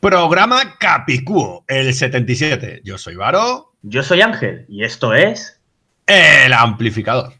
Programa 0.00 0.78
Capicúo, 0.78 1.62
el 1.68 1.92
77. 1.92 2.80
Yo 2.84 2.96
soy 2.96 3.16
Varo. 3.16 3.74
Yo 3.82 4.02
soy 4.02 4.22
Ángel 4.22 4.64
y 4.66 4.82
esto 4.82 5.12
es. 5.12 5.60
El 6.06 6.54
Amplificador. 6.54 7.34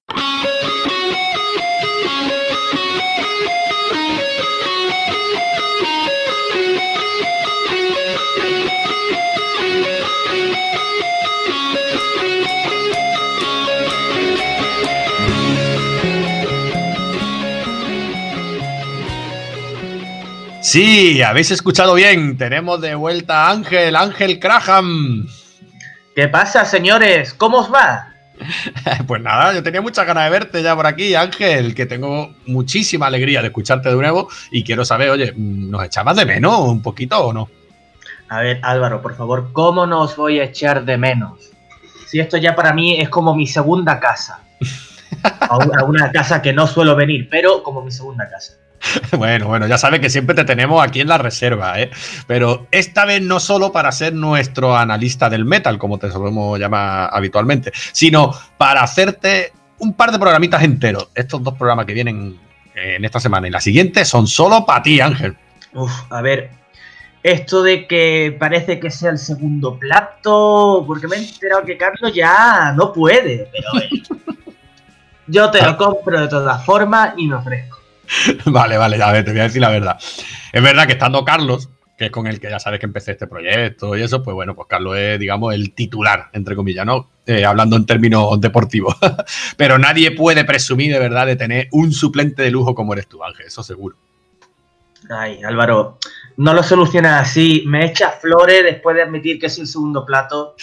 Sí, 20.71 21.21
habéis 21.21 21.51
escuchado 21.51 21.95
bien. 21.95 22.39
Tenemos 22.39 22.81
de 22.81 22.95
vuelta 22.95 23.47
a 23.47 23.51
Ángel, 23.51 23.97
Ángel 23.97 24.39
Craham. 24.39 25.27
¿Qué 26.15 26.29
pasa, 26.29 26.65
señores? 26.65 27.35
¿Cómo 27.35 27.59
os 27.59 27.75
va? 27.75 28.07
Pues 29.09 29.21
nada, 29.21 29.53
yo 29.53 29.65
tenía 29.65 29.81
muchas 29.81 30.07
ganas 30.07 30.27
de 30.27 30.31
verte 30.31 30.63
ya 30.63 30.77
por 30.77 30.87
aquí, 30.87 31.17
Ángel, 31.17 31.75
que 31.75 31.87
tengo 31.87 32.37
muchísima 32.47 33.09
alegría 33.09 33.41
de 33.41 33.49
escucharte 33.49 33.89
de 33.89 33.97
nuevo 33.97 34.29
y 34.53 34.63
quiero 34.63 34.85
saber, 34.85 35.11
oye, 35.11 35.35
¿nos 35.37 35.85
echabas 35.85 36.17
de 36.17 36.25
menos 36.25 36.61
un 36.61 36.81
poquito 36.81 37.19
o 37.19 37.33
no? 37.33 37.51
A 38.29 38.41
ver, 38.41 38.61
Álvaro, 38.63 39.03
por 39.03 39.17
favor, 39.17 39.51
¿cómo 39.53 39.89
no 39.89 40.03
os 40.03 40.15
voy 40.15 40.39
a 40.39 40.45
echar 40.45 40.85
de 40.85 40.97
menos? 40.97 41.51
Si 42.07 42.21
esto 42.21 42.37
ya 42.37 42.55
para 42.55 42.73
mí 42.73 43.01
es 43.01 43.09
como 43.09 43.35
mi 43.35 43.49
segunda 43.49 43.99
casa. 43.99 44.45
a 45.41 45.85
una 45.85 46.13
casa 46.13 46.41
que 46.41 46.53
no 46.53 46.69
suelo 46.69 46.95
venir, 46.95 47.27
pero 47.29 47.65
como 47.65 47.83
mi 47.83 47.91
segunda 47.91 48.31
casa. 48.31 48.55
Bueno, 49.17 49.49
bueno, 49.49 49.67
ya 49.67 49.79
sabes 49.79 50.01
que 50.01 50.11
siempre 50.11 50.35
te 50.35 50.45
tenemos 50.45 50.83
aquí 50.83 51.01
en 51.01 51.09
la 51.09 51.19
reserva, 51.19 51.81
¿eh? 51.81 51.91
Pero 52.27 52.67
esta 52.71 53.05
vez 53.05 53.23
no 53.23 53.41
solo 53.41 53.73
para 53.73 53.93
ser 53.93 54.15
nuestro 54.15 54.77
analista 54.77 55.29
del 55.29 55.45
metal, 55.45 55.79
como 55.79 55.99
te 55.99 56.11
solemos 56.11 56.59
llamar 56.59 57.11
habitualmente, 57.13 57.73
sino 57.93 58.33
para 58.57 58.83
hacerte 58.83 59.53
un 59.79 59.95
par 59.95 60.13
de 60.13 60.19
programitas 60.19 60.63
enteros. 60.63 61.09
Estos 61.15 61.43
dos 61.43 61.55
programas 61.55 61.87
que 61.87 61.95
vienen 61.95 62.39
en 62.75 63.05
esta 63.05 63.21
semana 63.21 63.49
y 63.49 63.51
la 63.51 63.61
siguiente 63.61 64.05
son 64.05 64.27
solo 64.27 64.65
para 64.65 64.83
ti, 64.83 65.01
Ángel. 65.01 65.37
Uf, 65.73 65.93
a 66.11 66.23
ver, 66.23 66.51
esto 67.23 67.63
de 67.63 67.87
que 67.87 68.37
parece 68.39 68.81
que 68.81 68.91
sea 68.91 69.11
el 69.11 69.19
segundo 69.19 69.79
plato, 69.79 70.85
porque 70.87 71.07
me 71.07 71.17
he 71.17 71.19
enterado 71.19 71.65
que 71.65 71.77
Carlos 71.77 72.13
ya 72.15 72.73
no 72.73 72.93
puede, 72.93 73.51
pero 73.53 73.69
yo 75.27 75.51
te 75.51 75.63
lo 75.63 75.77
compro 75.77 76.21
de 76.21 76.29
todas 76.29 76.65
formas 76.65 77.15
y 77.17 77.27
me 77.27 77.37
ofrezco. 77.37 77.80
vale, 78.47 78.77
vale, 78.77 78.99
ver, 78.99 79.25
te 79.25 79.31
voy 79.31 79.41
a 79.41 79.45
decir 79.45 79.61
la 79.61 79.71
verdad. 79.71 79.99
Es 80.53 80.63
verdad 80.63 80.87
que 80.87 80.93
estando 80.93 81.25
Carlos, 81.25 81.69
que 81.97 82.07
es 82.07 82.11
con 82.11 82.27
el 82.27 82.41
que 82.41 82.49
ya 82.49 82.59
sabes 82.59 82.81
que 82.81 82.87
empecé 82.87 83.13
este 83.13 83.27
proyecto 83.27 83.97
y 83.97 84.03
eso, 84.03 84.23
pues 84.23 84.35
bueno, 84.35 84.55
pues 84.55 84.69
Carlos 84.69 84.97
es, 84.97 85.21
digamos, 85.21 85.55
el 85.55 85.73
titular, 85.75 86.31
entre 86.33 86.57
comillas, 86.57 86.87
¿no? 86.87 87.11
Eh, 87.27 87.45
hablando 87.45 87.77
en 87.77 87.87
términos 87.87 88.41
deportivos. 88.41 88.97
Pero 89.57 89.79
nadie 89.79 90.11
puede 90.13 90.45
presumir 90.45 90.93
de 90.93 90.99
verdad 90.99 91.27
de 91.27 91.37
tener 91.37 91.69
un 91.73 91.93
suplente 91.93 92.43
de 92.43 92.51
lujo 92.51 92.75
como 92.75 92.95
eres 92.95 93.07
tú, 93.07 93.23
Ángel, 93.23 93.47
eso 93.47 93.63
seguro. 93.63 93.97
Ay, 95.09 95.43
Álvaro, 95.43 95.99
no 96.41 96.55
lo 96.55 96.63
solucionas 96.63 97.29
así. 97.29 97.65
Me 97.67 97.85
echas 97.85 98.15
flores 98.19 98.65
después 98.65 98.97
de 98.97 99.03
admitir 99.03 99.39
que 99.39 99.47
es 99.47 99.59
el 99.59 99.67
segundo 99.67 100.07
plato. 100.07 100.57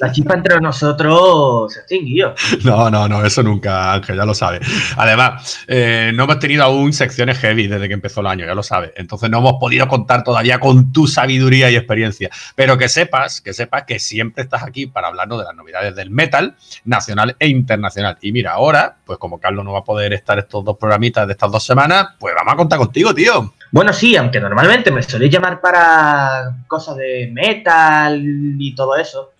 La 0.00 0.10
chispa 0.10 0.34
entre 0.34 0.60
nosotros 0.60 1.72
se 1.72 1.78
extinguió. 1.78 2.34
No, 2.64 2.90
no, 2.90 3.08
no, 3.08 3.24
eso 3.24 3.40
nunca, 3.42 3.92
Ángel, 3.92 4.16
ya 4.16 4.24
lo 4.24 4.34
sabes. 4.34 4.66
Además, 4.96 5.60
eh, 5.68 6.10
no 6.12 6.24
hemos 6.24 6.40
tenido 6.40 6.64
aún 6.64 6.92
secciones 6.92 7.38
heavy 7.38 7.68
desde 7.68 7.86
que 7.86 7.94
empezó 7.94 8.20
el 8.20 8.26
año, 8.26 8.46
ya 8.46 8.54
lo 8.54 8.64
sabes. 8.64 8.90
Entonces 8.96 9.30
no 9.30 9.38
hemos 9.38 9.54
podido 9.60 9.86
contar 9.86 10.24
todavía 10.24 10.58
con 10.58 10.92
tu 10.92 11.06
sabiduría 11.06 11.70
y 11.70 11.76
experiencia. 11.76 12.28
Pero 12.56 12.76
que 12.76 12.88
sepas, 12.88 13.40
que 13.40 13.52
sepas 13.52 13.84
que 13.84 14.00
siempre 14.00 14.42
estás 14.42 14.64
aquí 14.64 14.86
para 14.86 15.06
hablarnos 15.06 15.38
de 15.38 15.44
las 15.44 15.54
novedades 15.54 15.94
del 15.94 16.10
metal 16.10 16.56
nacional 16.84 17.36
e 17.38 17.46
internacional. 17.46 18.18
Y 18.22 18.32
mira, 18.32 18.54
ahora, 18.54 18.96
pues 19.04 19.20
como 19.20 19.38
Carlos 19.38 19.64
no 19.64 19.72
va 19.72 19.80
a 19.80 19.84
poder 19.84 20.14
estar 20.14 20.36
estos 20.40 20.64
dos 20.64 20.76
programitas 20.76 21.28
de 21.28 21.32
estas 21.34 21.52
dos 21.52 21.64
semanas, 21.64 22.08
pues 22.18 22.34
vamos 22.36 22.54
a 22.54 22.56
contar 22.56 22.78
contigo, 22.80 23.14
tío. 23.14 23.52
Bueno, 23.70 23.94
sí, 23.94 24.16
aunque 24.16 24.38
normalmente 24.38 24.90
me 24.90 25.00
soléis 25.12 25.32
llamar 25.32 25.60
para 25.60 26.56
cosas 26.66 26.96
de 26.96 27.30
metal 27.32 28.20
y 28.22 28.74
todo 28.74 28.96
eso. 28.96 29.32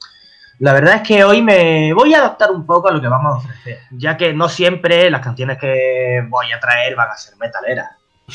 La 0.59 0.72
verdad 0.72 0.97
es 0.97 1.03
que 1.03 1.25
hoy 1.25 1.43
me 1.43 1.93
voy 1.93 2.15
a 2.15 2.19
adaptar 2.19 2.50
un 2.50 2.65
poco 2.65 2.88
a 2.88 2.93
lo 2.93 3.00
que 3.00 3.09
vamos 3.09 3.34
a 3.34 3.38
ofrecer, 3.38 3.81
ya 3.91 4.16
que 4.16 4.32
no 4.32 4.49
siempre 4.49 5.11
las 5.11 5.22
canciones 5.22 5.59
que 5.59 6.25
voy 6.28 6.53
a 6.53 6.61
traer 6.61 6.94
van 6.94 7.11
a 7.11 7.16
ser 7.16 7.37
metaleras. 7.37 7.91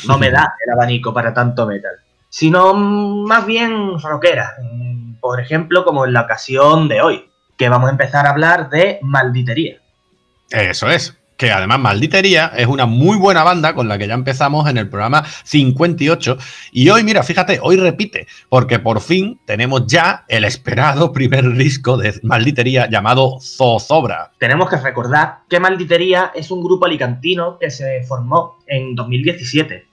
No 0.06 0.18
me 0.18 0.30
da 0.30 0.54
el 0.64 0.72
abanico 0.72 1.14
para 1.14 1.32
tanto 1.32 1.66
metal, 1.66 1.92
sino 2.28 2.74
más 2.74 3.46
bien 3.46 3.98
rockera. 3.98 4.56
Por 5.20 5.40
ejemplo, 5.40 5.84
como 5.84 6.04
en 6.04 6.12
la 6.12 6.22
ocasión 6.22 6.88
de 6.88 7.00
hoy, 7.00 7.30
que 7.56 7.68
vamos 7.68 7.88
a 7.88 7.92
empezar 7.92 8.26
a 8.26 8.30
hablar 8.30 8.68
de 8.68 8.98
malditería. 9.02 9.78
Eso 10.50 10.88
es 10.88 11.17
que 11.38 11.52
además 11.52 11.78
Malditería 11.78 12.52
es 12.56 12.66
una 12.66 12.84
muy 12.84 13.16
buena 13.16 13.44
banda 13.44 13.72
con 13.72 13.86
la 13.88 13.96
que 13.96 14.08
ya 14.08 14.14
empezamos 14.14 14.68
en 14.68 14.76
el 14.76 14.90
programa 14.90 15.24
58. 15.44 16.36
Y 16.72 16.90
hoy, 16.90 17.04
mira, 17.04 17.22
fíjate, 17.22 17.60
hoy 17.62 17.76
repite, 17.76 18.26
porque 18.48 18.80
por 18.80 19.00
fin 19.00 19.40
tenemos 19.44 19.86
ya 19.86 20.24
el 20.26 20.44
esperado 20.44 21.12
primer 21.12 21.54
disco 21.54 21.96
de 21.96 22.18
Malditería 22.24 22.90
llamado 22.90 23.38
Zozobra. 23.40 24.32
Tenemos 24.38 24.68
que 24.68 24.78
recordar 24.78 25.42
que 25.48 25.60
Malditería 25.60 26.32
es 26.34 26.50
un 26.50 26.60
grupo 26.60 26.86
alicantino 26.86 27.56
que 27.56 27.70
se 27.70 28.02
formó 28.02 28.58
en 28.66 28.96
2017. 28.96 29.86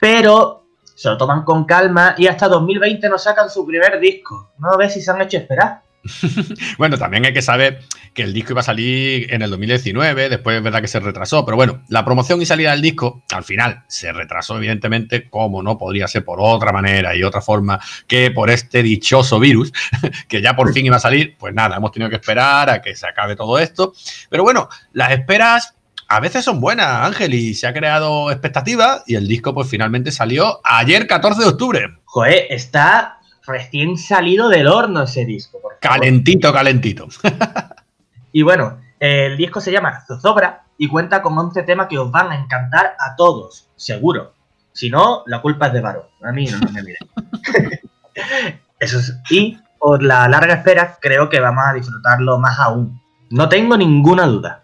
Pero 0.00 0.64
se 0.94 1.10
lo 1.10 1.18
toman 1.18 1.44
con 1.44 1.66
calma 1.66 2.14
y 2.16 2.28
hasta 2.28 2.48
2020 2.48 3.10
nos 3.10 3.24
sacan 3.24 3.50
su 3.50 3.66
primer 3.66 4.00
disco. 4.00 4.52
No 4.58 4.78
ves 4.78 4.94
si 4.94 5.02
se 5.02 5.10
han 5.10 5.20
hecho 5.20 5.36
esperar. 5.36 5.82
bueno, 6.78 6.98
también 6.98 7.24
hay 7.24 7.32
que 7.32 7.42
saber 7.42 7.80
que 8.14 8.22
el 8.22 8.32
disco 8.32 8.52
iba 8.52 8.60
a 8.60 8.64
salir 8.64 9.32
en 9.32 9.42
el 9.42 9.50
2019, 9.50 10.28
después 10.28 10.56
es 10.56 10.62
verdad 10.62 10.80
que 10.80 10.88
se 10.88 11.00
retrasó, 11.00 11.44
pero 11.44 11.56
bueno, 11.56 11.82
la 11.88 12.04
promoción 12.04 12.42
y 12.42 12.46
salida 12.46 12.72
del 12.72 12.82
disco 12.82 13.22
al 13.32 13.44
final 13.44 13.84
se 13.88 14.12
retrasó 14.12 14.56
evidentemente, 14.56 15.28
como 15.28 15.62
no 15.62 15.78
podría 15.78 16.08
ser 16.08 16.24
por 16.24 16.38
otra 16.40 16.72
manera 16.72 17.14
y 17.14 17.22
otra 17.22 17.40
forma 17.40 17.80
que 18.06 18.30
por 18.30 18.50
este 18.50 18.82
dichoso 18.82 19.38
virus, 19.38 19.72
que 20.28 20.42
ya 20.42 20.56
por 20.56 20.72
fin 20.72 20.86
iba 20.86 20.96
a 20.96 21.00
salir, 21.00 21.36
pues 21.38 21.54
nada, 21.54 21.76
hemos 21.76 21.92
tenido 21.92 22.10
que 22.10 22.16
esperar 22.16 22.70
a 22.70 22.82
que 22.82 22.94
se 22.96 23.06
acabe 23.06 23.36
todo 23.36 23.58
esto, 23.58 23.92
pero 24.28 24.42
bueno, 24.42 24.68
las 24.92 25.12
esperas 25.12 25.74
a 26.08 26.20
veces 26.20 26.44
son 26.44 26.60
buenas, 26.60 27.06
Ángel, 27.06 27.32
y 27.32 27.54
se 27.54 27.66
ha 27.66 27.72
creado 27.72 28.30
expectativa 28.30 29.02
y 29.06 29.14
el 29.14 29.26
disco 29.26 29.54
pues 29.54 29.68
finalmente 29.68 30.12
salió 30.12 30.60
ayer 30.62 31.06
14 31.06 31.40
de 31.40 31.48
octubre. 31.48 31.80
Joder, 32.04 32.46
está 32.50 33.18
recién 33.46 33.96
salido 33.96 34.48
del 34.48 34.66
horno 34.66 35.02
ese 35.02 35.24
disco. 35.24 35.60
calentito, 35.80 36.52
calentito. 36.52 37.08
y 38.32 38.42
bueno, 38.42 38.80
el 38.98 39.36
disco 39.36 39.60
se 39.60 39.72
llama 39.72 40.00
Zozobra 40.06 40.64
y 40.78 40.88
cuenta 40.88 41.22
con 41.22 41.36
11 41.36 41.62
temas 41.62 41.88
que 41.88 41.98
os 41.98 42.10
van 42.10 42.30
a 42.30 42.36
encantar 42.36 42.96
a 42.98 43.16
todos, 43.16 43.68
seguro. 43.76 44.34
Si 44.72 44.90
no, 44.90 45.22
la 45.26 45.40
culpa 45.40 45.66
es 45.66 45.72
de 45.74 45.80
Varo. 45.80 46.10
A 46.22 46.32
mí 46.32 46.46
no, 46.46 46.58
me 46.72 46.82
miren. 46.82 47.80
Eso 48.78 48.98
es. 48.98 49.16
Y 49.30 49.58
por 49.78 50.02
la 50.02 50.28
larga 50.28 50.54
espera, 50.54 50.96
creo 51.00 51.28
que 51.28 51.40
vamos 51.40 51.64
a 51.66 51.74
disfrutarlo 51.74 52.38
más 52.38 52.58
aún. 52.58 53.00
No 53.30 53.48
tengo 53.48 53.76
ninguna 53.76 54.26
duda. 54.26 54.62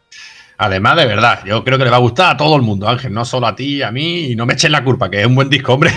Además, 0.59 0.97
de 0.97 1.07
verdad, 1.07 1.45
yo 1.45 1.63
creo 1.63 1.79
que 1.79 1.85
le 1.85 1.91
va 1.91 1.97
a 1.97 2.01
gustar 2.01 2.35
a 2.35 2.37
todo 2.37 2.57
el 2.57 2.63
mundo, 2.63 2.89
Ángel, 2.89 3.13
no 3.13 3.25
solo 3.25 3.47
a 3.47 3.55
ti, 3.55 3.81
a 3.83 3.93
mí, 3.93 4.33
y 4.33 4.37
no 4.37 4.45
me 4.45 4.55
echen 4.55 4.73
la 4.73 4.83
culpa, 4.83 5.09
que 5.09 5.21
es 5.21 5.27
un 5.27 5.37
buen 5.37 5.49
disco, 5.49 5.75
hombre. 5.75 5.93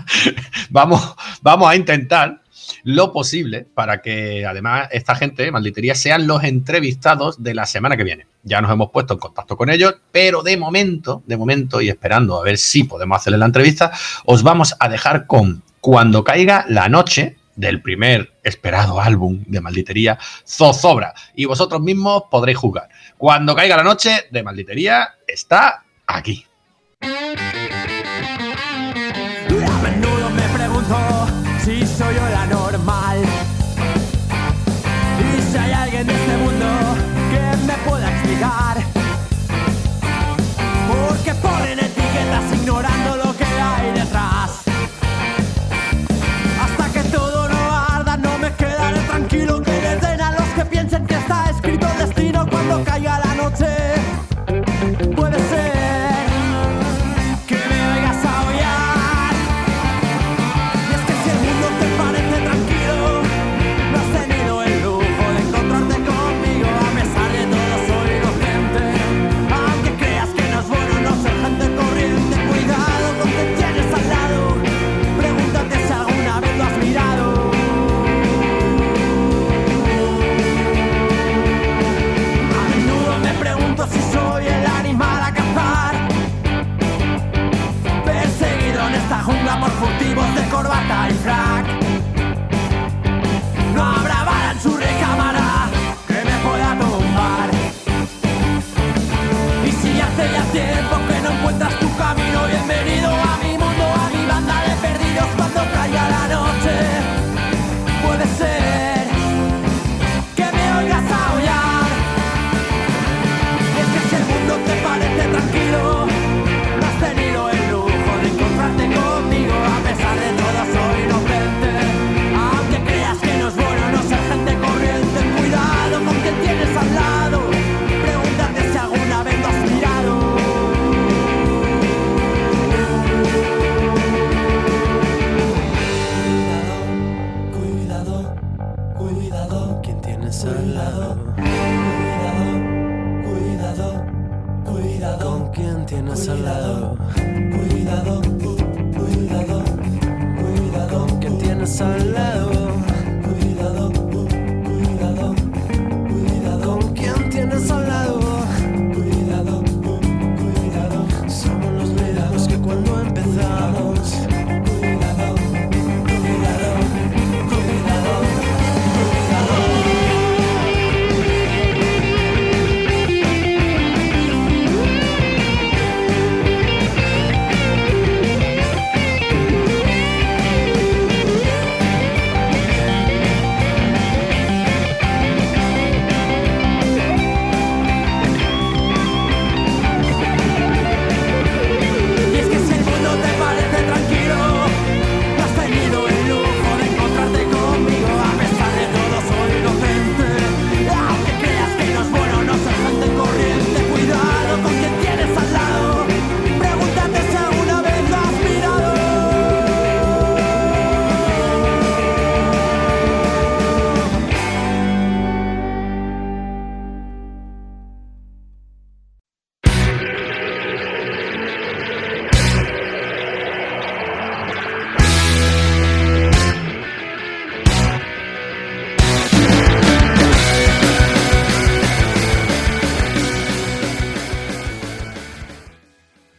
vamos, 0.70 1.14
vamos 1.40 1.70
a 1.70 1.76
intentar 1.76 2.42
lo 2.84 3.12
posible 3.12 3.66
para 3.74 4.00
que 4.00 4.46
además 4.46 4.88
esta 4.92 5.14
gente, 5.14 5.50
Malditería, 5.50 5.94
sean 5.94 6.26
los 6.26 6.44
entrevistados 6.44 7.42
de 7.42 7.54
la 7.54 7.66
semana 7.66 7.96
que 7.96 8.04
viene. 8.04 8.26
Ya 8.42 8.60
nos 8.60 8.70
hemos 8.70 8.90
puesto 8.90 9.14
en 9.14 9.20
contacto 9.20 9.56
con 9.56 9.70
ellos, 9.70 9.94
pero 10.12 10.42
de 10.42 10.56
momento, 10.56 11.22
de 11.26 11.36
momento, 11.36 11.80
y 11.80 11.88
esperando 11.88 12.38
a 12.38 12.42
ver 12.42 12.58
si 12.58 12.84
podemos 12.84 13.18
hacerle 13.18 13.38
la 13.38 13.46
entrevista, 13.46 13.92
os 14.24 14.42
vamos 14.42 14.76
a 14.78 14.88
dejar 14.88 15.26
con 15.26 15.62
Cuando 15.80 16.24
caiga 16.24 16.64
la 16.68 16.88
noche, 16.88 17.36
del 17.60 17.82
primer 17.82 18.32
esperado 18.42 19.00
álbum 19.00 19.44
de 19.46 19.60
Malditería, 19.60 20.18
Zozobra. 20.46 21.14
Y 21.34 21.44
vosotros 21.44 21.80
mismos 21.80 22.24
podréis 22.30 22.58
jugar. 22.58 22.88
Cuando 23.18 23.54
caiga 23.54 23.76
la 23.76 23.82
noche 23.82 24.24
de 24.30 24.42
Malditería, 24.42 25.16
está 25.26 25.84
aquí. 26.06 26.46
Soy 32.00 32.14
yo 32.14 32.28
la 32.30 32.46
normal. 32.46 33.18
Y 35.20 35.42
si 35.42 35.58
hay 35.58 35.72
alguien 35.72 36.06
de 36.06 36.14
este 36.14 36.36
mundo 36.38 36.66
que 37.30 37.42
me 37.66 37.74
pueda 37.88 38.10
explicar. 38.10 38.76
Porque 40.88 41.34
ponen 41.34 41.78
etiquetas 41.78 42.46
ignorando 42.54 42.99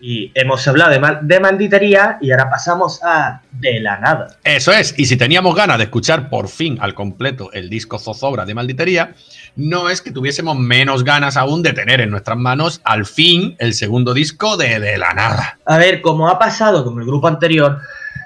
Y 0.04 0.32
hemos 0.34 0.68
hablado 0.68 0.90
de, 0.90 1.00
mal- 1.00 1.20
de 1.22 1.40
malditería 1.40 2.18
y 2.20 2.32
ahora 2.32 2.50
pasamos 2.50 3.00
a 3.04 3.42
de 3.52 3.80
la 3.80 4.00
nada. 4.00 4.36
Eso 4.44 4.72
es, 4.72 4.96
y 4.98 5.06
si 5.06 5.16
teníamos 5.16 5.56
ganas 5.56 5.78
de 5.78 5.84
escuchar 5.84 6.28
por 6.30 6.48
fin 6.48 6.80
al 6.82 6.96
completo 6.96 7.52
el 7.54 7.70
disco 7.70 8.00
Zozobra 8.00 8.44
de 8.46 8.56
Malditería, 8.56 9.14
no 9.56 9.90
es 9.92 10.02
que 10.02 10.10
tuviésemos 10.12 10.58
menos 10.58 11.04
ganas 11.04 11.38
aún 11.38 11.62
de 11.62 11.74
tener 11.74 12.02
en 12.02 12.10
nuestras 12.10 12.38
manos 12.38 12.82
al 12.84 13.06
fin 13.06 13.56
el 13.60 13.76
segundo 13.76 14.16
disco 14.16 14.58
de 14.58 14.80
De 14.80 14.98
la 14.98 15.14
Nada. 15.14 15.60
A 15.66 15.78
ver, 15.78 16.02
como 16.02 16.28
ha 16.30 16.40
pasado 16.40 16.84
con 16.84 17.00
el 17.00 17.06
grupo 17.06 17.28
anterior, 17.28 17.78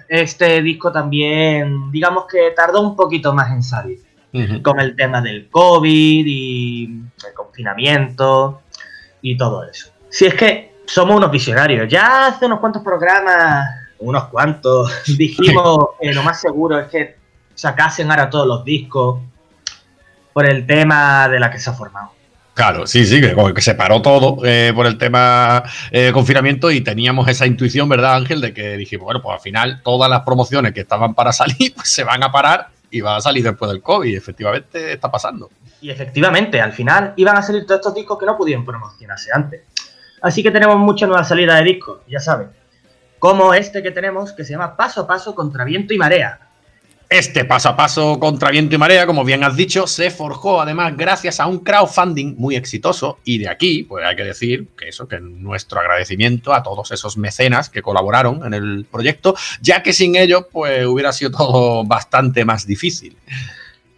este 0.08 0.62
disco 0.62 0.94
también, 0.94 1.92
digamos 1.92 2.24
que 2.32 2.52
tardó 2.56 2.82
un 2.82 2.96
poquito 2.96 3.34
más 3.34 3.52
en 3.52 3.62
salir. 3.64 4.00
Con 4.64 4.82
el 4.82 4.98
tema 4.98 5.22
del 5.22 5.50
COVID 5.50 6.26
y 6.28 6.84
el 6.86 7.34
confinamiento 7.34 8.62
y 9.22 9.38
todo 9.38 9.64
eso. 9.64 9.92
Si 10.10 10.26
es 10.26 10.34
que 10.34 10.75
somos 10.86 11.18
unos 11.18 11.32
visionarios. 11.32 11.88
Ya 11.90 12.28
hace 12.28 12.46
unos 12.46 12.60
cuantos 12.60 12.82
programas, 12.82 13.68
unos 14.00 14.26
cuantos, 14.26 14.92
dijimos 15.18 15.90
que 16.00 16.14
lo 16.14 16.24
más 16.24 16.42
seguro 16.42 16.80
es 16.80 16.88
que 16.88 17.16
sacasen 17.54 18.12
ahora 18.12 18.30
todos 18.30 18.48
los 18.48 18.66
discos 18.66 19.22
por 20.34 20.46
el 20.46 20.68
tema 20.68 21.30
de 21.30 21.40
la 21.40 21.50
que 21.50 21.60
se 21.60 21.70
ha 21.70 21.74
formado. 21.74 22.12
Claro, 22.54 22.88
sí, 22.88 23.06
sí, 23.06 23.20
que, 23.20 23.62
se 23.62 23.76
paró 23.76 24.02
todo 24.02 24.38
eh, 24.46 24.72
por 24.74 24.86
el 24.86 24.98
tema 24.98 25.62
eh, 25.92 26.12
confinamiento 26.14 26.72
y 26.72 26.80
teníamos 26.80 27.28
esa 27.28 27.46
intuición, 27.46 27.90
¿verdad, 27.90 28.16
Ángel? 28.16 28.40
De 28.40 28.54
que 28.54 28.78
dijimos, 28.78 29.04
bueno, 29.04 29.22
pues 29.22 29.36
al 29.36 29.42
final 29.42 29.82
todas 29.84 30.10
las 30.10 30.22
promociones 30.22 30.72
que 30.72 30.82
estaban 30.82 31.14
para 31.14 31.34
salir, 31.34 31.74
pues 31.76 31.90
se 31.90 32.06
van 32.06 32.24
a 32.24 32.32
parar 32.32 32.70
y 32.90 33.02
van 33.02 33.18
a 33.18 33.22
salir 33.22 33.44
después 33.44 33.70
del 33.70 33.82
COVID. 33.82 34.16
Efectivamente 34.16 34.94
está 34.94 35.12
pasando. 35.12 35.50
Y 35.82 35.90
efectivamente, 35.90 36.62
al 36.62 36.72
final 36.72 37.14
iban 37.18 37.36
a 37.36 37.42
salir 37.42 37.66
todos 37.66 37.80
estos 37.80 37.94
discos 37.94 38.18
que 38.18 38.26
no 38.26 38.38
pudieron 38.38 38.64
promocionarse 38.64 39.32
antes. 39.34 39.64
Así 40.22 40.44
que 40.44 40.52
tenemos 40.52 40.78
muchas 40.78 41.08
nuevas 41.08 41.28
salidas 41.28 41.60
de 41.60 41.66
discos, 41.66 42.00
ya 42.08 42.20
saben. 42.20 42.50
Como 43.20 43.54
este 43.54 43.82
que 43.82 43.92
tenemos, 43.92 44.34
que 44.34 44.44
se 44.44 44.54
llama 44.54 44.76
Paso 44.76 45.02
a 45.02 45.08
Paso 45.08 45.36
contra 45.36 45.64
Viento 45.64 45.94
y 45.94 45.98
Marea. 45.98 46.46
Este 47.10 47.46
paso 47.46 47.70
a 47.70 47.78
paso 47.78 48.20
contra 48.20 48.50
viento 48.50 48.74
y 48.74 48.78
marea, 48.80 49.06
como 49.06 49.24
bien 49.24 49.44
has 49.44 49.56
dicho, 49.56 49.86
se 49.86 50.10
forjó 50.10 50.60
además 50.60 50.98
gracias 50.98 51.40
a 51.40 51.46
un 51.46 51.60
crowdfunding 51.60 52.34
muy 52.36 52.56
exitoso 52.56 53.20
y 53.24 53.38
de 53.38 53.48
aquí, 53.48 53.84
pues 53.84 54.04
hay 54.04 54.16
que 54.16 54.24
decir 54.24 54.70
que 54.76 54.90
eso, 54.90 55.08
que 55.08 55.20
nuestro 55.20 55.80
agradecimiento 55.80 56.52
a 56.52 56.64
todos 56.64 56.92
esos 56.92 57.16
mecenas 57.16 57.70
que 57.70 57.84
colaboraron 57.84 58.44
en 58.44 58.56
el 58.56 58.88
proyecto, 58.92 59.36
ya 59.62 59.84
que 59.84 59.94
sin 59.94 60.16
ellos, 60.16 60.46
pues 60.52 60.88
hubiera 60.88 61.12
sido 61.12 61.30
todo 61.30 61.84
bastante 61.84 62.44
más 62.44 62.66
difícil. 62.66 63.16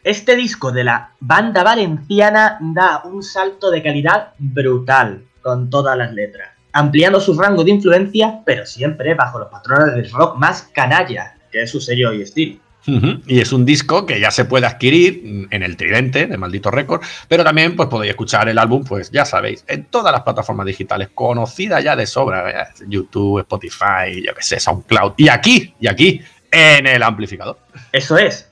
Este 0.03 0.35
disco 0.35 0.73
de 0.73 0.83
la 0.83 1.11
banda 1.21 1.63
valenciana 1.63 2.57
da 2.59 3.03
un 3.05 3.23
salto 3.23 3.71
de 3.71 3.83
calidad 3.83 4.33
brutal 4.37 5.23
con 5.47 5.69
todas 5.69 5.97
las 5.97 6.13
letras, 6.13 6.49
ampliando 6.73 7.21
su 7.21 7.39
rango 7.39 7.63
de 7.63 7.71
influencia, 7.71 8.41
pero 8.45 8.65
siempre 8.65 9.13
bajo 9.13 9.39
los 9.39 9.47
patrones 9.47 9.95
del 9.95 10.11
rock 10.11 10.37
más 10.37 10.63
canalla, 10.73 11.37
que 11.49 11.61
es 11.61 11.71
su 11.71 11.79
sello 11.79 12.11
y 12.11 12.23
estilo. 12.23 12.59
Y 13.25 13.39
es 13.39 13.53
un 13.53 13.63
disco 13.63 14.05
que 14.05 14.19
ya 14.19 14.29
se 14.29 14.43
puede 14.43 14.65
adquirir 14.65 15.47
en 15.49 15.63
el 15.63 15.77
Tridente 15.77 16.27
de 16.27 16.37
Maldito 16.37 16.69
Récord, 16.69 17.01
pero 17.29 17.45
también 17.45 17.77
pues 17.77 17.87
podéis 17.87 18.09
escuchar 18.09 18.49
el 18.49 18.57
álbum, 18.57 18.83
pues 18.83 19.09
ya 19.09 19.23
sabéis, 19.23 19.63
en 19.69 19.85
todas 19.85 20.11
las 20.11 20.23
plataformas 20.23 20.65
digitales 20.65 21.09
conocidas 21.15 21.81
ya 21.81 21.95
de 21.95 22.05
sobra, 22.05 22.49
eh, 22.49 22.65
YouTube, 22.89 23.39
Spotify, 23.39 24.21
yo 24.25 24.33
que 24.35 24.41
sé, 24.41 24.59
SoundCloud, 24.59 25.13
y 25.15 25.29
aquí, 25.29 25.73
y 25.79 25.87
aquí, 25.87 26.21
en 26.51 26.87
el 26.87 27.03
amplificador. 27.03 27.57
Eso 27.93 28.17
es, 28.17 28.49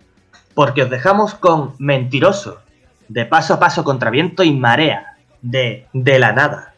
porque 0.53 0.83
os 0.83 0.89
dejamos 0.89 1.33
con 1.33 1.75
Mentiroso, 1.77 2.61
de 3.09 3.25
Paso 3.25 3.55
a 3.55 3.59
Paso 3.59 3.83
contra 3.83 4.09
Viento 4.09 4.43
y 4.43 4.53
Marea, 4.53 5.17
de 5.41 5.87
De 5.91 6.19
la 6.19 6.31
Nada. 6.31 6.74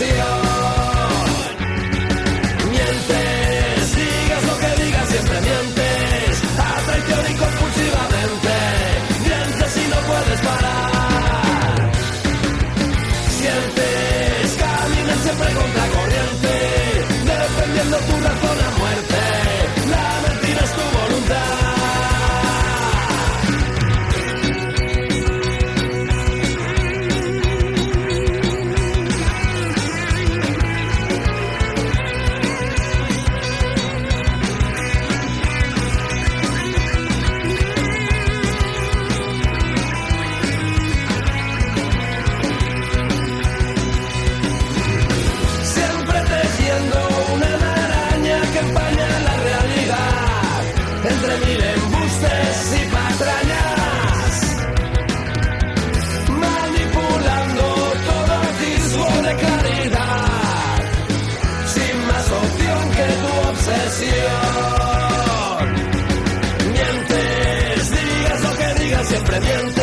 see 0.00 0.16
ya. 0.16 0.39
Siempre 69.42 69.79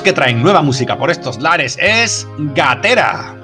Que 0.00 0.14
traen 0.14 0.42
nueva 0.42 0.62
música 0.62 0.96
por 0.96 1.10
estos 1.10 1.38
lares 1.42 1.76
es 1.78 2.26
Gatera. 2.54 3.36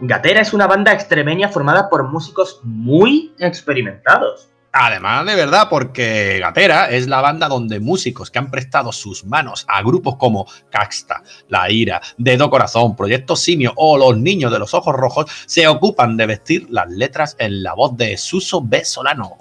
Gatera 0.00 0.40
es 0.40 0.52
una 0.52 0.66
banda 0.66 0.92
extremeña 0.92 1.48
formada 1.48 1.88
por 1.88 2.02
músicos 2.08 2.60
muy 2.64 3.32
experimentados. 3.38 4.48
Además, 4.72 5.24
de 5.24 5.36
verdad, 5.36 5.68
porque 5.70 6.40
Gatera 6.40 6.90
es 6.90 7.06
la 7.06 7.20
banda 7.20 7.46
donde 7.46 7.78
músicos 7.78 8.28
que 8.28 8.40
han 8.40 8.50
prestado 8.50 8.90
sus 8.90 9.24
manos 9.24 9.64
a 9.68 9.82
grupos 9.82 10.16
como 10.16 10.48
Caxta, 10.68 11.22
La 11.48 11.70
Ira, 11.70 12.02
Dedo 12.18 12.50
Corazón, 12.50 12.96
Proyecto 12.96 13.36
Simio 13.36 13.72
o 13.76 13.96
Los 13.96 14.18
Niños 14.18 14.50
de 14.50 14.58
los 14.58 14.74
Ojos 14.74 14.96
Rojos 14.96 15.30
se 15.46 15.68
ocupan 15.68 16.16
de 16.16 16.26
vestir 16.26 16.66
las 16.70 16.90
letras 16.90 17.36
en 17.38 17.62
la 17.62 17.74
voz 17.74 17.96
de 17.96 18.16
Suso 18.16 18.60
B. 18.62 18.84
Solano. 18.84 19.38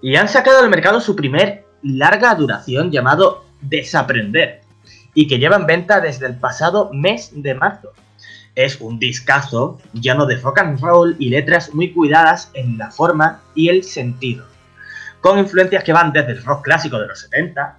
Y 0.00 0.16
han 0.16 0.28
sacado 0.28 0.60
al 0.60 0.70
mercado 0.70 1.02
su 1.02 1.14
primer 1.14 1.66
larga 1.82 2.34
duración 2.34 2.90
llamado 2.90 3.44
Desaprender, 3.60 4.61
y 5.14 5.26
que 5.26 5.38
lleva 5.38 5.56
en 5.56 5.66
venta 5.66 6.00
desde 6.00 6.26
el 6.26 6.36
pasado 6.36 6.90
mes 6.92 7.30
de 7.34 7.54
marzo. 7.54 7.92
Es 8.54 8.80
un 8.80 8.98
discazo 8.98 9.80
lleno 9.92 10.26
de 10.26 10.36
rock 10.36 10.58
and 10.58 10.80
roll 10.80 11.16
y 11.18 11.30
letras 11.30 11.74
muy 11.74 11.92
cuidadas 11.92 12.50
en 12.54 12.76
la 12.78 12.90
forma 12.90 13.40
y 13.54 13.68
el 13.68 13.82
sentido, 13.82 14.44
con 15.20 15.38
influencias 15.38 15.84
que 15.84 15.92
van 15.92 16.12
desde 16.12 16.32
el 16.32 16.44
rock 16.44 16.62
clásico 16.64 16.98
de 16.98 17.06
los 17.06 17.20
70, 17.20 17.78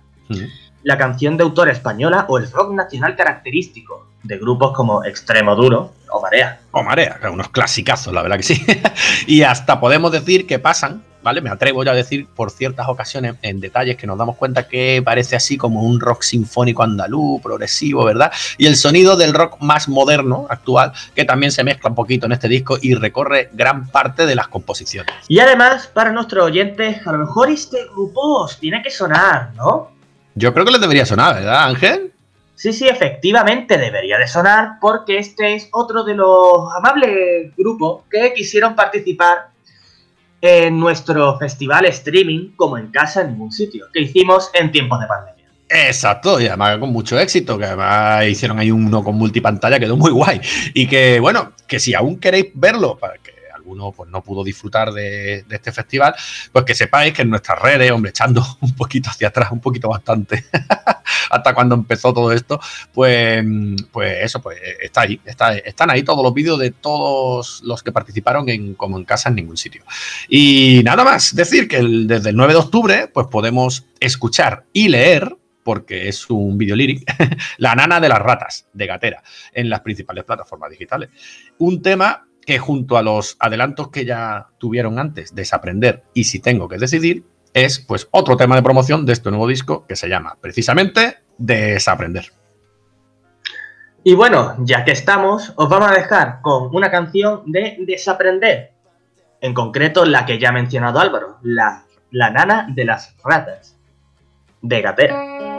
la 0.84 0.98
canción 0.98 1.38
de 1.38 1.44
autor 1.44 1.70
española 1.70 2.26
o 2.28 2.38
el 2.38 2.52
rock 2.52 2.74
nacional 2.74 3.16
característico 3.16 4.08
de 4.24 4.38
grupos 4.38 4.76
como 4.76 5.04
Extremo 5.04 5.56
Duro 5.56 5.94
o 6.10 6.22
Marea. 6.22 6.60
O 6.72 6.84
Marea, 6.84 7.20
que 7.22 7.28
unos 7.28 7.50
clasicazos, 7.50 8.14
la 8.14 8.22
verdad 8.22 8.38
que 8.38 8.44
sí. 8.44 8.66
y 9.28 9.44
hasta 9.44 9.80
podemos 9.80 10.12
decir 10.12 10.48
que 10.48 10.60
pasan, 10.60 11.04
¿vale? 11.24 11.42
Me 11.42 11.50
atrevo 11.50 11.84
ya 11.84 11.92
a 11.92 11.96
decir 11.96 12.28
por 12.28 12.52
ciertas 12.52 12.88
ocasiones 12.88 13.36
en 13.42 13.60
detalles 13.60 13.98
que 13.98 14.06
nos 14.06 14.18
damos 14.18 14.36
cuenta 14.36 14.68
que 14.68 15.02
parece 15.04 15.36
así 15.36 15.58
como 15.58 15.82
un 15.82 16.00
rock 16.00 16.22
sinfónico 16.22 16.84
andaluz, 16.84 17.42
progresivo, 17.42 18.04
¿verdad? 18.04 18.32
Y 18.58 18.68
el 18.68 18.76
sonido 18.76 19.16
del 19.16 19.34
rock 19.34 19.58
más 19.60 19.88
moderno, 19.88 20.46
actual, 20.50 20.92
que 21.16 21.26
también 21.26 21.52
se 21.52 21.64
mezcla 21.64 21.90
un 21.90 21.96
poquito 21.96 22.26
en 22.26 22.34
este 22.34 22.48
disco 22.48 22.78
y 22.82 22.94
recorre 22.96 23.50
gran 23.54 23.88
parte 23.90 24.26
de 24.26 24.36
las 24.36 24.48
composiciones. 24.48 25.16
Y 25.28 25.40
además, 25.40 25.88
para 25.88 26.12
nuestros 26.12 26.46
oyentes, 26.46 27.06
a 27.08 27.12
lo 27.12 27.20
mejor 27.20 27.50
este 27.50 27.86
grupo 27.94 28.44
os 28.44 28.60
tiene 28.60 28.82
que 28.82 28.92
sonar, 28.92 29.52
¿no? 29.56 29.92
Yo 30.36 30.54
creo 30.54 30.66
que 30.66 30.72
les 30.72 30.82
debería 30.82 31.06
sonar, 31.06 31.36
¿verdad, 31.36 31.66
Ángel? 31.66 32.14
Sí, 32.56 32.72
sí, 32.72 32.88
efectivamente 32.88 33.78
debería 33.78 34.18
de 34.18 34.28
sonar 34.28 34.78
porque 34.80 35.18
este 35.18 35.56
es 35.56 35.70
otro 35.72 36.04
de 36.04 36.14
los 36.14 36.72
amables 36.78 37.54
grupos 37.58 38.04
que 38.10 38.34
quisieron 38.34 38.76
participar 38.76 39.53
en 40.46 40.78
nuestro 40.78 41.40
festival 41.40 41.86
streaming 41.86 42.50
como 42.58 42.78
en 42.78 42.92
casa 42.92 43.22
en 43.22 43.30
ningún 43.30 43.50
sitio, 43.50 43.86
que 43.94 44.02
hicimos 44.02 44.52
en 44.54 44.74
tiempos 44.74 45.00
de 45.00 45.08
pandemia. 45.08 45.46
Exacto, 45.70 46.40
y 46.42 46.48
además 46.48 46.80
con 46.80 46.92
mucho 46.92 47.18
éxito, 47.18 47.58
que 47.58 47.64
además 47.64 48.28
hicieron 48.28 48.60
ahí 48.60 48.70
uno 48.70 49.02
con 49.06 49.16
multipantalla, 49.16 49.80
quedó 49.80 49.96
muy 49.96 50.12
guay. 50.12 50.42
Y 50.74 50.86
que, 50.86 51.22
bueno, 51.22 51.54
que 51.66 51.80
si 51.80 51.94
aún 51.94 52.20
queréis 52.20 52.48
verlo, 52.56 52.98
para 52.98 53.14
que 53.20 53.33
alguno 53.64 53.92
pues, 53.92 54.10
no 54.10 54.22
pudo 54.22 54.44
disfrutar 54.44 54.92
de, 54.92 55.46
este 55.50 55.72
festival, 55.72 56.14
pues 56.52 56.66
que 56.66 56.76
sepáis 56.76 57.14
que 57.14 57.22
en 57.22 57.30
nuestras 57.30 57.62
redes, 57.62 57.92
hombre, 57.92 58.10
echando 58.10 58.46
un 58.62 58.76
poquito 58.76 59.10
hacia 59.10 59.30
atrás, 59.30 59.52
un 59.52 59.62
poquito 59.62 59.90
bastante, 59.90 60.46
hasta 61.30 61.54
cuando 61.54 61.76
empezó 61.76 62.14
todo 62.14 62.32
esto, 62.32 62.60
pues, 62.94 63.44
pues 63.92 64.24
eso, 64.24 64.42
pues 64.42 64.60
está 64.82 65.02
ahí, 65.02 65.20
está, 65.26 65.54
están 65.58 65.90
ahí 65.90 66.04
todos 66.04 66.24
los 66.24 66.34
vídeos 66.34 66.60
de 66.60 66.72
todos 66.72 67.62
los 67.64 67.82
que 67.82 67.92
participaron 67.92 68.50
en 68.50 68.76
Como 68.76 68.98
en 68.98 69.06
Casa 69.06 69.30
en 69.30 69.36
ningún 69.36 69.58
sitio. 69.58 69.84
Y 70.28 70.82
nada 70.84 71.04
más, 71.04 71.36
decir 71.36 71.68
que 71.68 71.82
desde 71.82 72.30
el 72.30 72.36
9 72.36 72.54
de 72.54 72.60
octubre, 72.60 73.08
pues 73.08 73.28
podemos 73.28 73.86
escuchar 74.00 74.66
y 74.74 74.90
leer 74.90 75.38
porque 75.64 76.10
es 76.10 76.30
un 76.30 76.58
video 76.58 76.76
lyric, 76.76 77.10
La 77.58 77.74
nana 77.74 78.02
de 78.02 78.10
las 78.10 78.20
ratas, 78.20 78.68
de 78.74 78.86
Gatera, 78.86 79.24
en 79.54 79.70
las 79.70 79.80
principales 79.80 80.26
plataformas 80.26 80.70
digitales. 80.70 81.10
Un 81.58 81.82
tema 81.82 82.28
que 82.46 82.60
junto 82.60 82.98
a 82.98 83.04
los 83.04 83.36
adelantos 83.40 83.90
que 83.90 84.06
ya 84.06 84.48
tuvieron 84.58 85.00
antes, 85.00 85.34
Desaprender 85.34 86.04
y 86.14 86.26
Si 86.26 86.40
tengo 86.40 86.68
que 86.68 86.78
decidir, 86.78 87.24
es 87.54 87.80
pues 87.80 88.08
otro 88.12 88.36
tema 88.36 88.56
de 88.56 88.64
promoción 88.64 89.06
de 89.06 89.14
este 89.14 89.30
nuevo 89.30 89.48
disco 89.48 89.86
que 89.88 89.96
se 89.96 90.10
llama 90.10 90.38
precisamente 90.42 91.18
Desaprender. 91.38 92.32
Y 94.04 94.16
bueno, 94.16 94.56
ya 94.60 94.84
que 94.84 94.92
estamos, 94.92 95.54
os 95.56 95.70
vamos 95.70 95.90
a 95.90 95.94
dejar 95.94 96.42
con 96.42 96.76
una 96.76 96.92
canción 96.92 97.44
de 97.46 97.78
Desaprender. 97.80 98.74
En 99.40 99.54
concreto, 99.54 100.06
la 100.06 100.26
que 100.26 100.40
ya 100.40 100.50
ha 100.50 100.54
mencionado 100.54 101.00
Álvaro, 101.00 101.38
la, 101.42 101.86
la 102.12 102.30
nana 102.30 102.68
de 102.70 102.86
las 102.86 103.16
ratas, 103.24 103.78
de 104.62 104.82
Gatera. 104.82 105.53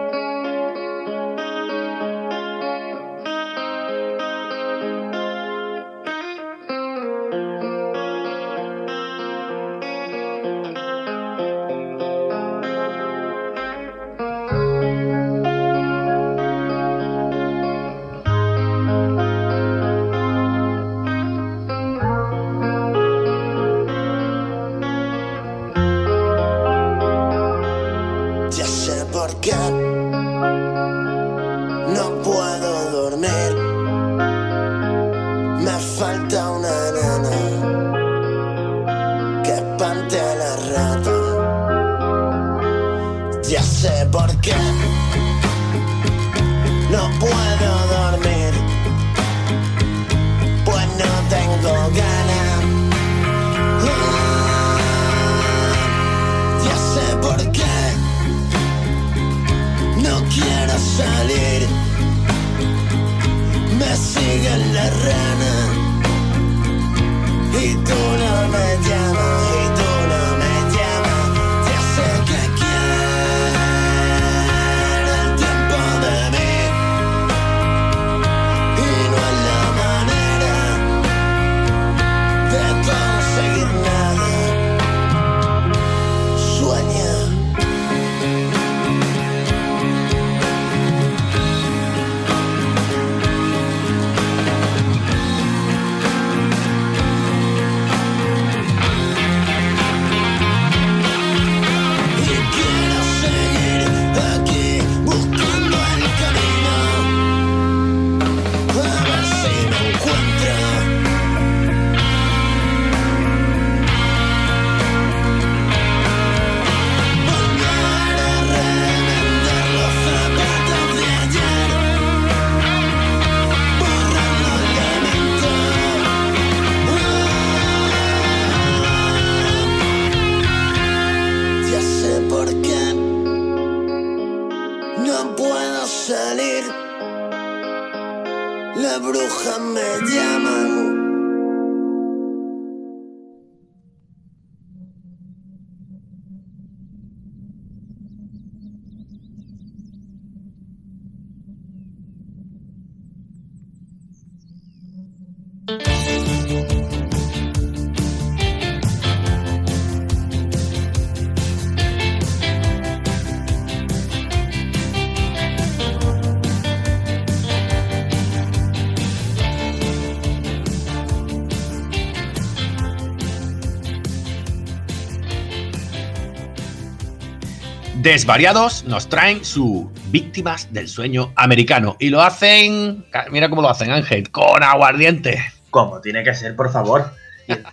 Desvariados 178.04 178.84
nos 178.84 179.08
traen 179.08 179.46
su 179.46 179.90
Víctimas 180.10 180.70
del 180.70 180.88
Sueño 180.88 181.32
Americano. 181.36 181.96
Y 181.98 182.10
lo 182.10 182.20
hacen, 182.20 183.06
mira 183.30 183.48
cómo 183.48 183.62
lo 183.62 183.70
hacen 183.70 183.90
Ángel, 183.90 184.30
con 184.30 184.62
aguardiente. 184.62 185.42
Como 185.70 186.02
tiene 186.02 186.22
que 186.22 186.34
ser, 186.34 186.54
por 186.54 186.70
favor. 186.70 187.12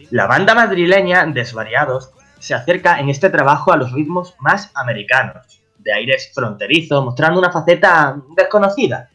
La 0.10 0.28
banda 0.28 0.56
madrileña 0.56 1.26
Desvariados 1.26 2.12
se 2.40 2.54
acerca 2.54 3.02
en 3.02 3.10
este 3.10 3.30
trabajo 3.30 3.74
a 3.74 3.76
los 3.76 3.92
ritmos 3.92 4.34
más 4.40 4.72
americanos, 4.74 5.62
de 5.80 5.92
aires 5.92 6.32
fronterizos, 6.34 7.04
mostrando 7.04 7.38
una 7.38 7.52
faceta 7.52 8.16
desconocida, 8.34 9.10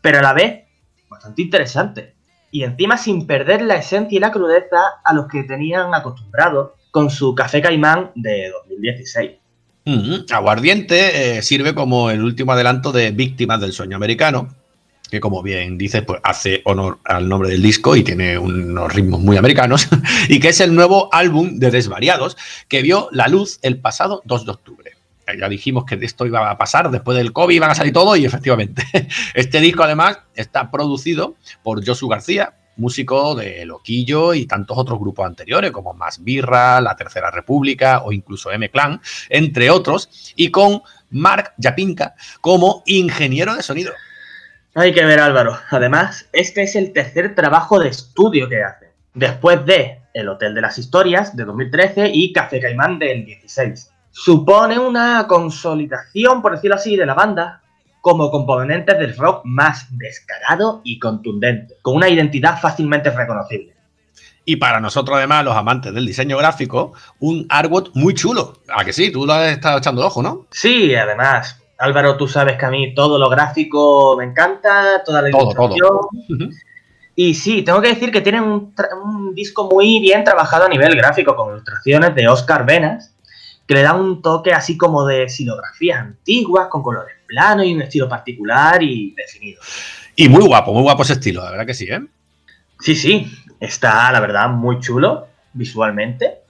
pero 0.00 0.20
a 0.20 0.22
la 0.22 0.32
vez 0.32 0.64
bastante 1.06 1.42
interesante. 1.42 2.16
Y 2.50 2.64
encima 2.64 2.96
sin 2.96 3.26
perder 3.26 3.60
la 3.60 3.74
esencia 3.74 4.16
y 4.16 4.20
la 4.20 4.32
crudeza 4.32 4.80
a 5.04 5.12
los 5.12 5.28
que 5.28 5.44
tenían 5.44 5.94
acostumbrados 5.94 6.70
con 6.90 7.10
su 7.10 7.34
Café 7.34 7.60
Caimán 7.60 8.12
de 8.14 8.50
2016. 8.50 9.41
Aguardiente 10.30 11.38
eh, 11.38 11.42
sirve 11.42 11.74
como 11.74 12.10
el 12.10 12.22
último 12.22 12.52
adelanto 12.52 12.92
de 12.92 13.10
Víctimas 13.10 13.60
del 13.60 13.72
Sueño 13.72 13.96
Americano, 13.96 14.54
que 15.10 15.20
como 15.20 15.42
bien 15.42 15.76
dices, 15.76 16.02
pues 16.02 16.20
hace 16.22 16.62
honor 16.64 16.98
al 17.04 17.28
nombre 17.28 17.50
del 17.50 17.62
disco 17.62 17.96
y 17.96 18.02
tiene 18.02 18.38
unos 18.38 18.92
ritmos 18.94 19.20
muy 19.20 19.36
americanos, 19.36 19.88
y 20.28 20.40
que 20.40 20.48
es 20.48 20.60
el 20.60 20.74
nuevo 20.74 21.08
álbum 21.12 21.58
de 21.58 21.70
Desvariados, 21.70 22.36
que 22.68 22.82
vio 22.82 23.08
la 23.12 23.28
luz 23.28 23.58
el 23.62 23.78
pasado 23.78 24.22
2 24.24 24.46
de 24.46 24.50
octubre. 24.52 24.92
Eh, 25.26 25.36
Ya 25.38 25.48
dijimos 25.48 25.84
que 25.84 25.98
esto 26.00 26.26
iba 26.26 26.50
a 26.50 26.56
pasar, 26.56 26.90
después 26.90 27.16
del 27.18 27.32
COVID 27.32 27.54
iban 27.54 27.70
a 27.70 27.74
salir 27.74 27.92
todo 27.92 28.16
y 28.16 28.24
efectivamente. 28.24 28.84
Este 29.34 29.60
disco 29.60 29.82
además 29.82 30.18
está 30.34 30.70
producido 30.70 31.34
por 31.62 31.84
Josu 31.84 32.08
García, 32.08 32.54
músico 32.76 33.34
de 33.34 33.64
Loquillo 33.64 34.34
y 34.34 34.46
tantos 34.46 34.76
otros 34.78 34.98
grupos 34.98 35.26
anteriores 35.26 35.70
como 35.70 35.94
Más 35.94 36.22
Birra, 36.22 36.80
La 36.80 36.96
Tercera 36.96 37.30
República 37.30 38.02
o 38.04 38.12
incluso 38.12 38.50
M-Clan, 38.50 39.00
entre 39.28 39.70
otros, 39.70 40.32
y 40.36 40.50
con 40.50 40.82
Mark 41.10 41.52
Yapinka 41.58 42.14
como 42.40 42.82
ingeniero 42.86 43.54
de 43.54 43.62
sonido. 43.62 43.92
Hay 44.74 44.92
que 44.92 45.04
ver, 45.04 45.20
Álvaro. 45.20 45.58
Además, 45.70 46.28
este 46.32 46.62
es 46.62 46.76
el 46.76 46.92
tercer 46.92 47.34
trabajo 47.34 47.78
de 47.78 47.90
estudio 47.90 48.48
que 48.48 48.62
hace, 48.62 48.90
después 49.12 49.64
de 49.66 50.00
El 50.14 50.28
Hotel 50.28 50.54
de 50.54 50.62
las 50.62 50.78
Historias 50.78 51.36
de 51.36 51.44
2013 51.44 52.10
y 52.12 52.32
Café 52.32 52.58
Caimán 52.58 52.98
del 52.98 53.26
16. 53.26 53.90
Supone 54.10 54.78
una 54.78 55.26
consolidación, 55.26 56.40
por 56.40 56.52
decirlo 56.52 56.76
así, 56.76 56.96
de 56.96 57.06
la 57.06 57.14
banda 57.14 57.62
como 58.02 58.30
componentes 58.30 58.98
del 58.98 59.16
rock 59.16 59.42
más 59.44 59.86
descarado 59.96 60.82
y 60.84 60.98
contundente, 60.98 61.76
con 61.80 61.96
una 61.96 62.08
identidad 62.08 62.60
fácilmente 62.60 63.10
reconocible. 63.10 63.72
Y 64.44 64.56
para 64.56 64.80
nosotros, 64.80 65.16
además, 65.16 65.44
los 65.44 65.56
amantes 65.56 65.94
del 65.94 66.04
diseño 66.04 66.36
gráfico, 66.36 66.92
un 67.20 67.46
artwork 67.48 67.92
muy 67.94 68.12
chulo. 68.12 68.54
¿A 68.68 68.84
que 68.84 68.92
sí? 68.92 69.12
Tú 69.12 69.24
lo 69.24 69.32
has 69.32 69.52
estado 69.52 69.78
echando 69.78 70.04
ojo, 70.04 70.20
¿no? 70.20 70.48
Sí, 70.50 70.92
además, 70.96 71.62
Álvaro, 71.78 72.16
tú 72.16 72.26
sabes 72.26 72.58
que 72.58 72.66
a 72.66 72.70
mí 72.70 72.92
todo 72.92 73.20
lo 73.20 73.30
gráfico 73.30 74.16
me 74.18 74.24
encanta, 74.24 75.04
toda 75.04 75.22
la 75.22 75.30
Todo, 75.30 75.54
todo. 75.54 76.08
Y 77.14 77.34
sí, 77.34 77.62
tengo 77.62 77.80
que 77.80 77.88
decir 77.88 78.10
que 78.10 78.20
tienen 78.20 78.42
un, 78.42 78.74
un 79.04 79.34
disco 79.34 79.68
muy 79.70 80.00
bien 80.00 80.24
trabajado 80.24 80.64
a 80.64 80.68
nivel 80.68 80.96
gráfico, 80.96 81.36
con 81.36 81.52
ilustraciones 81.52 82.12
de 82.16 82.26
Oscar 82.26 82.66
Venas, 82.66 83.14
que 83.66 83.74
le 83.74 83.82
dan 83.82 84.00
un 84.00 84.22
toque 84.22 84.52
así 84.52 84.76
como 84.76 85.06
de 85.06 85.28
silografías 85.28 86.00
antiguas, 86.00 86.68
con 86.68 86.82
colores 86.82 87.14
planos 87.26 87.66
y 87.66 87.74
un 87.74 87.82
estilo 87.82 88.08
particular 88.08 88.82
y 88.82 89.14
definido. 89.16 89.60
Y 90.16 90.28
muy 90.28 90.44
guapo, 90.44 90.72
muy 90.72 90.82
guapo 90.82 91.02
ese 91.02 91.14
estilo, 91.14 91.42
la 91.42 91.50
verdad 91.50 91.66
que 91.66 91.74
sí, 91.74 91.86
¿eh? 91.90 92.00
Sí, 92.80 92.94
sí, 92.94 93.32
está 93.60 94.10
la 94.12 94.20
verdad 94.20 94.50
muy 94.50 94.80
chulo 94.80 95.28
visualmente. 95.52 96.40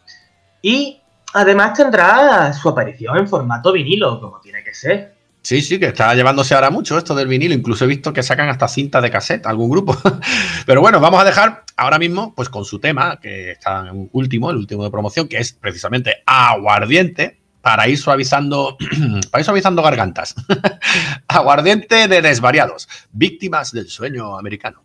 Y 0.62 1.00
además 1.34 1.74
tendrá 1.74 2.52
su 2.52 2.68
aparición 2.68 3.18
en 3.18 3.28
formato 3.28 3.72
vinilo, 3.72 4.20
como 4.20 4.40
tiene 4.40 4.64
que 4.64 4.74
ser. 4.74 5.14
Sí, 5.42 5.60
sí, 5.60 5.80
que 5.80 5.86
está 5.86 6.14
llevándose 6.14 6.54
ahora 6.54 6.70
mucho 6.70 6.96
esto 6.96 7.16
del 7.16 7.26
vinilo. 7.26 7.52
Incluso 7.52 7.84
he 7.84 7.88
visto 7.88 8.12
que 8.12 8.22
sacan 8.22 8.48
hasta 8.48 8.68
cintas 8.68 9.02
de 9.02 9.10
cassette, 9.10 9.46
algún 9.46 9.70
grupo. 9.70 9.96
Pero 10.66 10.80
bueno, 10.80 11.00
vamos 11.00 11.20
a 11.20 11.24
dejar 11.24 11.64
ahora 11.76 11.98
mismo, 11.98 12.32
pues 12.34 12.48
con 12.48 12.64
su 12.64 12.78
tema, 12.78 13.18
que 13.20 13.50
está 13.50 13.88
en 13.88 14.08
último, 14.12 14.50
el 14.50 14.56
último 14.56 14.84
de 14.84 14.90
promoción, 14.90 15.26
que 15.26 15.38
es 15.38 15.52
precisamente 15.52 16.22
Aguardiente, 16.26 17.40
para 17.60 17.88
ir 17.88 17.98
suavizando, 17.98 18.76
para 19.30 19.40
ir 19.40 19.44
suavizando 19.44 19.82
gargantas. 19.82 20.36
Aguardiente 21.28 22.06
de 22.06 22.22
desvariados, 22.22 22.88
víctimas 23.10 23.72
del 23.72 23.88
sueño 23.88 24.38
americano. 24.38 24.84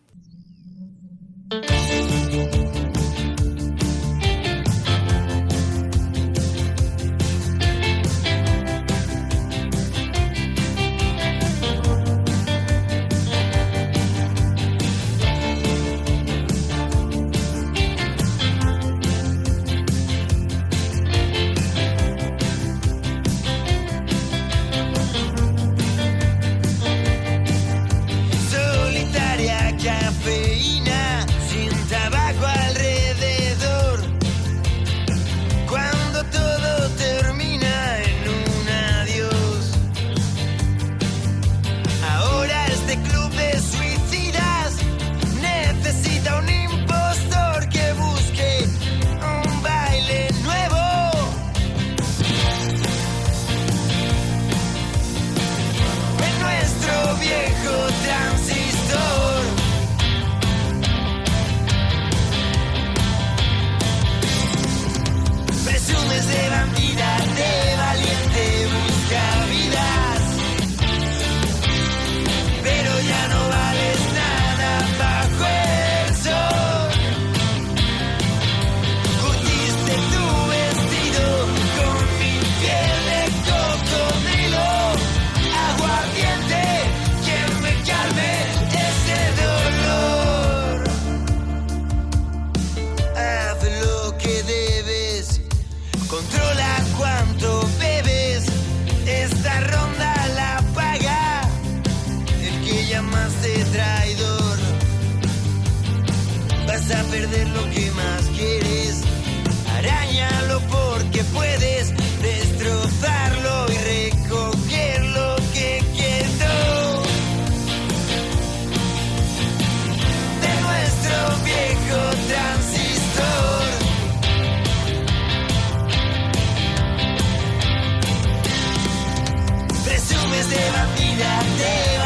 Presumes 130.37 130.49
de 130.49 130.71
bandida, 130.71 131.39
de 131.57 131.96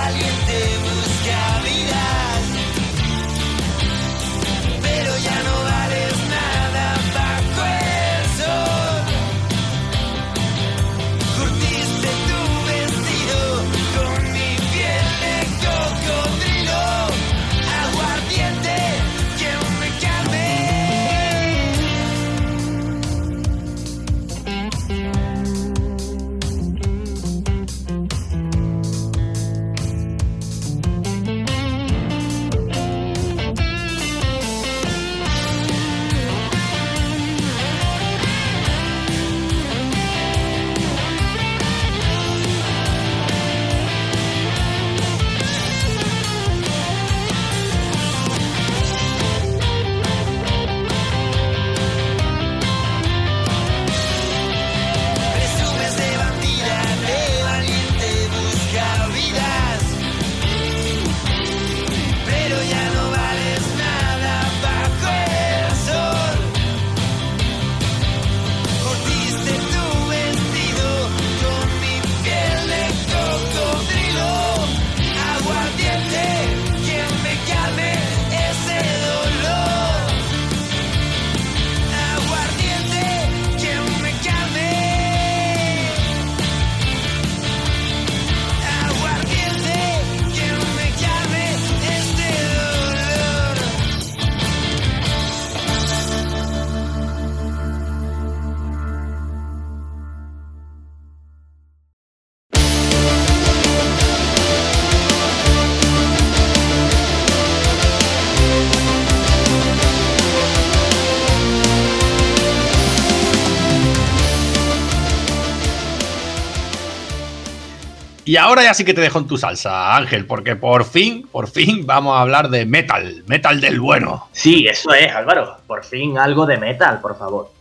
Y 118.23 118.35
ahora 118.35 118.63
ya 118.63 118.73
sí 118.73 118.85
que 118.85 118.93
te 118.93 119.01
dejo 119.01 119.17
en 119.19 119.27
tu 119.27 119.37
salsa, 119.37 119.95
Ángel, 119.95 120.25
porque 120.27 120.55
por 120.55 120.85
fin, 120.85 121.27
por 121.31 121.47
fin 121.47 121.85
vamos 121.87 122.15
a 122.15 122.21
hablar 122.21 122.49
de 122.49 122.65
metal, 122.65 123.23
metal 123.25 123.59
del 123.59 123.79
bueno. 123.79 124.27
Sí, 124.31 124.67
eso 124.67 124.93
es, 124.93 125.11
Álvaro. 125.11 125.57
Por 125.65 125.83
fin 125.83 126.17
algo 126.17 126.45
de 126.45 126.57
metal, 126.57 127.01
por 127.01 127.17
favor. 127.17 127.51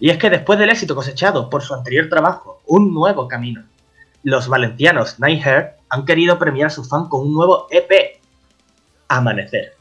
y 0.00 0.10
es 0.10 0.18
que 0.18 0.30
después 0.30 0.58
del 0.58 0.70
éxito 0.70 0.96
cosechado 0.96 1.48
por 1.48 1.62
su 1.62 1.74
anterior 1.74 2.08
trabajo, 2.08 2.60
Un 2.66 2.92
Nuevo 2.92 3.28
Camino, 3.28 3.62
los 4.24 4.48
valencianos 4.48 5.20
Nighthair 5.20 5.74
han 5.88 6.04
querido 6.04 6.38
premiar 6.38 6.66
a 6.66 6.70
sus 6.70 6.88
fans 6.88 7.08
con 7.08 7.20
un 7.20 7.34
nuevo 7.34 7.68
EP, 7.70 8.20
Amanecer, 9.08 9.74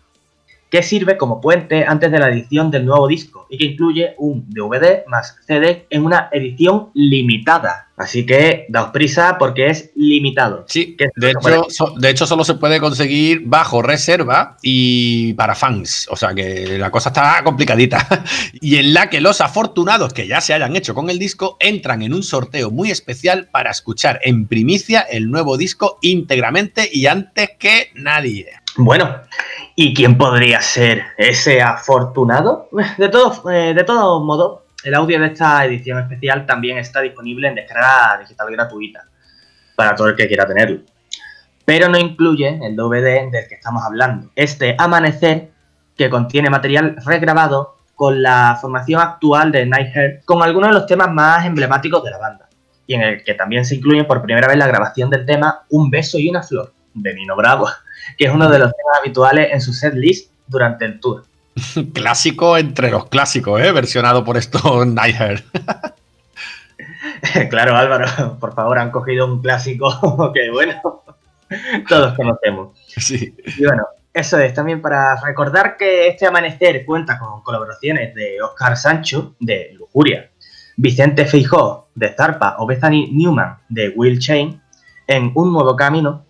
que 0.72 0.82
sirve 0.82 1.18
como 1.18 1.42
puente 1.42 1.86
antes 1.86 2.10
de 2.12 2.18
la 2.18 2.30
edición 2.30 2.72
del 2.72 2.86
nuevo 2.86 3.08
disco 3.08 3.46
y 3.50 3.58
que 3.58 3.66
incluye 3.66 4.16
un 4.18 4.50
DVD 4.50 5.06
más 5.06 5.36
CD 5.46 5.86
en 5.90 6.06
una 6.06 6.30
edición 6.32 6.90
limitada. 6.94 7.90
Así 7.98 8.26
que 8.26 8.66
daos 8.70 8.90
prisa 8.90 9.36
porque 9.38 9.68
es 9.68 9.92
limitado. 9.96 10.66
Sí, 10.68 10.96
Que 10.98 11.10
de 11.16 11.32
hecho, 11.32 11.66
so- 11.70 11.94
de 12.00 12.10
hecho 12.10 12.26
solo 12.26 12.44
se 12.44 12.56
puede 12.56 12.80
conseguir 12.80 13.44
bajo 13.46 13.82
reserva 13.84 14.58
y 14.64 15.34
para 15.34 15.54
fans. 15.54 16.08
O 16.10 16.16
sea 16.16 16.34
que 16.34 16.80
la 16.80 16.90
cosa 16.90 17.10
está 17.10 17.44
complicadita. 17.44 18.08
y 18.62 18.78
en 18.78 18.94
la 18.96 19.10
que 19.10 19.22
los 19.22 19.40
afortunados 19.42 20.14
que 20.14 20.26
ya 20.26 20.42
se 20.42 20.54
hayan 20.54 20.76
hecho 20.76 20.96
con 20.96 21.10
el 21.12 21.20
disco 21.20 21.58
entran 21.60 22.02
en 22.02 22.14
un 22.14 22.24
sorteo 22.24 22.72
muy 22.72 22.90
especial 22.90 23.50
para 23.52 23.70
escuchar 23.70 24.20
en 24.24 24.48
primicia 24.48 25.02
el 25.02 25.30
nuevo 25.30 25.58
disco 25.58 26.00
íntegramente 26.02 26.90
y 26.92 27.06
antes 27.06 27.52
que 27.60 27.90
nadie. 27.94 28.48
Bueno, 28.78 29.22
¿y 29.76 29.94
quién 29.94 30.18
podría 30.18 30.62
ser 30.62 31.04
ese 31.18 31.62
afortunado? 31.62 32.70
De 32.98 33.10
todos 33.10 33.42
eh, 33.52 33.74
de 33.74 33.84
todo 33.84 34.24
modo, 34.24 34.66
el 34.84 34.94
audio 34.94 35.20
de 35.20 35.28
esta 35.28 35.66
edición 35.66 36.00
especial 36.00 36.46
también 36.46 36.78
está 36.78 37.02
disponible 37.02 37.50
en 37.50 37.56
descarga 37.56 38.18
digital 38.20 38.48
gratuita 38.52 39.04
para 39.76 39.94
todo 39.94 40.08
el 40.08 40.16
que 40.16 40.28
quiera 40.28 40.48
tenerlo. 40.48 40.82
Pero 41.66 41.90
no 41.90 41.98
incluye 41.98 42.60
el 42.62 42.76
DVD 42.76 43.30
del 43.30 43.48
que 43.48 43.56
estamos 43.56 43.84
hablando. 43.84 44.32
Este 44.36 44.76
Amanecer, 44.78 45.52
que 45.96 46.10
contiene 46.10 46.50
material 46.50 46.96
regrabado 47.06 47.78
con 47.96 48.22
la 48.24 48.58
formación 48.60 49.02
actual 49.02 49.52
de 49.52 49.66
Nighthair, 49.66 50.22
con 50.26 50.42
algunos 50.42 50.70
de 50.70 50.74
los 50.74 50.86
temas 50.88 51.12
más 51.12 51.46
emblemáticos 51.46 52.04
de 52.04 52.12
la 52.12 52.18
banda. 52.18 52.48
Y 52.88 52.96
en 52.96 53.02
el 53.02 53.24
que 53.24 53.34
también 53.34 53.66
se 53.66 53.76
incluye 53.76 54.06
por 54.06 54.22
primera 54.22 54.48
vez 54.48 54.58
la 54.58 54.68
grabación 54.68 55.10
del 55.10 55.26
tema 55.26 55.64
Un 55.70 55.90
beso 55.90 56.18
y 56.18 56.30
una 56.30 56.42
flor, 56.42 56.74
de 56.94 57.14
Nino 57.14 57.36
Bravo 57.36 57.68
que 58.18 58.26
es 58.26 58.32
uno 58.32 58.50
de 58.50 58.60
los 58.60 58.72
temas 58.72 59.00
habituales 59.00 59.50
en 59.52 59.62
su 59.62 59.74
set 59.74 59.94
list 59.94 60.32
durante 60.48 60.86
el 60.86 61.00
tour. 61.00 61.26
Clásico 61.94 62.58
entre 62.58 62.92
los 62.92 63.08
clásicos, 63.08 63.62
¿eh? 63.62 63.72
versionado 63.72 64.24
por 64.24 64.38
estos 64.38 64.86
Nighthair. 64.88 65.44
claro, 67.50 67.76
Álvaro, 67.76 68.38
por 68.40 68.54
favor, 68.54 68.80
han 68.80 68.92
cogido 68.92 69.26
un 69.26 69.42
clásico 69.42 70.32
que, 70.34 70.50
bueno, 70.52 71.04
todos 71.88 72.16
conocemos. 72.16 72.78
Sí. 72.88 73.36
Y 73.58 73.66
bueno, 73.66 73.84
eso 74.14 74.40
es 74.40 74.54
también 74.54 74.82
para 74.82 75.16
recordar 75.22 75.78
que 75.78 76.08
este 76.08 76.26
amanecer 76.26 76.86
cuenta 76.86 77.18
con 77.18 77.42
colaboraciones 77.42 78.14
de 78.14 78.42
Oscar 78.42 78.76
Sancho, 78.76 79.36
de 79.40 79.72
Lujuria, 79.74 80.30
Vicente 80.76 81.26
Feijó, 81.26 81.90
de 81.96 82.14
Zarpa, 82.14 82.56
o 82.60 82.66
Bethany 82.66 83.10
Newman, 83.12 83.58
de 83.70 83.90
Will 83.96 84.20
Chain, 84.20 84.62
en 85.08 85.32
Un 85.36 85.54
Nuevo 85.54 85.76
Camino, 85.76 86.26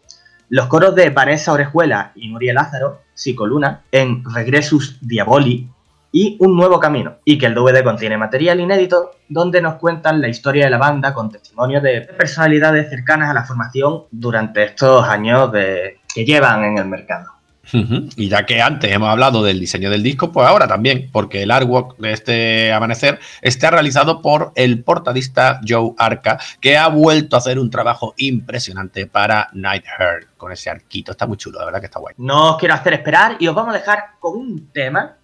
los 0.51 0.67
coros 0.67 0.93
de 0.95 1.09
Vanessa 1.11 1.53
Orejuela 1.53 2.11
y 2.13 2.27
Nuria 2.27 2.53
Lázaro, 2.53 3.03
Psicoluna, 3.13 3.83
en 3.89 4.21
Regresus 4.25 4.97
Diaboli 4.99 5.69
y 6.11 6.35
Un 6.41 6.57
Nuevo 6.57 6.77
Camino, 6.77 7.15
y 7.23 7.37
que 7.37 7.45
el 7.45 7.53
DVD 7.55 7.85
contiene 7.85 8.17
material 8.17 8.59
inédito 8.59 9.11
donde 9.29 9.61
nos 9.61 9.75
cuentan 9.75 10.19
la 10.19 10.27
historia 10.27 10.65
de 10.65 10.71
la 10.71 10.77
banda 10.77 11.13
con 11.13 11.29
testimonios 11.31 11.81
de 11.81 12.01
personalidades 12.01 12.89
cercanas 12.89 13.29
a 13.29 13.33
la 13.33 13.45
formación 13.45 14.03
durante 14.11 14.63
estos 14.65 15.07
años 15.07 15.53
de- 15.53 16.01
que 16.13 16.25
llevan 16.25 16.65
en 16.65 16.77
el 16.79 16.85
mercado. 16.85 17.31
Y 17.73 18.27
ya 18.27 18.45
que 18.45 18.61
antes 18.61 18.91
hemos 18.91 19.09
hablado 19.09 19.43
del 19.43 19.59
diseño 19.59 19.89
del 19.89 20.03
disco, 20.03 20.31
pues 20.31 20.47
ahora 20.47 20.67
también, 20.67 21.09
porque 21.11 21.43
el 21.43 21.51
artwork 21.51 21.97
de 21.97 22.11
este 22.11 22.73
amanecer 22.73 23.19
está 23.41 23.71
realizado 23.71 24.21
por 24.21 24.51
el 24.55 24.83
portadista 24.83 25.61
Joe 25.67 25.93
Arca, 25.97 26.39
que 26.59 26.77
ha 26.77 26.87
vuelto 26.87 27.35
a 27.35 27.39
hacer 27.39 27.59
un 27.59 27.69
trabajo 27.69 28.13
impresionante 28.17 29.05
para 29.05 29.49
Nightheart 29.53 30.35
con 30.37 30.51
ese 30.51 30.69
arquito. 30.69 31.11
Está 31.11 31.27
muy 31.27 31.37
chulo, 31.37 31.59
la 31.59 31.65
verdad 31.65 31.79
que 31.79 31.85
está 31.85 31.99
guay. 31.99 32.15
No 32.17 32.51
os 32.51 32.57
quiero 32.57 32.73
hacer 32.73 32.93
esperar 32.93 33.37
y 33.39 33.47
os 33.47 33.55
vamos 33.55 33.75
a 33.75 33.77
dejar 33.77 34.15
con 34.19 34.37
un 34.37 34.69
tema 34.71 35.17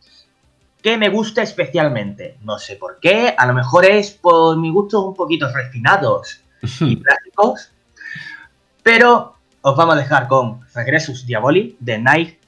que 0.81 0.97
me 0.97 1.09
gusta 1.09 1.41
especialmente. 1.41 2.37
No 2.43 2.59
sé 2.59 2.75
por 2.75 2.99
qué, 2.99 3.33
a 3.37 3.45
lo 3.47 3.53
mejor 3.53 3.85
es 3.85 4.11
por 4.11 4.57
mis 4.57 4.71
gustos 4.71 5.03
un 5.03 5.15
poquito 5.15 5.51
refinados 5.51 6.41
y 6.81 6.97
clásicos, 7.01 7.71
pero 8.83 9.36
os 9.69 9.75
vamos 9.75 9.95
a 9.95 9.97
dejar 9.97 10.29
con 10.29 10.61
Regresus 10.73 11.25
Diaboli 11.25 11.75
de 11.81 11.97
Night. 11.97 12.39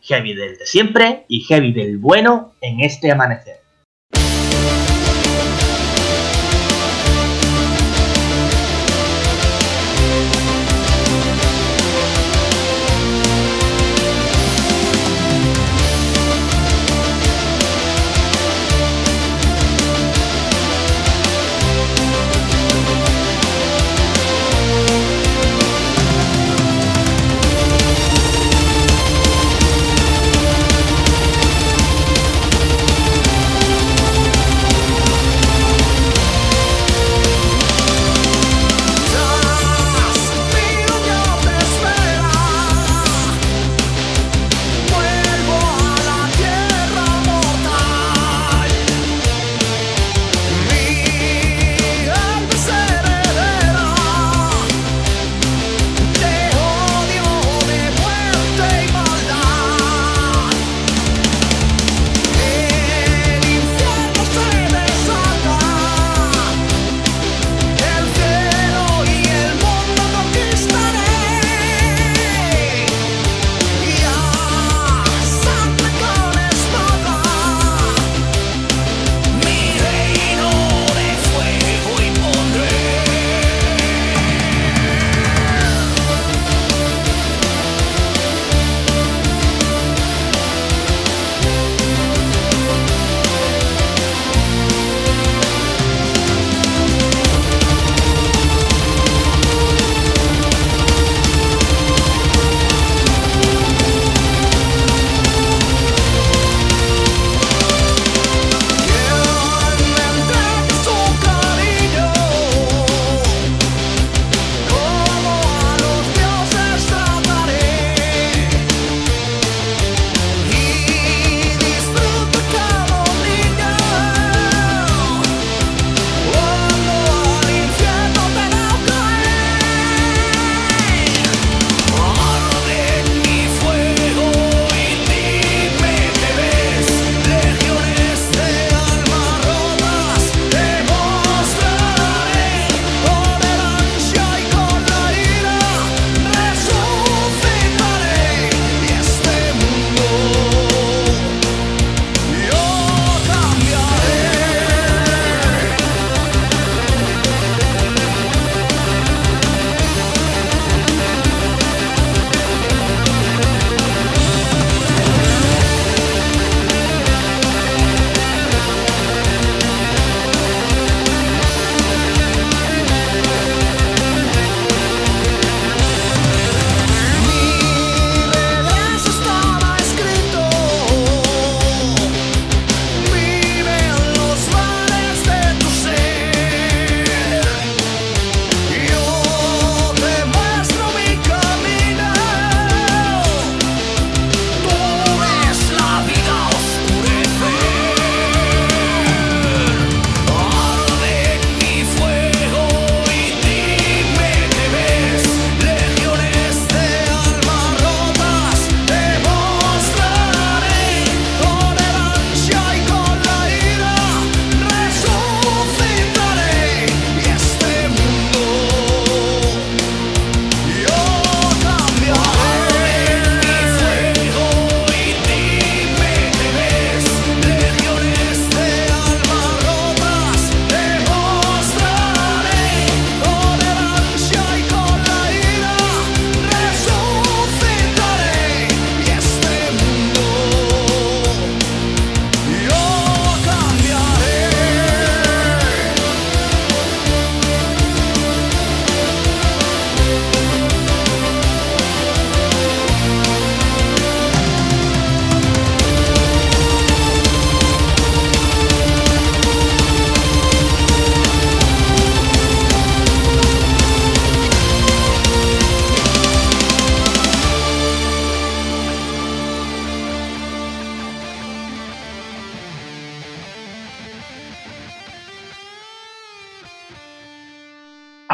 Heavy 0.00 0.34
del 0.34 0.58
de 0.58 0.66
siempre 0.66 1.24
y 1.28 1.42
heavy 1.42 1.72
del 1.72 1.98
bueno 1.98 2.54
en 2.60 2.80
este 2.80 3.12
amanecer. 3.12 3.61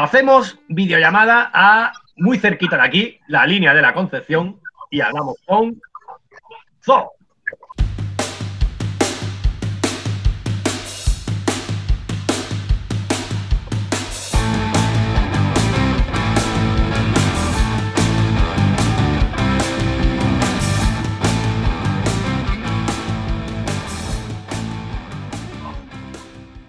Hacemos 0.09 0.57
videollamada 0.67 1.51
a 1.53 1.93
muy 2.15 2.39
cerquita 2.39 2.77
de 2.77 2.81
aquí, 2.81 3.19
la 3.27 3.45
línea 3.45 3.75
de 3.75 3.83
la 3.83 3.93
Concepción, 3.93 4.59
y 4.89 5.01
hablamos 5.01 5.35
con 5.45 5.79
Zo. 6.83 7.11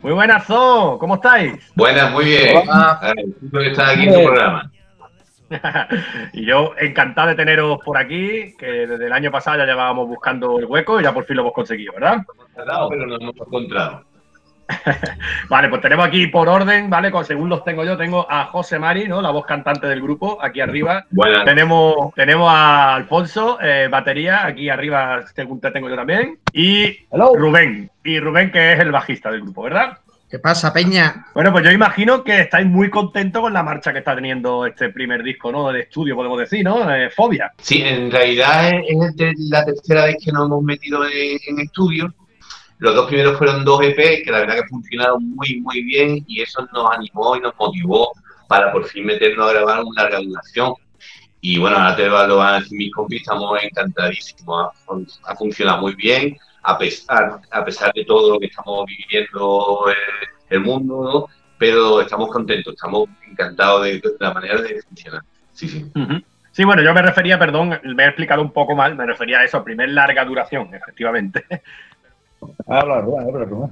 Muy 0.03 0.13
buenas, 0.13 0.47
Zo. 0.47 0.97
¿Cómo 0.99 1.17
estáis? 1.17 1.73
Buenas, 1.75 2.11
muy 2.13 2.25
bien. 2.25 2.57
Hola. 2.57 3.15
Que 3.53 3.67
estás 3.67 3.91
aquí 3.91 4.05
en 4.05 4.15
tu 4.15 4.25
programa. 4.25 4.71
y 6.33 6.47
yo 6.47 6.73
encantado 6.79 7.29
de 7.29 7.35
teneros 7.35 7.79
por 7.85 7.99
aquí, 7.99 8.55
que 8.57 8.87
desde 8.87 9.07
el 9.07 9.13
año 9.13 9.31
pasado 9.31 9.59
ya 9.59 9.67
llevábamos 9.67 10.09
buscando 10.09 10.59
el 10.59 10.65
hueco 10.65 11.01
y 11.01 11.03
ya 11.03 11.13
por 11.13 11.25
fin 11.25 11.37
lo 11.37 11.43
hemos 11.43 11.53
conseguido, 11.53 11.93
¿verdad? 11.93 12.19
Tardado, 12.55 12.89
pero 12.89 13.07
nos 13.07 13.21
hemos 13.21 13.37
encontrado. 13.37 14.05
Vale, 15.49 15.69
pues 15.69 15.81
tenemos 15.81 16.07
aquí 16.07 16.27
por 16.29 16.49
orden, 16.49 16.89
¿vale? 16.91 17.11
Con- 17.11 17.25
según 17.25 17.49
los 17.49 17.65
tengo 17.65 17.85
yo, 17.85 17.97
tengo 17.97 18.27
a 18.31 18.47
José 18.47 18.79
Mari, 18.79 19.09
¿no? 19.09 19.21
La 19.23 19.31
voz 19.31 19.47
cantante 19.47 19.87
del 19.87 20.01
grupo, 20.03 20.39
aquí 20.43 20.61
arriba. 20.61 21.07
Buenas. 21.11 21.45
Tenemos, 21.45 22.15
tenemos 22.15 22.49
a 22.51 22.95
Alfonso, 22.95 23.59
eh, 23.61 23.89
batería, 23.91 24.47
aquí 24.47 24.69
arriba, 24.69 25.23
según 25.35 25.61
te 25.61 25.71
tengo 25.71 25.89
yo 25.89 25.97
también. 25.97 26.39
Y 26.53 26.85
Hello. 27.11 27.33
Rubén. 27.35 27.91
Y 28.05 28.19
Rubén, 28.21 28.51
que 28.51 28.73
es 28.73 28.81
el 28.81 28.93
bajista 28.93 29.31
del 29.31 29.43
grupo, 29.43 29.63
¿verdad? 29.63 29.99
¿Qué 30.31 30.39
pasa, 30.39 30.73
Peña? 30.73 31.27
Bueno, 31.35 31.51
pues 31.51 31.65
yo 31.65 31.73
imagino 31.73 32.23
que 32.23 32.43
estáis 32.43 32.65
muy 32.65 32.89
contentos 32.89 33.43
con 33.43 33.53
la 33.53 33.65
marcha 33.65 33.93
que 33.93 33.99
está 33.99 34.15
teniendo 34.15 34.65
este 34.65 34.91
primer 34.91 35.25
disco, 35.25 35.51
¿no? 35.51 35.73
De 35.73 35.81
estudio, 35.81 36.15
podemos 36.15 36.39
decir, 36.39 36.63
¿no? 36.65 36.89
Eh, 36.95 37.11
Fobia. 37.11 37.51
Sí, 37.59 37.83
en 37.83 38.13
realidad 38.13 38.71
es, 38.71 39.35
la 39.51 39.65
tercera 39.65 40.05
vez 40.05 40.19
que 40.25 40.31
nos 40.31 40.47
hemos 40.47 40.63
metido 40.63 41.05
en, 41.05 41.37
en 41.49 41.59
estudio. 41.59 42.15
Los 42.81 42.95
dos 42.95 43.07
primeros 43.07 43.37
fueron 43.37 43.65
dos 43.65 43.83
EP 43.83 44.25
que 44.25 44.31
la 44.33 44.41
verdad 44.41 44.57
que 44.57 44.69
funcionaron 44.69 45.31
muy, 45.35 45.61
muy 45.61 45.83
bien 45.83 46.25
y 46.27 46.41
eso 46.41 46.67
nos 46.73 46.91
animó 46.91 47.37
y 47.37 47.41
nos 47.41 47.55
motivó 47.59 48.13
para 48.49 48.73
por 48.73 48.87
fin 48.87 49.05
meternos 49.05 49.49
a 49.49 49.53
grabar 49.53 49.85
una 49.85 50.03
larga 50.03 50.19
duración. 50.19 50.75
Y 51.43 51.59
bueno, 51.59 51.77
ahora 51.77 51.95
te 51.95 52.07
lo 52.07 52.37
van 52.37 52.55
a 52.55 52.61
decir 52.61 52.79
mis 52.79 52.93
compis, 52.93 53.21
estamos 53.21 53.63
encantadísimos. 53.63 54.73
Ha, 54.89 55.31
ha 55.31 55.37
funcionado 55.37 55.83
muy 55.83 55.95
bien, 55.95 56.37
a 56.63 56.79
pesar, 56.79 57.41
a 57.51 57.65
pesar 57.65 57.93
de 57.95 58.05
todo 58.05 58.35
lo 58.35 58.41
que 58.41 58.47
estamos 58.47 58.87
viviendo 58.87 59.85
eh, 59.91 60.27
el 60.49 60.61
mundo, 60.61 61.03
¿no? 61.05 61.27
pero 61.59 62.01
estamos 62.01 62.31
contentos, 62.31 62.73
estamos 62.73 63.11
encantados 63.31 63.85
de, 63.85 63.93
de 64.01 64.17
la 64.19 64.33
manera 64.33 64.63
de 64.63 64.81
funcionar. 64.81 65.23
Sí, 65.53 65.69
sí. 65.69 65.85
Ujú. 65.95 66.23
Sí, 66.53 66.65
bueno, 66.65 66.83
yo 66.83 66.93
me 66.93 67.03
refería, 67.03 67.39
perdón, 67.39 67.79
me 67.85 68.05
he 68.05 68.07
explicado 68.07 68.43
un 68.43 68.53
poco 68.53 68.75
mal, 68.75 68.97
me 68.97 69.07
refería 69.07 69.41
a 69.41 69.45
eso, 69.45 69.63
primer 69.63 69.91
larga 69.91 70.25
duración, 70.25 70.75
efectivamente. 70.75 71.45
Habla, 72.67 73.01
Rubén, 73.01 73.27
habla, 73.29 73.45
Rubén. 73.45 73.71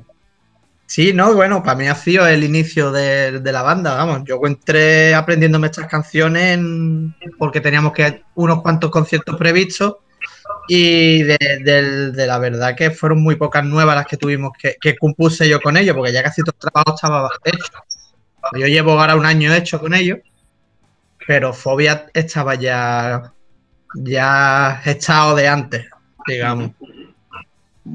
Sí, 0.87 1.13
no, 1.13 1.35
bueno, 1.35 1.63
para 1.63 1.77
mí 1.77 1.87
ha 1.87 1.95
sido 1.95 2.27
el 2.27 2.43
inicio 2.45 2.91
de, 2.91 3.41
de 3.41 3.53
la 3.53 3.63
banda, 3.63 3.95
vamos. 3.95 4.23
Yo 4.25 4.41
entré 4.45 5.15
aprendiéndome 5.15 5.67
estas 5.67 5.87
canciones 5.87 6.55
en- 6.55 7.15
porque 7.39 7.61
teníamos 7.61 7.93
que 7.93 8.23
unos 8.35 8.63
cuantos 8.63 8.91
conciertos 8.91 9.37
previstos 9.37 9.97
y 10.69 11.23
de, 11.25 12.13
la 12.15 12.39
verdad 12.39 12.75
que 12.77 12.91
fueron 12.91 13.23
muy 13.23 13.37
pocas 13.37 13.65
nuevas 13.65 13.97
las 13.97 14.07
que 14.07 14.17
tuvimos 14.17 14.53
que, 14.61 14.77
que 14.81 14.97
compuse 14.97 15.49
yo 15.49 15.61
con 15.61 15.77
ellos, 15.77 15.95
porque 15.95 16.13
ya 16.13 16.23
casi 16.23 16.43
todo 16.43 16.55
el 16.55 16.71
trabajo 16.71 16.95
estaba 16.95 17.31
hecho. 17.45 17.73
Yo 18.59 18.67
llevo 18.67 18.93
ahora 18.93 19.17
un 19.17 19.27
año 19.27 19.53
hecho 19.55 19.79
con 19.81 19.95
ellos, 19.95 20.19
pero 21.27 21.53
Fobia 21.53 22.07
estaba 22.15 22.55
ya, 22.55 23.33
ya 23.95 24.81
echado 24.87 25.35
de 25.37 25.49
antes, 25.49 25.87
digamos. 26.27 26.71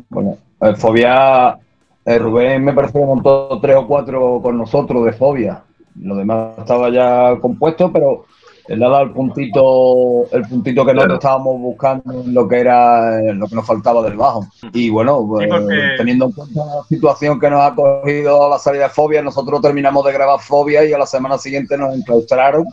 Bueno, 0.09 0.32
eh, 0.34 0.42
Fobia, 0.76 1.57
eh, 2.05 2.18
Rubén 2.20 2.64
me 2.64 2.74
parece 2.74 2.99
que 2.99 3.05
montó 3.05 3.59
tres 3.61 3.76
o 3.76 3.88
cuatro 3.88 4.39
con 4.41 4.57
nosotros 4.57 5.05
de 5.05 5.14
Fobia. 5.14 5.64
Lo 5.99 6.16
demás 6.16 6.57
estaba 6.57 6.89
ya 6.89 7.38
compuesto, 7.39 7.91
pero 7.91 8.26
él 8.68 8.82
ha 8.82 8.88
dado 8.89 9.03
el 9.03 9.11
puntito, 9.11 10.26
el 10.32 10.43
puntito 10.47 10.86
que 10.86 10.93
nosotros 10.93 11.20
estábamos 11.20 11.59
buscando 11.59 12.22
en 12.24 12.34
lo 12.34 12.47
que 12.47 12.59
era 12.61 13.20
eh, 13.22 13.34
lo 13.34 13.47
que 13.47 13.55
nos 13.55 13.66
faltaba 13.68 14.01
del 14.03 14.16
bajo. 14.16 14.45
Y 14.74 14.89
bueno, 14.89 15.26
pues, 15.28 15.47
porque- 15.49 15.95
teniendo 15.97 16.26
en 16.26 16.32
cuenta 16.32 16.66
la 16.66 16.84
situación 16.88 17.39
que 17.39 17.49
nos 17.49 17.61
ha 17.61 17.76
cogido 17.76 18.49
la 18.49 18.57
salida 18.57 18.84
de 18.84 18.89
Fobia, 18.89 19.22
nosotros 19.22 19.61
terminamos 19.61 20.05
de 20.05 20.14
grabar 20.14 20.39
Fobia 20.39 20.86
y 20.86 20.93
a 20.93 20.97
la 20.97 21.05
semana 21.05 21.38
siguiente 21.38 21.78
nos 21.78 21.93
enclaustraron. 21.93 22.66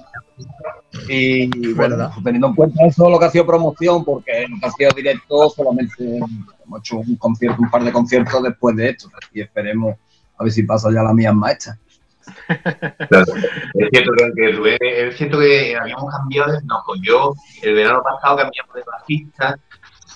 Y 1.09 1.73
bueno, 1.75 1.97
Verdad. 1.97 2.13
teniendo 2.25 2.49
en 2.49 2.55
cuenta 2.55 2.85
eso, 2.85 3.09
lo 3.09 3.19
que 3.19 3.25
ha 3.27 3.31
sido 3.31 3.47
promoción, 3.47 4.05
porque 4.05 4.47
lo 4.49 4.59
que 4.59 4.67
ha 4.67 4.71
sido 4.71 4.91
directo, 4.97 5.51
solamente 5.51 6.19
hemos 6.65 6.81
hecho 6.81 6.99
un 6.99 7.17
concierto, 7.17 7.63
un 7.63 7.71
par 7.71 7.85
de 7.85 7.93
conciertos 7.93 8.43
después 8.43 8.77
de 8.77 8.91
esto. 8.91 9.09
Y 9.33 9.41
esperemos 9.41 9.97
a 10.37 10.45
ver 10.45 10.53
si 10.53 10.63
pasa 10.65 10.91
ya 10.93 11.03
la 11.03 11.15
mía 11.15 11.33
maestra. 11.33 11.79
Claro. 13.09 13.33
Es 13.75 13.89
cierto 13.91 14.13
que, 14.13 14.33
que 14.37 14.53
Rubén, 14.53 14.79
es 14.81 15.17
cierto 15.17 15.39
que 15.39 15.77
habíamos 15.77 16.11
cambiado, 16.11 16.61
nos 16.63 16.85
cogió 16.85 17.35
el 17.63 17.75
verano 17.75 18.03
pasado, 18.03 18.39
cambiamos 18.39 18.75
de 18.75 18.83
bajista, 18.83 19.59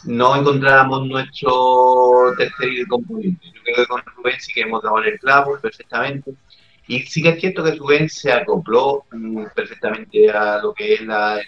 no 0.04 0.36
encontrábamos 0.36 1.06
nuestro 1.06 2.32
tercer 2.36 2.68
componente. 2.88 3.46
Yo 3.46 3.62
creo 3.62 3.76
que 3.76 3.86
con 3.86 4.02
Rubén 4.16 4.34
sí 4.38 4.52
que 4.52 4.62
hemos 4.62 4.82
dado 4.82 5.02
en 5.02 5.12
el 5.12 5.18
clavo 5.18 5.58
perfectamente. 5.60 6.34
Y 6.86 7.00
sí 7.00 7.22
que 7.22 7.30
es 7.30 7.40
cierto 7.40 7.64
que 7.64 7.72
Rubén 7.74 8.08
se 8.08 8.32
acopló 8.32 9.04
mm, 9.12 9.44
perfectamente 9.54 10.30
a 10.30 10.58
lo 10.62 10.74
que 10.74 10.94
es 10.94 11.00
la, 11.02 11.40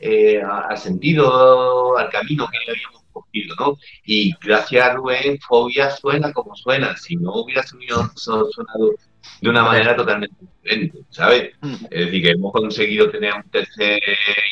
eh, 0.00 0.42
al 0.42 0.76
sentido, 0.78 1.96
al 1.96 2.10
camino 2.10 2.46
que 2.50 2.70
habíamos 2.70 3.02
cogido, 3.12 3.54
¿no? 3.58 3.76
Y 4.04 4.32
gracias 4.40 4.84
a 4.88 4.94
Rubén, 4.94 5.38
Fobia 5.40 5.90
suena 5.90 6.32
como 6.32 6.56
suena. 6.56 6.96
Si 6.96 7.16
no 7.16 7.32
hubiera 7.34 7.62
sonido, 7.62 8.10
so- 8.16 8.50
sonado 8.50 8.90
de 9.40 9.48
una 9.50 9.62
manera 9.62 9.94
totalmente 9.94 10.34
diferente, 10.40 10.98
¿sabes? 11.10 11.52
Es 11.90 12.06
decir, 12.06 12.22
que 12.22 12.30
hemos 12.30 12.52
conseguido 12.52 13.10
tener 13.10 13.32
un 13.34 13.48
tercer 13.50 13.98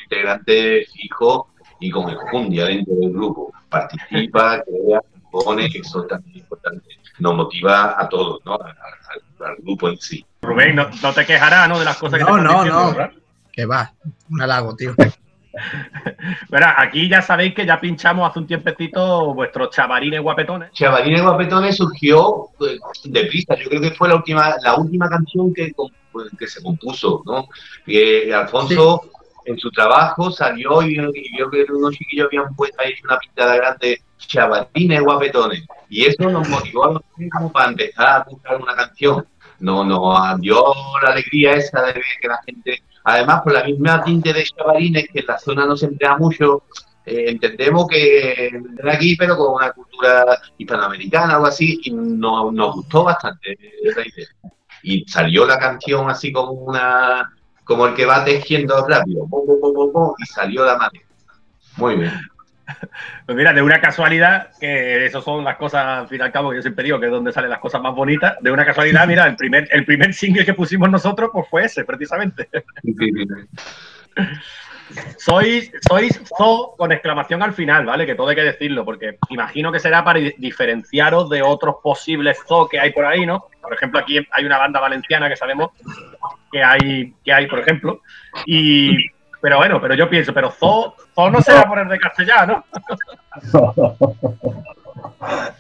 integrante 0.05 0.87
fijo 0.93 1.51
y 1.81 1.91
con 1.91 2.09
enjundia 2.11 2.67
dentro 2.67 2.95
del 2.97 3.13
grupo. 3.13 3.53
Participa, 3.69 4.63
crea, 4.63 5.01
pone, 5.31 5.69
que 5.71 5.79
eso 5.79 6.05
también 6.05 6.37
es 6.37 6.43
importante. 6.43 6.89
Nos 7.19 7.35
motiva 7.35 8.01
a 8.01 8.09
todos, 8.09 8.41
¿no? 8.45 8.55
Al, 8.55 8.71
al- 8.71 9.23
al 9.41 9.57
grupo 9.57 9.89
en 9.89 9.97
sí. 9.99 10.25
Rubén, 10.43 10.77
no, 10.77 10.89
no 11.03 11.13
te 11.13 11.27
quejarás, 11.27 11.69
¿no? 11.69 11.79
De 11.79 11.85
las 11.85 11.97
cosas 11.97 12.19
que 12.19 12.25
No, 12.25 12.37
te 12.37 12.43
no, 12.43 12.53
diciendo, 12.53 12.81
no. 12.81 12.89
¿verdad? 12.95 13.13
Que 13.53 13.67
va, 13.67 13.93
un 14.31 14.43
halago, 14.43 14.75
tío. 14.77 14.95
Verá, 16.49 16.81
aquí 16.81 17.09
ya 17.09 17.21
sabéis 17.23 17.55
que 17.55 17.67
ya 17.67 17.81
pinchamos 17.81 18.29
hace 18.29 18.39
un 18.39 18.47
tiempecito 18.47 19.35
vuestros 19.35 19.71
chavarines 19.71 20.21
guapetones. 20.21 20.73
Chavalines 20.73 21.23
Guapetones 21.23 21.77
surgió 21.77 22.49
eh, 22.61 22.79
deprisa. 23.05 23.57
Yo 23.57 23.69
creo 23.69 23.81
que 23.81 23.91
fue 23.91 24.09
la 24.09 24.17
última, 24.17 24.55
la 24.63 24.77
última 24.77 25.09
canción 25.09 25.53
que, 25.53 25.73
que 26.39 26.47
se 26.47 26.63
compuso, 26.63 27.23
¿no? 27.27 27.49
Que 27.85 28.33
Alfonso 28.33 29.11
en 29.51 29.59
su 29.59 29.71
trabajo 29.71 30.31
salió 30.31 30.83
y, 30.83 30.95
y 30.97 31.37
vio 31.37 31.51
que 31.51 31.67
unos 31.73 31.93
chiquillos 31.97 32.27
habían 32.27 32.55
puesto 32.55 32.77
ahí 32.81 32.93
una 33.05 33.19
pintada 33.19 33.57
grande, 33.57 34.03
Chavalines 34.19 35.03
Guapetones. 35.03 35.65
Y 35.89 36.05
eso 36.07 36.29
nos 36.31 36.49
motivó 36.49 36.85
a 36.85 36.89
nosotros 36.89 37.29
como 37.33 37.53
para 37.53 37.71
empezar 37.71 38.07
a 38.09 38.25
buscar 38.29 38.57
una 38.61 38.75
canción. 38.75 39.27
No, 39.59 39.85
nos 39.85 40.41
dio 40.41 40.63
la 41.03 41.11
alegría 41.11 41.53
esa 41.55 41.83
de 41.83 41.93
ver 41.93 42.03
que 42.21 42.29
la 42.29 42.41
gente, 42.47 42.83
además 43.05 43.43
por 43.43 43.53
la 43.53 43.65
misma 43.65 44.03
tinte 44.03 44.33
de 44.33 44.45
chavalines 44.45 45.07
que 45.13 45.21
en 45.21 45.27
la 45.27 45.39
zona 45.39 45.67
no 45.67 45.77
se 45.77 45.87
emplea 45.87 46.17
mucho, 46.17 46.63
eh, 47.05 47.25
entendemos 47.29 47.87
que 47.89 48.51
vendrán 48.53 48.97
aquí, 48.97 49.17
pero 49.17 49.37
con 49.37 49.55
una 49.55 49.73
cultura 49.73 50.25
hispanoamericana 50.57 51.35
algo 51.35 51.47
así, 51.47 51.81
y 51.85 51.91
no- 51.91 52.51
nos 52.53 52.75
gustó 52.77 53.05
bastante 53.05 53.59
esa 53.83 54.01
idea. 54.01 54.29
Y 54.83 55.05
salió 55.07 55.45
la 55.47 55.59
canción 55.59 56.09
así 56.09 56.33
como 56.33 56.53
una 56.53 57.31
como 57.71 57.87
el 57.87 57.95
que 57.95 58.05
va 58.05 58.25
tejiendo 58.25 58.85
rápido, 58.85 59.29
pum, 59.29 59.47
pum, 59.47 59.61
pum, 59.61 59.73
pum, 59.73 59.93
pum, 59.93 60.15
y 60.19 60.27
salió 60.27 60.65
la 60.67 60.77
madre. 60.77 61.03
Muy 61.77 61.95
bien. 61.95 62.13
Pues 63.27 63.37
mira, 63.37 63.53
de 63.53 63.63
una 63.63 63.81
casualidad, 63.81 64.51
que 64.61 65.07
eso 65.07 65.21
son 65.23 65.45
las 65.45 65.57
cosas, 65.57 65.85
al 65.85 66.09
fin 66.09 66.21
y 66.21 66.23
al 66.23 66.31
cabo, 66.31 66.51
que 66.51 66.57
yo 66.57 66.63
siempre 66.63 66.85
digo 66.85 67.01
que 67.01 67.07
es 67.07 67.13
donde 67.13 67.33
salen 67.33 67.51
las 67.51 67.59
cosas 67.59 67.81
más 67.81 67.95
bonitas. 67.95 68.37
De 68.41 68.53
una 68.53 68.65
casualidad, 68.65 69.07
mira, 69.09 69.27
el 69.27 69.35
primer, 69.35 69.69
el 69.73 69.85
primer 69.85 70.15
single 70.15 70.45
que 70.45 70.55
pusimos 70.55 70.89
nosotros, 70.89 71.31
pues 71.33 71.49
fue 71.49 71.65
ese, 71.65 71.85
precisamente. 71.85 72.49
Sí, 72.83 72.95
sí, 72.97 73.11
sí. 73.13 74.23
Sois, 75.19 75.71
sois 75.89 76.21
Zo 76.37 76.75
con 76.77 76.93
exclamación 76.93 77.43
al 77.43 77.53
final, 77.53 77.85
¿vale? 77.87 78.07
Que 78.07 78.15
todo 78.15 78.29
hay 78.29 78.37
que 78.37 78.43
decirlo, 78.43 78.85
porque 78.85 79.19
imagino 79.29 79.71
que 79.71 79.79
será 79.81 80.03
para 80.05 80.19
di- 80.21 80.35
diferenciaros 80.39 81.29
de 81.31 81.43
otros 81.43 81.77
posibles 81.83 82.39
Zo 82.47 82.69
que 82.69 82.81
hay 82.81 82.93
por 82.93 83.05
ahí, 83.05 83.27
¿no? 83.27 83.47
Por 83.61 83.75
ejemplo, 83.75 84.01
aquí 84.01 84.19
hay 84.31 84.45
una 84.45 84.59
banda 84.59 84.81
valenciana 84.81 85.29
que 85.29 85.37
sabemos 85.37 85.71
que 86.51 86.63
hay, 86.63 87.15
que 87.25 87.33
hay 87.33 87.47
por 87.47 87.59
ejemplo. 87.61 88.01
Y, 88.47 88.97
pero 89.41 89.59
bueno, 89.59 89.81
pero 89.81 89.95
yo 89.95 90.09
pienso, 90.09 90.33
pero 90.35 90.51
Zo, 90.51 90.95
Zo 91.15 91.31
no 91.31 91.41
será 91.43 91.65
por 91.69 91.79
el 91.79 91.89
de 91.89 91.99
castellano, 91.99 92.65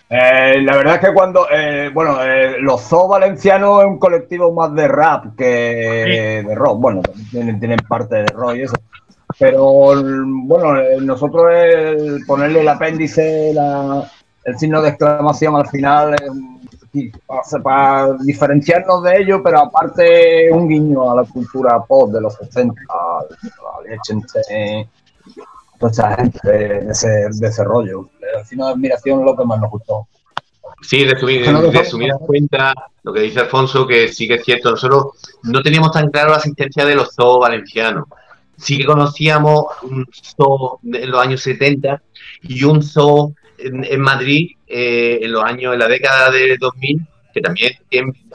Eh, 0.08 0.60
la 0.62 0.76
verdad 0.76 0.94
es 0.96 1.00
que 1.06 1.12
cuando, 1.14 1.46
eh, 1.50 1.90
bueno, 1.92 2.20
eh, 2.24 2.56
los 2.60 2.80
Zoo 2.82 3.06
Valencianos 3.08 3.80
es 3.80 3.86
un 3.86 3.98
colectivo 3.98 4.52
más 4.52 4.74
de 4.74 4.88
rap 4.88 5.36
que 5.36 6.42
de 6.46 6.54
rock. 6.54 6.80
Bueno, 6.80 7.02
tienen, 7.30 7.60
tienen 7.60 7.78
parte 7.88 8.16
de 8.16 8.26
rock 8.26 8.56
y 8.56 8.62
eso. 8.62 8.74
Pero 9.40 9.64
bueno, 10.44 10.76
eh, 10.78 10.98
nosotros 11.00 11.46
el 11.52 12.24
ponerle 12.26 12.60
el 12.60 12.68
apéndice, 12.68 13.52
la- 13.54 14.08
el 14.44 14.58
signo 14.58 14.80
de 14.82 14.90
exclamación 14.90 15.56
al 15.56 15.66
final, 15.68 16.14
para, 17.26 17.62
para 17.62 18.12
diferenciarnos 18.24 19.02
de 19.02 19.18
ellos, 19.22 19.40
pero 19.42 19.60
aparte 19.60 20.50
un 20.52 20.68
guiño 20.68 21.10
a 21.10 21.16
la 21.16 21.24
cultura 21.24 21.82
pop 21.86 22.10
de 22.12 22.20
los 22.20 22.34
60, 22.34 22.74
a, 22.88 23.18
a 23.20 23.82
Liechtenstein, 23.88 24.88
toda 25.78 25.90
esa 25.92 26.16
gente 26.16 26.38
de 26.48 26.90
ese, 26.90 27.08
de 27.08 27.48
ese 27.48 27.64
rollo. 27.64 28.08
El 28.38 28.44
signo 28.44 28.66
de 28.66 28.72
admiración 28.72 29.20
es 29.20 29.26
lo 29.26 29.36
que 29.36 29.44
más 29.44 29.60
nos 29.60 29.70
gustó. 29.70 30.06
Sí, 30.82 31.04
resumir, 31.06 31.40
dejamos- 31.46 31.72
resumidas 31.74 32.18
cuentas, 32.26 32.74
lo 33.02 33.12
que 33.12 33.20
dice 33.20 33.40
Alfonso, 33.40 33.86
que 33.86 34.08
sí 34.08 34.26
que 34.28 34.34
es 34.34 34.44
cierto, 34.44 34.70
nosotros 34.70 35.06
no 35.44 35.62
teníamos 35.62 35.92
tan 35.92 36.10
claro 36.10 36.30
la 36.30 36.36
existencia 36.36 36.84
de 36.84 36.94
los 36.94 37.14
zoos 37.14 37.40
valencianos. 37.40 38.04
Sí 38.60 38.78
que 38.78 38.84
conocíamos 38.84 39.64
un 39.82 40.06
zoo 40.12 40.80
en 40.84 41.10
los 41.10 41.20
años 41.20 41.40
70 41.42 42.02
y 42.42 42.62
un 42.64 42.82
zoo 42.82 43.34
en, 43.58 44.00
Madrid 44.00 44.50
eh, 44.66 45.18
en 45.22 45.32
los 45.32 45.44
años, 45.44 45.72
en 45.74 45.78
la 45.80 45.88
década 45.88 46.30
de 46.30 46.56
2000, 46.58 47.00
que 47.32 47.40
también 47.40 47.72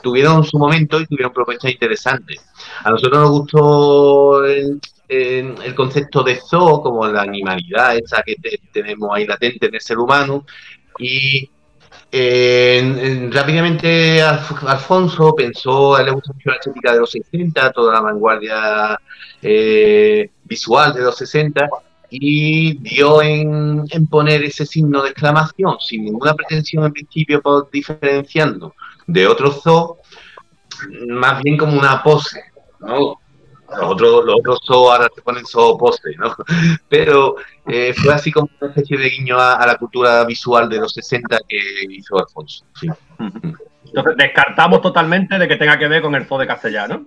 tuvieron 0.02 0.44
su 0.44 0.58
momento 0.58 1.00
y 1.00 1.06
tuvieron 1.06 1.32
propuestas 1.32 1.70
interesantes. 1.70 2.40
A 2.84 2.90
nosotros 2.90 3.20
nos 3.20 3.30
gustó 3.30 4.44
el, 4.44 4.80
el- 5.08 5.74
concepto 5.74 6.22
de 6.22 6.36
zoo, 6.36 6.82
como 6.82 7.06
la 7.06 7.22
animalidad 7.22 7.96
esa 7.96 8.22
que 8.22 8.36
te- 8.36 8.60
tenemos 8.72 9.10
ahí 9.12 9.26
latente 9.26 9.66
en 9.66 9.74
el 9.74 9.80
ser 9.80 9.98
humano, 9.98 10.44
y 10.98 11.50
eh, 12.12 12.78
en- 12.80 12.98
en- 12.98 13.32
rápidamente 13.32 14.22
Alf- 14.22 14.66
Alfonso 14.66 15.34
pensó, 15.34 15.96
mucho 16.12 16.32
la 16.44 16.54
estética 16.54 16.92
de 16.92 17.00
los 17.00 17.10
60, 17.10 17.72
toda 17.72 17.94
la 17.94 18.00
vanguardia 18.00 18.98
eh, 19.42 20.30
visual 20.44 20.92
de 20.94 21.02
los 21.02 21.16
60, 21.16 21.68
y 22.08 22.78
dio 22.78 23.20
en, 23.20 23.84
en 23.90 24.06
poner 24.06 24.44
ese 24.44 24.64
signo 24.64 25.02
de 25.02 25.10
exclamación, 25.10 25.76
sin 25.80 26.04
ninguna 26.04 26.34
pretensión 26.34 26.84
en 26.84 26.92
principio 26.92 27.42
por 27.42 27.68
diferenciando 27.70 28.74
de 29.06 29.26
otros 29.26 29.60
zoo, 29.62 29.98
más 31.08 31.42
bien 31.42 31.56
como 31.56 31.78
una 31.78 32.02
pose, 32.02 32.40
¿no? 32.80 33.18
Los 33.70 33.90
otros, 33.92 34.24
los 34.24 34.34
otros 34.38 34.60
zoo 34.66 34.90
ahora 34.92 35.08
se 35.14 35.22
ponen 35.22 35.44
zoo 35.46 35.76
pose, 35.76 36.10
¿no? 36.18 36.34
Pero 36.88 37.36
eh, 37.66 37.92
fue 37.94 38.14
así 38.14 38.30
como 38.30 38.48
una 38.60 38.70
especie 38.70 38.96
de 38.98 39.08
guiño 39.10 39.38
a, 39.38 39.54
a 39.54 39.66
la 39.66 39.76
cultura 39.76 40.24
visual 40.24 40.68
de 40.68 40.78
los 40.78 40.92
60 40.92 41.38
que 41.48 41.58
hizo 41.90 42.18
Alfonso. 42.18 42.64
sí. 42.78 42.88
Entonces, 43.86 44.14
descartamos 44.18 44.82
totalmente 44.82 45.38
de 45.38 45.48
que 45.48 45.56
tenga 45.56 45.78
que 45.78 45.88
ver 45.88 46.02
con 46.02 46.14
el 46.14 46.26
zoo 46.26 46.38
de 46.38 46.46
Castellano. 46.46 47.06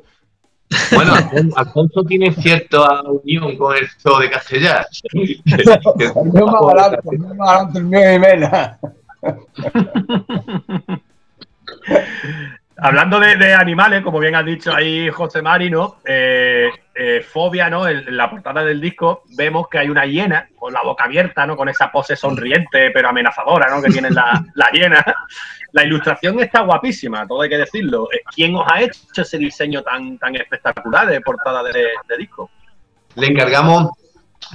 Bueno, 0.93 1.14
Alfon- 1.14 1.53
Alfonso 1.55 2.03
tiene 2.03 2.32
cierta 2.34 3.01
unión 3.03 3.57
con 3.57 3.76
el 3.76 3.88
zoo 4.01 4.20
de 4.20 4.30
Castellar. 4.30 4.86
El 5.14 6.32
mío 6.34 6.45
más 6.47 6.62
barato, 6.62 6.99
el 7.12 7.20
mío 7.20 7.36
más 7.36 7.47
barato, 7.47 7.78
el 7.80 7.84
mío 7.86 7.99
de 7.99 8.20
Mena. 8.20 8.80
Hablando 12.82 13.19
de, 13.19 13.53
animales, 13.53 14.03
como 14.03 14.19
bien 14.19 14.36
ha 14.36 14.43
dicho 14.43 14.73
ahí 14.73 15.09
José 15.09 15.41
Mari, 15.41 15.69
¿no? 15.69 15.97
Eh, 16.05 16.69
eh, 16.95 17.21
fobia, 17.21 17.69
¿no? 17.69 17.88
En, 17.88 18.15
la 18.15 18.30
portada 18.30 18.63
del 18.63 18.80
disco 18.80 19.23
vemos 19.36 19.67
que 19.69 19.80
hay 19.80 19.89
una 19.89 20.05
hiena 20.05 20.47
con 20.57 20.73
la 20.73 20.82
boca 20.84 21.05
abierta, 21.05 21.45
¿no? 21.45 21.57
Con 21.57 21.69
esa 21.69 21.91
pose 21.91 22.15
sonriente 22.15 22.91
pero 22.91 23.09
amenazadora, 23.09 23.69
¿no? 23.69 23.82
Que 23.82 23.91
tiene 23.91 24.09
la, 24.11 24.43
la 24.55 24.71
hiena. 24.71 25.03
La 25.71 25.84
ilustración 25.84 26.39
está 26.39 26.61
guapísima, 26.61 27.27
todo 27.27 27.41
hay 27.41 27.49
que 27.49 27.57
decirlo. 27.57 28.07
Eh, 28.11 28.21
¿Quién 28.34 28.55
os 28.55 28.65
ha 28.71 28.82
hecho 28.82 29.21
ese 29.21 29.38
diseño 29.38 29.84
tan, 29.84 30.17
tan 30.17 30.36
espectacular 30.36 31.07
de 31.07 31.21
portada 31.21 31.63
de, 31.63 31.89
disco? 32.17 32.49
le 33.15 33.27
encargamos, 33.27 33.89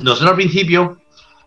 nosotros 0.00 0.30
al 0.30 0.36
principio 0.36 0.98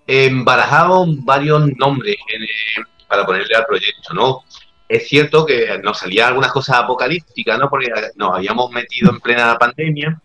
eh, 0.06 0.30
barajamos 0.32 1.24
varios 1.26 1.68
nombres 1.76 2.16
eh, 2.16 2.82
para 3.08 3.26
ponerle 3.26 3.56
al 3.56 3.66
proyecto, 3.66 4.14
¿no? 4.14 4.44
Es 4.88 5.08
cierto 5.08 5.46
que 5.46 5.80
nos 5.84 6.00
salían 6.00 6.30
algunas 6.30 6.52
cosas 6.52 6.78
apocalípticas, 6.78 7.60
¿no? 7.60 7.70
Porque 7.70 7.92
nos 8.16 8.36
habíamos 8.36 8.72
metido 8.72 9.12
en 9.12 9.20
plena 9.20 9.58
pandemia 9.58 10.22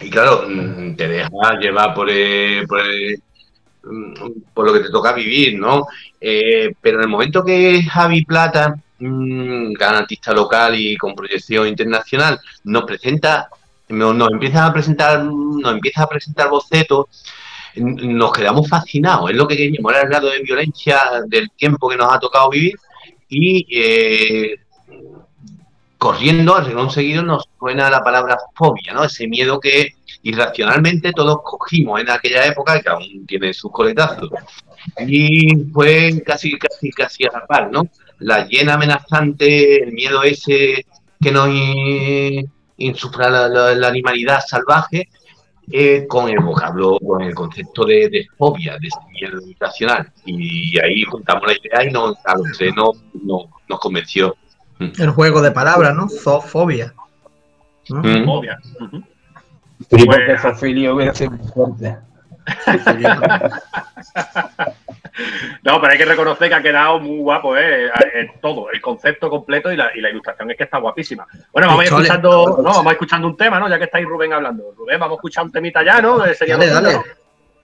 y 0.00 0.10
claro, 0.10 0.46
mm, 0.48 0.96
te 0.96 1.08
dejas 1.08 1.30
llevar 1.60 1.94
por, 1.94 2.08
eh, 2.10 2.64
por, 2.66 2.80
eh, 2.80 3.18
mm, 3.84 4.14
por 4.52 4.66
lo 4.66 4.72
que 4.72 4.80
te 4.80 4.90
toca 4.90 5.12
vivir, 5.12 5.58
¿no? 5.58 5.86
Eh, 6.20 6.74
pero 6.80 6.98
en 6.98 7.04
el 7.04 7.08
momento 7.08 7.44
que 7.44 7.82
Javi 7.82 8.24
Plata, 8.24 8.74
un 9.00 9.72
gran 9.72 9.96
artista 9.96 10.32
local 10.32 10.74
y 10.78 10.96
con 10.96 11.14
proyección 11.14 11.68
internacional, 11.68 12.40
nos 12.64 12.84
presenta 12.84 13.48
nos, 13.88 14.14
nos 14.14 14.30
empieza 14.32 14.66
a 14.66 14.72
presentar, 14.72 15.22
nos 15.24 15.72
empieza 15.72 16.04
a 16.04 16.08
presentar 16.08 16.48
bocetos, 16.48 17.06
nos 17.76 18.32
quedamos 18.32 18.68
fascinados. 18.68 19.30
Es 19.30 19.36
lo 19.36 19.46
que 19.46 19.56
queríamos, 19.56 19.92
era 19.92 20.02
el 20.02 20.08
grado 20.08 20.30
de 20.30 20.40
violencia 20.40 20.98
del 21.26 21.50
tiempo 21.50 21.88
que 21.88 21.96
nos 21.96 22.12
ha 22.12 22.18
tocado 22.18 22.50
vivir 22.50 22.74
y 23.34 23.66
eh, 23.70 24.54
corriendo, 25.98 26.60
renglón 26.60 26.90
seguido, 26.90 27.22
nos 27.22 27.48
suena 27.58 27.90
la 27.90 28.02
palabra 28.02 28.36
fobia, 28.54 28.92
¿no? 28.92 29.04
Ese 29.04 29.26
miedo 29.26 29.58
que 29.58 29.94
irracionalmente 30.22 31.12
todos 31.12 31.38
cogimos 31.42 32.00
en 32.00 32.10
aquella 32.10 32.46
época, 32.46 32.80
que 32.80 32.88
aún 32.90 33.26
tiene 33.26 33.52
sus 33.54 33.70
coletazos. 33.70 34.30
Y 35.06 35.48
fue 35.72 36.22
casi, 36.26 36.58
casi, 36.58 36.90
casi 36.90 37.24
a 37.24 37.32
la 37.32 37.46
par, 37.46 37.70
¿no? 37.72 37.88
La 38.18 38.46
llena 38.46 38.74
amenazante, 38.74 39.82
el 39.82 39.92
miedo 39.92 40.22
ese 40.22 40.84
que 41.20 41.30
nos 41.32 41.48
in- 41.48 42.50
insufla 42.76 43.30
la, 43.30 43.48
la- 43.48 43.74
la 43.74 43.88
animalidad 43.88 44.40
salvaje, 44.46 45.08
eh, 45.72 46.06
con 46.06 46.28
el 46.28 46.38
vocablo, 46.40 46.98
con 47.00 47.22
el 47.22 47.34
concepto 47.34 47.84
de, 47.84 48.08
de 48.08 48.26
fobia, 48.36 48.74
de 48.78 48.88
miedo 49.12 49.40
irracional. 49.46 50.12
Y 50.26 50.78
ahí 50.80 51.02
juntamos 51.04 51.44
la 51.46 51.52
idea 51.54 51.84
y 51.88 51.92
nos, 51.92 52.16
a 52.26 52.34
los 52.36 52.46
tres 52.56 52.74
nos, 52.76 53.02
nos- 53.22 53.46
nos 53.68 53.80
convenció. 53.80 54.36
El 54.78 55.10
juego 55.10 55.40
de 55.40 55.50
palabras, 55.52 55.94
¿no? 55.94 56.08
Zoofobia. 56.08 56.92
¿no? 57.88 58.00
Mm. 58.02 58.24
Fobia. 58.24 58.58
Ujú. 58.80 58.98
Sí, 58.98 59.86
Pues- 59.90 60.04
porque 60.06 60.38
Sofilio 60.38 60.94
hubiera 60.96 61.14
sido 61.14 61.32
fuerte. 61.54 61.96
No, 65.62 65.80
pero 65.80 65.92
hay 65.92 65.98
que 65.98 66.04
reconocer 66.04 66.48
que 66.48 66.54
ha 66.54 66.62
quedado 66.62 66.98
muy 67.00 67.18
guapo, 67.18 67.56
¿eh? 67.56 67.88
Todo, 68.40 68.70
el 68.70 68.80
concepto 68.80 69.30
completo 69.30 69.72
y 69.72 69.76
la, 69.76 69.90
y 69.96 70.00
la 70.00 70.10
ilustración 70.10 70.50
es 70.50 70.56
que 70.56 70.64
está 70.64 70.78
guapísima. 70.78 71.26
Bueno, 71.52 71.68
vamos 71.68 71.82
a 71.82 71.84
ir 71.84 71.90
Chole. 71.90 72.02
escuchando, 72.04 72.46
no, 72.58 72.62
vamos 72.64 72.78
a 72.86 72.88
ir 72.88 72.92
escuchando 72.92 73.28
un 73.28 73.36
tema, 73.36 73.60
¿no? 73.60 73.68
Ya 73.68 73.78
que 73.78 73.84
estáis 73.84 74.06
Rubén 74.06 74.32
hablando. 74.32 74.72
Rubén, 74.76 74.98
vamos 74.98 75.16
a 75.16 75.18
escuchar 75.18 75.44
un 75.44 75.52
temita 75.52 75.84
ya, 75.84 76.00
¿no? 76.00 76.24
Sería 76.34 76.56
Dale, 76.56 76.70
dale. 76.70 77.00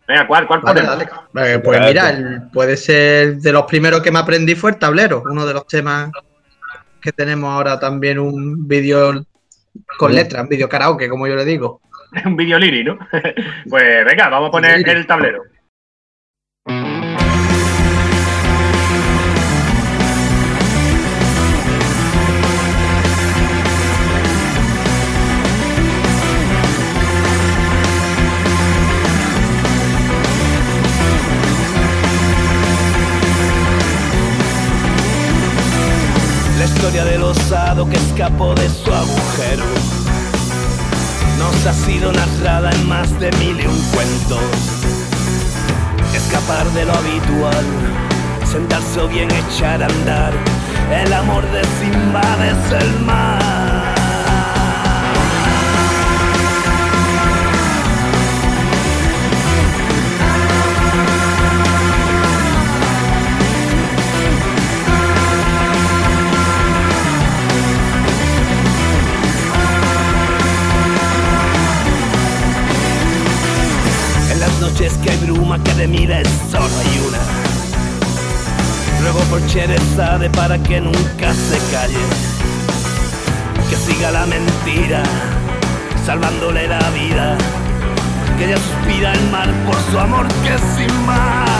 Venga, 0.06 0.26
¿cuál, 0.26 0.46
cuál 0.46 0.60
Vale, 0.62 0.82
ponemos? 0.82 1.08
dale. 1.32 1.54
Eh, 1.54 1.58
pues 1.60 1.80
mira, 1.80 2.10
el- 2.10 2.42
puede 2.52 2.76
ser 2.76 3.36
de 3.36 3.52
los 3.52 3.64
primeros 3.64 4.00
que 4.00 4.10
me 4.10 4.18
aprendí 4.18 4.54
fue 4.54 4.70
el 4.72 4.76
tablero, 4.78 5.22
uno 5.24 5.46
de 5.46 5.54
los 5.54 5.66
temas 5.66 6.10
que 7.00 7.12
tenemos 7.12 7.50
ahora 7.50 7.78
también 7.78 8.18
un 8.18 8.66
vídeo 8.66 9.24
con 9.98 10.14
letras, 10.14 10.42
un 10.42 10.48
vídeo 10.48 10.68
karaoke, 10.68 11.08
como 11.08 11.26
yo 11.26 11.36
le 11.36 11.44
digo. 11.44 11.80
un 12.24 12.36
vídeo 12.36 12.58
liri, 12.58 12.82
¿no? 12.84 12.98
pues 13.70 14.04
venga, 14.04 14.28
vamos 14.28 14.48
a 14.48 14.52
poner 14.52 14.88
el 14.88 15.06
tablero. 15.06 15.42
Escapó 38.20 38.54
de 38.54 38.68
su 38.68 38.92
agujero 38.92 39.64
nos 41.38 41.66
ha 41.66 41.72
sido 41.72 42.12
narrada 42.12 42.70
en 42.70 42.86
más 42.86 43.18
de 43.18 43.32
mil 43.38 43.58
y 43.58 43.66
un 43.66 43.80
cuentos. 43.94 44.42
Escapar 46.14 46.66
de 46.72 46.84
lo 46.84 46.92
habitual, 46.92 47.64
sentarse 48.44 49.00
o 49.00 49.08
bien 49.08 49.30
echar 49.30 49.82
a 49.82 49.86
andar. 49.86 50.34
El 51.02 51.14
amor 51.14 51.44
de 51.50 51.62
Simba 51.80 52.20
es 52.44 52.82
el 52.82 53.00
mar. 53.06 53.59
Noches 74.60 74.92
que 75.02 75.10
hay 75.10 75.16
bruma 75.18 75.62
que 75.62 75.72
de 75.74 75.86
miles 75.86 76.28
solo 76.50 76.64
hay 76.64 76.98
una. 77.08 77.18
Ruego 79.00 79.20
por 79.30 79.46
Cherezade 79.46 80.28
para 80.30 80.58
que 80.62 80.80
nunca 80.80 81.32
se 81.34 81.58
calle. 81.70 82.04
Que 83.68 83.76
siga 83.76 84.10
la 84.10 84.26
mentira, 84.26 85.02
salvándole 86.04 86.68
la 86.68 86.90
vida. 86.90 87.38
Que 88.38 88.46
ella 88.46 88.58
suspira 88.58 89.12
el 89.12 89.30
mar 89.30 89.48
por 89.66 89.76
su 89.90 89.98
amor 89.98 90.26
que 90.42 90.54
es 90.54 91.59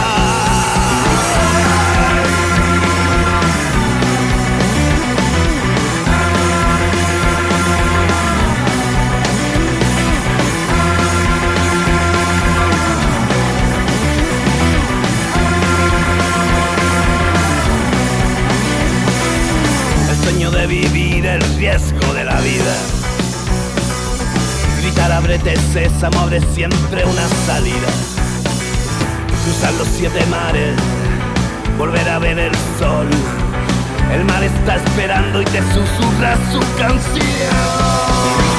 sin 20.70 21.22
mar. 21.22 21.40
riesgo 21.58 22.14
de 22.14 22.24
la 22.24 22.40
vida. 22.40 22.74
Gritar 24.80 25.10
abrete 25.10 25.56
sésamo 25.72 26.20
abre 26.20 26.40
siempre 26.54 27.04
una 27.04 27.28
salida. 27.46 27.88
Cruzar 29.44 29.72
los 29.74 29.88
siete 29.88 30.24
mares, 30.26 30.76
volver 31.76 32.08
a 32.08 32.18
ver 32.18 32.38
el 32.38 32.54
sol. 32.78 33.08
El 34.14 34.24
mar 34.24 34.42
está 34.44 34.76
esperando 34.76 35.42
y 35.42 35.44
te 35.44 35.60
susurra 35.72 36.36
su 36.52 36.60
canción. 36.78 38.49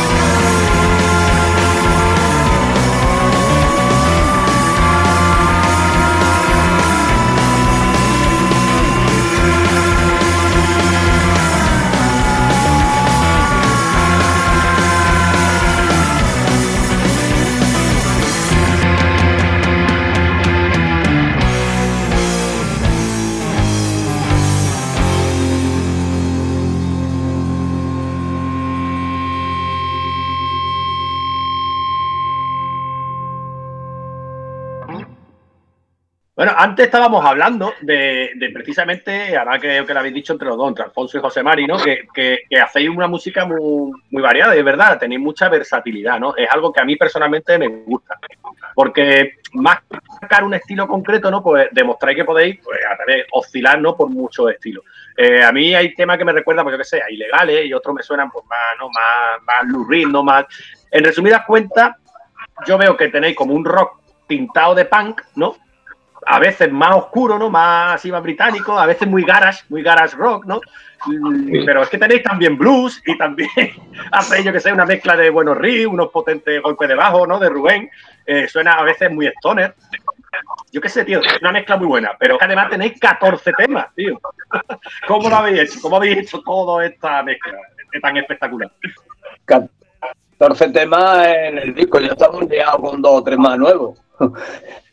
Bueno, 36.41 36.55
antes 36.57 36.87
estábamos 36.87 37.23
hablando 37.23 37.75
de, 37.81 38.49
precisamente, 38.51 39.37
ahora 39.37 39.59
que, 39.59 39.85
que 39.85 39.93
lo 39.93 39.99
habéis 39.99 40.15
dicho 40.15 40.33
entre 40.33 40.47
los 40.47 40.57
dos, 40.57 40.69
entre 40.69 40.85
Alfonso 40.85 41.15
y 41.15 41.21
José 41.21 41.43
Mari, 41.43 41.67
¿no? 41.67 41.77
Que, 41.77 42.47
hacéis 42.59 42.89
una 42.89 43.05
música 43.05 43.45
muy, 43.45 43.91
muy 44.09 44.23
variada, 44.23 44.55
es 44.55 44.65
verdad, 44.65 44.97
tenéis 44.97 45.21
mucha 45.21 45.49
versatilidad, 45.49 46.19
¿no? 46.19 46.35
Es 46.35 46.49
algo 46.49 46.73
que 46.73 46.81
a 46.81 46.83
mí 46.83 46.95
personalmente 46.95 47.59
me 47.59 47.67
gusta. 47.67 48.17
Porque 48.73 49.33
más 49.53 49.81
que 49.81 49.99
sacar 50.19 50.43
un 50.43 50.55
estilo 50.55 50.87
concreto, 50.87 51.29
¿no? 51.29 51.43
Pues 51.43 51.69
demostráis 51.73 52.17
que 52.17 52.25
podéis 52.25 52.59
pues, 52.63 52.79
a 52.91 52.95
través, 52.95 53.27
oscilar, 53.33 53.79
¿no? 53.79 53.95
Por 53.95 54.09
muchos 54.09 54.49
estilos. 54.49 54.83
Eh, 55.15 55.43
a 55.43 55.51
mí 55.51 55.75
hay 55.75 55.93
temas 55.93 56.17
que 56.17 56.25
me 56.25 56.33
recuerdan, 56.33 56.65
pues 56.65 56.73
yo 56.73 56.79
qué 56.79 56.85
sé, 56.85 57.03
a 57.03 57.11
ilegales 57.11 57.67
y 57.67 57.73
otros 57.75 57.93
me 57.93 58.01
suenan 58.01 58.31
pues 58.31 58.45
más, 58.47 58.79
¿no? 58.79 58.87
Más, 58.87 59.43
más 59.45 59.71
lurrín, 59.71 60.11
¿no? 60.11 60.23
Más. 60.23 60.45
En 60.89 61.03
resumidas 61.03 61.45
cuentas, 61.45 61.97
yo 62.65 62.79
veo 62.79 62.97
que 62.97 63.09
tenéis 63.09 63.35
como 63.35 63.53
un 63.53 63.63
rock 63.63 64.01
pintado 64.25 64.73
de 64.73 64.85
punk, 64.85 65.21
¿no? 65.35 65.55
A 66.25 66.39
veces 66.39 66.71
más 66.71 66.95
oscuro, 66.95 67.37
¿no? 67.37 67.49
Más 67.49 67.95
así 67.95 68.11
más 68.11 68.21
británico, 68.21 68.77
a 68.77 68.85
veces 68.85 69.07
muy 69.07 69.23
garage, 69.23 69.63
muy 69.69 69.81
garage 69.81 70.15
rock, 70.15 70.45
¿no? 70.45 70.61
Pero 71.65 71.81
es 71.81 71.89
que 71.89 71.97
tenéis 71.97 72.23
también 72.23 72.57
blues 72.57 73.01
y 73.05 73.17
también 73.17 73.49
hacéis, 74.11 74.45
yo 74.45 74.53
que 74.53 74.59
sé, 74.59 74.71
una 74.71 74.85
mezcla 74.85 75.15
de 75.15 75.29
buenos 75.29 75.57
riffs, 75.57 75.87
unos 75.87 76.09
potentes 76.09 76.61
golpes 76.61 76.87
de 76.87 76.95
bajo, 76.95 77.25
¿no? 77.25 77.39
De 77.39 77.49
Rubén. 77.49 77.89
Eh, 78.25 78.47
suena 78.47 78.73
a 78.73 78.83
veces 78.83 79.11
muy 79.11 79.27
stoner. 79.27 79.75
Yo 80.71 80.79
qué 80.79 80.89
sé, 80.89 81.03
tío, 81.03 81.19
una 81.41 81.51
mezcla 81.51 81.75
muy 81.75 81.87
buena, 81.87 82.15
pero 82.19 82.37
que 82.37 82.45
además 82.45 82.69
tenéis 82.69 82.99
14 82.99 83.51
temas, 83.53 83.87
tío. 83.95 84.19
¿Cómo 85.07 85.29
lo 85.29 85.35
habéis 85.35 85.59
hecho? 85.61 85.81
¿Cómo 85.81 85.97
habéis 85.97 86.19
hecho 86.19 86.41
toda 86.41 86.85
esta 86.85 87.23
mezcla 87.23 87.57
tan 88.01 88.17
espectacular? 88.17 88.71
14 89.45 90.69
temas 90.69 91.27
en 91.27 91.57
el 91.57 91.73
disco, 91.73 91.99
ya 91.99 92.13
estamos 92.13 92.47
liados 92.47 92.79
con 92.79 93.01
dos 93.01 93.11
o 93.19 93.23
tres 93.23 93.37
más 93.37 93.57
nuevos. 93.57 93.99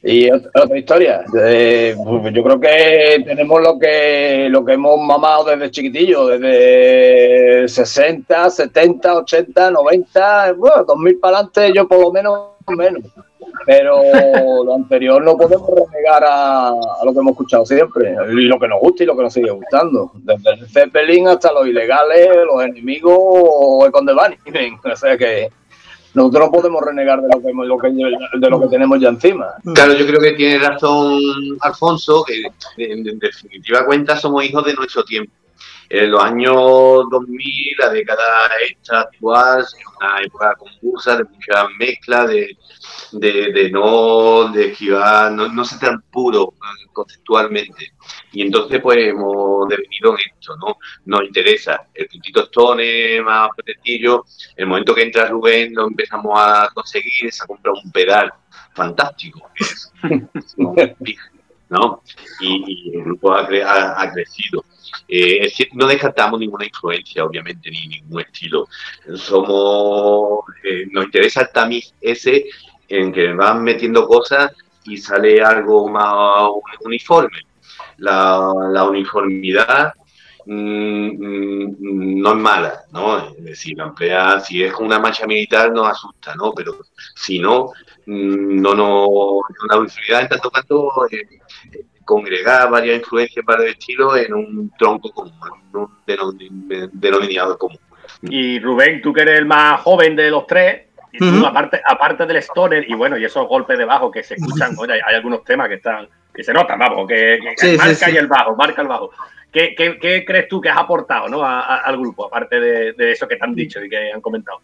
Y 0.03 0.29
ot- 0.31 0.49
otra 0.55 0.79
historia. 0.79 1.25
Eh, 1.45 1.97
pues 2.05 2.33
yo 2.33 2.43
creo 2.45 2.61
que 2.61 3.23
tenemos 3.27 3.61
lo 3.61 3.79
que 3.79 4.47
lo 4.49 4.65
que 4.65 4.75
hemos 4.75 4.99
mamado 5.01 5.45
desde 5.45 5.71
chiquitillo, 5.73 6.29
desde 6.29 7.69
60, 7.69 8.49
70, 8.49 9.17
80, 9.17 9.71
90, 9.73 10.53
bueno, 10.53 10.85
2000 10.85 11.19
para 11.19 11.39
adelante, 11.39 11.73
yo 11.75 11.89
por 11.89 12.01
lo 12.01 12.13
menos 12.13 12.41
menos. 12.69 13.03
Pero 13.67 14.01
lo 14.65 14.75
anterior 14.75 15.23
no 15.23 15.37
podemos 15.37 15.69
renegar 15.69 16.23
a, 16.25 16.69
a 16.69 17.05
lo 17.05 17.13
que 17.13 17.19
hemos 17.19 17.33
escuchado 17.33 17.67
siempre, 17.67 18.15
y 18.31 18.43
lo 18.43 18.59
que 18.59 18.69
nos 18.69 18.81
gusta 18.81 19.03
y 19.03 19.07
lo 19.07 19.17
que 19.17 19.23
nos 19.25 19.33
sigue 19.33 19.51
gustando. 19.51 20.13
Desde 20.15 20.51
el 20.53 20.69
Zeppelin 20.69 21.27
hasta 21.29 21.53
los 21.53 21.67
ilegales, 21.67 22.29
los 22.47 22.63
enemigos 22.63 23.17
o 23.19 23.85
el 23.85 23.91
Conde 23.93 24.15
Bunny. 24.15 24.37
O 24.93 24.97
sea 24.97 25.17
que 25.19 25.49
nosotros 26.19 26.47
no 26.47 26.53
podemos 26.53 26.83
renegar 26.83 27.21
de 27.23 27.29
lo 27.29 27.41
que, 27.41 27.53
lo 27.53 28.41
de 28.41 28.51
lo 28.51 28.61
que 28.61 28.69
tenemos 28.69 29.01
ya 29.01 29.09
encima. 29.09 29.47
Claro, 29.75 29.95
yo 29.95 30.07
creo 30.07 30.21
que 30.21 30.33
tiene 30.33 30.59
razón 30.59 31.19
Alfonso, 31.61 32.25
que 32.25 32.43
en, 32.77 33.09
en 33.09 33.19
definitiva 33.19 33.85
cuenta 33.87 34.17
somos 34.17 34.45
hijos 34.45 34.65
de 34.65 34.75
nuestro 34.75 35.05
tiempo. 35.05 35.33
En 35.91 36.11
los 36.11 36.23
años 36.23 37.05
2000, 37.11 37.77
la 37.79 37.89
década 37.91 38.23
esta 38.69 39.01
actual, 39.01 39.61
es 39.61 39.75
una 39.99 40.21
época 40.21 40.55
confusa, 40.57 41.17
de 41.17 41.25
mucha 41.25 41.67
mezcla, 41.79 42.27
de, 42.27 42.57
de, 43.13 43.53
de 43.53 43.71
no, 43.71 44.53
de 44.53 44.67
esquivar, 44.67 45.33
no, 45.33 45.49
no 45.49 45.65
ser 45.65 45.79
tan 45.79 46.03
puro 46.03 46.55
eh, 46.57 46.87
conceptualmente. 46.93 47.93
Y 48.33 48.43
entonces, 48.43 48.81
pues, 48.83 48.99
hemos 48.99 49.67
devenido 49.69 50.13
en 50.13 50.19
esto, 50.35 50.57
¿no? 50.59 50.77
Nos 51.07 51.23
interesa 51.23 51.87
el 51.95 52.07
puntito 52.07 52.45
Stone 52.45 53.23
más 53.23 53.49
petetillo. 53.57 54.25
El 54.57 54.67
momento 54.67 54.95
que 54.95 55.03
entra 55.03 55.29
Rubén 55.29 55.73
lo 55.75 55.87
empezamos 55.87 56.39
a 56.39 56.69
conseguir, 56.75 57.33
se 57.33 57.45
ha 57.45 57.47
comprado 57.47 57.81
un 57.83 57.91
pedal 57.91 58.31
fantástico, 58.75 59.51
que 59.55 59.65
es 59.65 59.93
¿no? 61.71 62.03
Y, 62.41 62.91
el 62.97 63.05
grupo 63.05 63.33
ha, 63.35 63.49
cre- 63.49 63.65
ha- 63.65 64.01
ha 64.01 64.13
crecido. 64.13 64.65
Eh, 65.07 65.51
no 65.75 65.87
descartamos 65.87 66.41
ninguna 66.41 66.65
influencia, 66.65 67.25
obviamente, 67.25 67.71
ni 67.71 67.87
ningún 67.89 68.21
estilo. 68.23 68.67
Somos, 69.17 70.41
eh, 70.65 70.87
nos 70.91 71.05
interesa 71.07 71.43
el 71.43 71.51
tamiz 71.53 71.93
ese 72.01 72.47
en 72.89 73.13
que 73.13 73.33
van 73.35 73.63
metiendo 73.63 74.07
cosas 74.07 74.53
y 74.85 74.97
sale 74.97 75.43
algo 75.43 75.89
más 75.89 76.49
uniforme. 76.85 77.39
La 77.99 78.85
uniformidad 78.85 79.93
mm, 80.53 81.09
mm, 81.19 82.21
no 82.21 82.31
es 82.31 82.37
mala, 82.37 82.81
¿no? 82.93 83.19
Es 83.37 83.45
decir, 83.45 83.77
la 83.77 83.85
emplea, 83.85 84.41
si 84.41 84.63
es 84.65 84.73
una 84.75 84.99
marcha 84.99 85.27
militar 85.27 85.71
nos 85.73 85.89
asusta, 85.89 86.35
¿no? 86.35 86.53
Pero 86.53 86.79
si 87.15 87.39
no, 87.39 87.67
mm, 88.07 88.61
no, 88.61 88.75
no, 88.75 89.07
una 89.07 89.77
uniformidad 89.79 90.23
en 90.23 90.29
tanto 90.29 90.51
cuanto 90.51 90.91
eh, 91.11 91.27
congregar 92.05 92.71
varias 92.71 92.99
influencias, 92.99 93.45
varios 93.45 93.73
estilos 93.73 94.17
en 94.17 94.33
un 94.35 94.73
tronco 94.79 95.11
común, 95.11 95.33
en 95.73 95.77
un 95.81 95.89
denom- 96.07 96.91
denominador 96.93 97.59
común. 97.59 97.79
Y 98.23 98.59
Rubén, 98.59 99.03
tú 99.03 99.13
que 99.13 99.21
eres 99.23 99.39
el 99.39 99.47
más 99.47 99.81
joven 99.83 100.17
de 100.17 100.31
los 100.31 100.47
tres, 100.47 100.87
y 101.13 101.19
tú, 101.19 101.27
Ujú. 101.27 101.47
aparte, 101.47 101.81
aparte 101.87 102.27
del 102.27 102.37
stoner 102.39 102.89
y 102.89 102.95
bueno, 102.95 103.17
y 103.19 103.25
esos 103.25 103.47
golpes 103.49 103.79
de 103.79 103.85
bajo 103.85 104.11
que 104.11 104.23
se 104.23 104.35
escuchan, 104.35 104.75
oye, 104.79 104.95
hay, 104.95 105.01
hay 105.07 105.15
algunos 105.17 105.45
temas 105.45 105.69
que 105.69 105.75
están, 105.75 106.09
que 106.35 106.45
se 106.45 106.53
notan, 106.53 106.79
vamos, 106.79 107.07
que, 107.09 107.39
que 107.43 107.55
Sí, 107.57 107.71
sí, 107.73 107.77
marca 107.77 108.07
sí. 108.07 108.13
y 108.13 108.17
el 108.17 108.27
bajo, 108.27 108.55
marca 108.57 108.83
el 108.83 108.89
bajo. 108.89 109.11
¿Qué, 109.53 109.75
qué, 109.77 109.99
qué 109.99 110.25
crees 110.27 110.47
tú 110.49 110.61
que 110.61 110.69
has 110.69 110.77
aportado 110.79 111.29
¿no? 111.29 111.43
a- 111.43 111.61
a- 111.63 111.81
al 111.81 111.97
grupo, 111.99 112.27
aparte 112.27 112.61
de, 112.61 112.93
de 112.93 113.13
eso 113.13 113.27
que 113.27 113.37
te 113.37 113.45
han 113.45 113.55
dicho 113.55 113.83
y 113.83 113.89
que 113.89 114.13
han 114.13 114.21
comentado? 114.21 114.61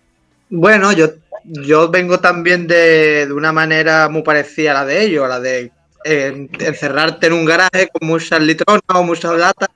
Bueno, 0.50 0.92
yo, 0.92 1.06
yo 1.44 1.88
vengo 1.90 2.20
también 2.20 2.66
de, 2.66 3.26
de 3.26 3.32
una 3.32 3.50
manera 3.52 4.08
muy 4.08 4.22
parecida 4.22 4.72
a 4.72 4.74
la 4.74 4.84
de 4.84 5.02
ellos, 5.02 5.24
a 5.24 5.28
la 5.28 5.40
de 5.40 5.72
eh, 6.04 6.48
encerrarte 6.60 7.26
en 7.28 7.32
un 7.32 7.44
garaje 7.46 7.88
con 7.88 8.06
muchas 8.08 8.40
litronas 8.40 8.82
o 8.94 9.02
muchas 9.02 9.32
latas 9.38 9.68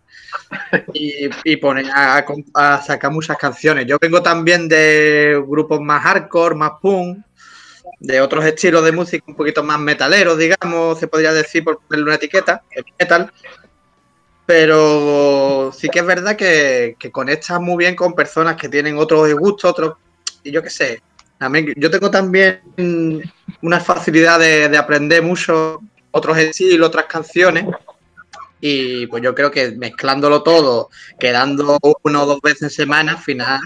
y, 0.93 1.28
y 1.45 1.57
poner 1.57 1.86
a, 1.91 2.24
a 2.55 2.82
sacar 2.82 3.11
muchas 3.11 3.39
canciones. 3.39 3.86
Yo 3.86 3.97
vengo 3.99 4.22
también 4.22 4.68
de 4.68 5.43
grupos 5.49 5.80
más 5.80 6.03
hardcore, 6.03 6.55
más 6.55 6.72
punk, 6.82 7.18
de 8.01 8.20
otros 8.20 8.45
estilos 8.45 8.84
de 8.84 8.93
música 8.93 9.24
un 9.26 9.34
poquito 9.34 9.62
más 9.62 9.78
metaleros, 9.78 10.39
digamos, 10.39 10.99
se 10.99 11.09
podría 11.09 11.32
decir 11.32 11.64
por 11.64 11.80
ponerle 11.80 12.05
una 12.05 12.14
etiqueta, 12.14 12.62
el 12.70 12.84
metal. 12.99 13.32
Pero 14.47 15.72
sí 15.76 15.89
que 15.89 15.99
es 15.99 16.07
verdad 16.07 16.36
que, 16.36 16.97
que 16.99 17.11
conectas 17.11 17.61
muy 17.61 17.76
bien 17.76 17.95
con 17.95 18.14
personas 18.14 18.57
que 18.57 18.68
tienen 18.68 18.97
otros 18.97 19.32
gustos, 19.34 19.70
otros 19.70 19.95
y 20.43 20.51
yo 20.51 20.62
qué 20.62 20.70
sé. 20.70 21.03
También, 21.39 21.72
yo 21.76 21.91
tengo 21.91 22.11
también 22.11 22.62
una 23.62 23.80
facilidad 23.80 24.39
de, 24.39 24.68
de 24.68 24.78
aprender 24.78 25.22
mucho 25.22 25.80
otros 26.11 26.39
estilos, 26.39 26.89
otras 26.89 27.07
canciones. 27.07 27.66
Y 28.61 29.07
pues 29.07 29.22
yo 29.22 29.34
creo 29.34 29.51
que 29.51 29.70
mezclándolo 29.72 30.43
todo, 30.43 30.91
quedando 31.20 31.78
uno 32.03 32.22
o 32.22 32.26
dos 32.26 32.41
veces 32.41 32.62
en 32.62 32.70
semana, 32.70 33.12
al 33.12 33.18
final 33.18 33.61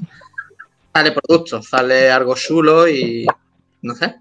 sale 0.92 1.12
producto, 1.12 1.62
sale 1.62 2.10
algo 2.10 2.34
chulo 2.34 2.86
y 2.86 3.26
no 3.83 3.95
sé. 3.95 4.16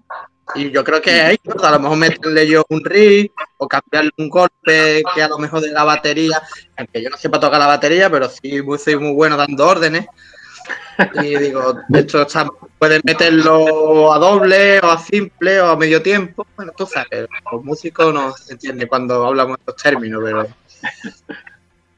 Y 0.54 0.70
yo 0.70 0.84
creo 0.84 1.00
que 1.00 1.12
ahí 1.12 1.36
a 1.62 1.70
lo 1.70 1.80
mejor 1.80 1.96
meterle 1.96 2.46
yo 2.46 2.64
un 2.68 2.84
riff 2.84 3.32
o 3.56 3.66
cambiarle 3.66 4.10
un 4.18 4.28
golpe 4.28 5.02
que 5.14 5.22
a 5.22 5.28
lo 5.28 5.38
mejor 5.38 5.60
de 5.60 5.70
la 5.70 5.84
batería, 5.84 6.42
aunque 6.76 7.02
yo 7.02 7.08
no 7.08 7.16
sepa 7.16 7.40
tocar 7.40 7.58
la 7.58 7.66
batería, 7.66 8.10
pero 8.10 8.28
sí 8.28 8.62
soy 8.78 8.96
muy 8.96 9.12
bueno 9.12 9.36
dando 9.36 9.66
órdenes. 9.66 10.06
Y 11.22 11.36
digo, 11.38 11.74
esto 11.94 12.22
está, 12.22 12.46
puedes 12.78 13.02
meterlo 13.04 14.12
a 14.12 14.18
doble 14.18 14.78
o 14.80 14.90
a 14.90 14.98
simple 14.98 15.60
o 15.60 15.68
a 15.68 15.76
medio 15.76 16.02
tiempo. 16.02 16.46
Bueno, 16.54 16.72
tú 16.76 16.86
sabes, 16.86 17.26
los 17.50 17.64
músicos 17.64 18.12
no 18.12 18.32
se 18.36 18.52
entiende 18.52 18.86
cuando 18.86 19.26
hablamos 19.26 19.56
de 19.56 19.62
estos 19.62 19.82
términos, 19.82 20.20
pero. 20.22 20.46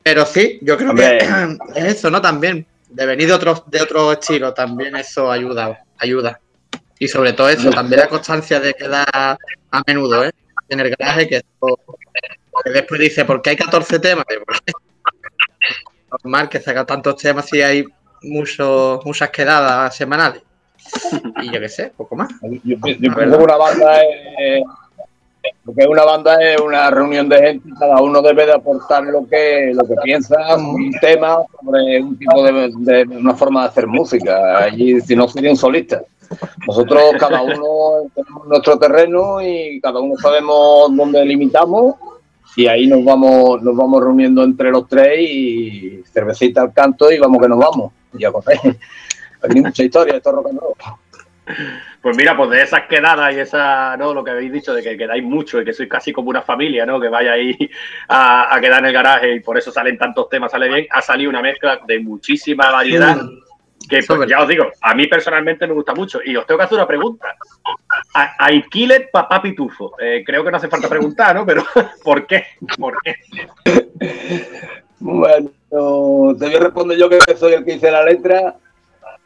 Pero 0.02 0.26
sí, 0.26 0.58
yo 0.62 0.76
creo 0.76 0.90
Hombre. 0.90 1.18
que 1.18 1.58
es 1.80 1.96
eso, 1.96 2.10
¿no? 2.10 2.20
También 2.20 2.66
de 2.88 3.06
venir 3.06 3.26
de 3.26 3.34
otro, 3.34 3.64
de 3.66 3.82
otro 3.82 4.12
estilo, 4.12 4.54
también 4.54 4.94
eso 4.96 5.30
ayuda, 5.30 5.84
ayuda. 5.98 6.40
Y 6.98 7.08
sobre 7.08 7.32
todo 7.32 7.48
eso, 7.48 7.70
también 7.70 8.00
la 8.00 8.08
constancia 8.08 8.60
de 8.60 8.74
quedar 8.74 9.06
a 9.12 9.82
menudo, 9.86 10.24
¿eh? 10.24 10.32
En 10.68 10.80
el 10.80 10.94
garaje, 10.96 11.28
que, 11.28 11.42
después 12.72 13.00
dice, 13.00 13.24
¿por 13.24 13.42
qué 13.42 13.50
hay 13.50 13.56
14 13.56 13.98
temas? 13.98 14.24
Digo, 14.28 14.44
"Pues, 14.46 14.60
Normal 16.22 16.48
que 16.48 16.60
saca 16.60 16.86
tantos 16.86 17.16
temas 17.16 17.46
si 17.46 17.60
hay 17.60 17.84
muchos, 18.22 19.04
muchas 19.04 19.30
quedadas 19.30 19.96
semanales. 19.96 20.42
Y 21.42 21.50
yo 21.52 21.60
qué 21.60 21.68
sé, 21.68 21.92
poco 21.96 22.14
más. 22.14 22.30
Yo, 22.42 22.58
yo 22.62 22.80
pienso 22.80 23.38
que 23.38 23.44
una 23.44 23.56
banda 23.56 24.02
es. 24.02 24.62
Lo 25.64 25.74
que 25.74 25.82
es 25.82 25.88
una 25.88 26.04
banda 26.04 26.36
es 26.42 26.60
una 26.60 26.90
reunión 26.90 27.28
de 27.28 27.38
gente, 27.38 27.68
cada 27.78 28.00
uno 28.00 28.22
debe 28.22 28.46
de 28.46 28.52
aportar 28.52 29.04
lo 29.04 29.26
que, 29.26 29.72
lo 29.74 29.86
que 29.86 29.94
piensa, 30.02 30.36
un 30.56 30.90
tema 31.00 31.38
sobre 31.60 32.02
un 32.02 32.18
tipo 32.18 32.42
de, 32.42 33.06
una 33.16 33.34
forma 33.34 33.62
de 33.62 33.68
hacer 33.68 33.86
música. 33.86 34.58
Allí, 34.58 35.00
si 35.00 35.14
no, 35.14 35.28
sería 35.28 35.50
un 35.50 35.56
solista. 35.56 36.02
Nosotros, 36.66 37.02
cada 37.18 37.42
uno 37.42 38.10
tenemos 38.14 38.46
nuestro 38.48 38.78
terreno 38.78 39.42
y 39.42 39.80
cada 39.80 40.00
uno 40.00 40.16
sabemos 40.16 40.94
dónde 40.96 41.24
limitamos 41.24 41.96
y 42.56 42.66
ahí 42.66 42.86
nos 42.86 43.04
vamos, 43.04 43.62
nos 43.62 43.76
vamos 43.76 44.02
reuniendo 44.02 44.42
entre 44.44 44.70
los 44.70 44.88
tres 44.88 45.18
y 45.20 46.02
cervecita 46.12 46.62
al 46.62 46.72
canto 46.72 47.10
y 47.10 47.18
vamos 47.18 47.42
que 47.42 47.48
nos 47.48 47.58
vamos. 47.58 47.92
Y 48.16 48.24
a 48.24 48.32
correr. 48.32 48.58
Aquí 49.42 49.56
hay 49.56 49.62
mucha 49.62 49.82
historia, 49.82 50.16
esto 50.16 50.30
es 50.30 50.36
rock 50.36 50.48
and 50.48 50.60
roll. 50.60 50.74
Pues 52.00 52.16
mira, 52.16 52.36
pues 52.36 52.50
de 52.50 52.62
esas 52.62 52.86
quedadas 52.88 53.34
y 53.34 53.40
esa, 53.40 53.96
¿no? 53.96 54.14
Lo 54.14 54.24
que 54.24 54.30
habéis 54.30 54.52
dicho 54.52 54.72
de 54.74 54.82
que 54.82 54.96
quedáis 54.96 55.22
mucho 55.22 55.60
y 55.60 55.64
que 55.64 55.72
sois 55.72 55.88
casi 55.88 56.12
como 56.12 56.30
una 56.30 56.42
familia, 56.42 56.86
¿no? 56.86 56.98
Que 57.00 57.08
vaya 57.08 57.32
ahí 57.32 57.56
a, 58.08 58.54
a 58.54 58.60
quedar 58.60 58.80
en 58.80 58.86
el 58.86 58.92
garaje 58.92 59.34
y 59.34 59.40
por 59.40 59.58
eso 59.58 59.70
salen 59.70 59.98
tantos 59.98 60.28
temas, 60.28 60.52
sale 60.52 60.68
bien. 60.68 60.86
Ha 60.90 61.02
salido 61.02 61.30
una 61.30 61.42
mezcla 61.42 61.80
de 61.86 61.98
muchísima 62.00 62.70
variedad. 62.70 63.16
Que 63.86 64.00
pues, 64.06 64.26
ya 64.30 64.40
os 64.40 64.48
digo, 64.48 64.64
a 64.80 64.94
mí 64.94 65.06
personalmente 65.08 65.66
me 65.66 65.74
gusta 65.74 65.94
mucho. 65.94 66.18
Y 66.24 66.34
os 66.36 66.46
tengo 66.46 66.56
que 66.58 66.64
hacer 66.64 66.78
una 66.78 66.86
pregunta. 66.86 67.34
¿A- 68.14 68.34
¿Hay 68.38 68.62
killer 68.62 69.10
papá 69.12 69.42
pitufo? 69.42 69.94
Eh, 70.00 70.22
creo 70.24 70.42
que 70.42 70.50
no 70.50 70.56
hace 70.56 70.68
falta 70.68 70.88
preguntar, 70.88 71.34
¿no? 71.36 71.44
Pero 71.44 71.62
¿por 72.02 72.26
qué? 72.26 72.46
¿Por 72.78 72.94
qué? 73.02 73.16
Bueno, 75.00 75.50
te 75.70 75.76
voy 76.46 76.54
a 76.54 76.60
responder 76.60 76.96
yo 76.98 77.08
que 77.10 77.18
soy 77.36 77.52
el 77.54 77.64
que 77.64 77.74
hice 77.74 77.90
la 77.90 78.04
letra. 78.04 78.56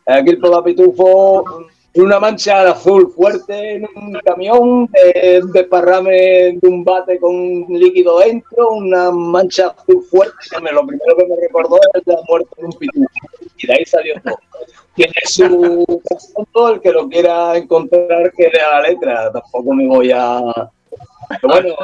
Aquí 0.07 0.31
el 0.31 0.39
Papá 0.39 0.65
Pitufo, 0.65 1.69
una 2.01 2.21
mancha 2.21 2.65
de 2.65 2.71
azul 2.71 3.13
fuerte 3.15 3.75
en 3.77 3.89
un 3.97 4.13
camión, 4.25 4.87
de 4.93 5.43
desparrame 5.53 6.53
de 6.61 6.69
un 6.69 6.85
bate 6.85 7.19
con 7.19 7.35
un 7.35 7.67
líquido 7.69 8.19
dentro, 8.21 8.71
una 8.71 9.11
mancha 9.11 9.69
azul 9.69 10.03
fuerte. 10.11 10.35
que 10.51 10.61
me- 10.61 10.73
lo 10.73 10.87
primero 10.87 11.17
que 11.17 11.27
me 11.27 11.37
recordó 11.37 11.79
es 11.95 12.03
la 12.07 12.19
muerte 12.29 12.51
de 12.59 12.65
un 12.67 12.73
pitufo. 12.73 13.07
Y 13.57 13.67
de 13.67 13.73
ahí 13.73 13.85
salió 13.85 14.15
todo. 14.23 14.39
Tiene 14.95 15.13
su 15.25 16.01
trasfondo, 16.05 16.75
el 16.75 16.81
que 16.81 16.91
lo 16.93 17.09
quiera 17.09 17.57
encontrar 17.57 18.33
que 18.37 18.49
lea 18.51 18.71
la 18.73 18.81
letra. 18.89 19.33
Tampoco 19.33 19.73
me 19.75 19.87
voy 19.87 20.11
a. 20.13 20.41
Pero 21.41 21.53
bueno, 21.55 21.75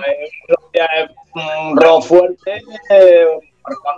es 0.72 1.10
un 1.34 1.76
rock 1.76 2.02
fuerte, 2.04 2.62
eh, 2.90 3.26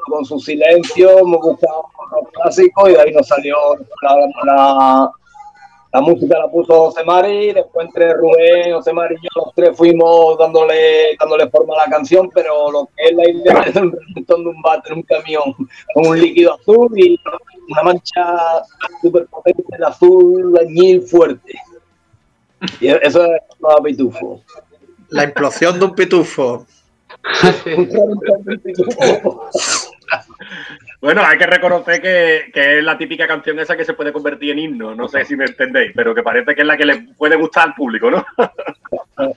con 0.09 0.25
su 0.25 0.39
silencio, 0.39 1.25
me 1.25 1.37
gustaba 1.37 1.79
un 1.81 2.11
rock 2.11 2.31
clásico 2.33 2.89
y 2.89 2.93
de 2.93 3.01
ahí 3.01 3.13
nos 3.13 3.27
salió 3.29 3.57
la, 4.03 4.17
la, 4.45 5.11
la 5.93 6.01
música 6.01 6.39
la 6.39 6.51
puso 6.51 6.87
José 6.87 7.05
Mari, 7.05 7.53
después 7.53 7.87
entre 7.87 8.13
Rubén, 8.15 8.75
José 8.75 8.93
Mari 8.93 9.15
y 9.15 9.23
yo 9.23 9.29
los 9.37 9.55
tres 9.55 9.77
fuimos 9.77 10.37
dándole, 10.39 11.17
dándole 11.19 11.49
forma 11.49 11.75
a 11.75 11.87
la 11.87 11.91
canción, 11.91 12.31
pero 12.35 12.71
lo 12.71 12.89
que 12.97 13.09
es 13.09 13.15
la 13.15 13.31
idea 13.31 13.63
es 13.67 13.77
un 13.77 13.93
reventón 13.93 14.45
de 14.45 14.51
un 14.51 14.63
bate 14.63 14.93
en 14.93 14.99
un 14.99 15.03
camión 15.03 15.55
con 15.95 16.07
un 16.09 16.21
líquido 16.21 16.55
azul 16.55 16.91
y 16.97 17.19
una 17.71 17.83
mancha 17.83 18.63
súper 19.01 19.27
potente 19.27 19.65
de 19.77 19.87
azul 19.87 20.59
añil 20.61 21.03
fuerte. 21.03 21.59
Y 22.81 22.89
eso 22.89 23.25
es 23.25 23.41
Papá 23.61 23.83
Pitufo. 23.83 24.41
La 25.11 25.25
implosión 25.25 25.79
de 25.79 25.85
un 25.85 25.95
pitufo. 25.95 26.67
Bueno, 31.01 31.23
hay 31.25 31.39
que 31.39 31.47
reconocer 31.47 32.01
que, 32.01 32.51
que 32.53 32.79
es 32.79 32.85
la 32.85 32.99
típica 32.99 33.27
canción 33.27 33.59
esa 33.59 33.77
que 33.77 33.85
se 33.85 33.95
puede 33.95 34.13
convertir 34.13 34.53
en 34.53 34.59
himno. 34.59 34.95
No 34.95 35.09
sé 35.09 35.25
si 35.25 35.37
me 35.37 35.45
entendéis, 35.45 35.93
pero 35.95 36.15
que 36.15 36.23
parece 36.23 36.55
que 36.55 36.63
es 36.63 36.67
la 36.67 36.77
que 36.77 36.87
le 36.87 36.97
puede 37.17 37.37
gustar 37.37 37.69
al 37.69 37.75
público, 37.75 38.11
¿no? 38.11 38.25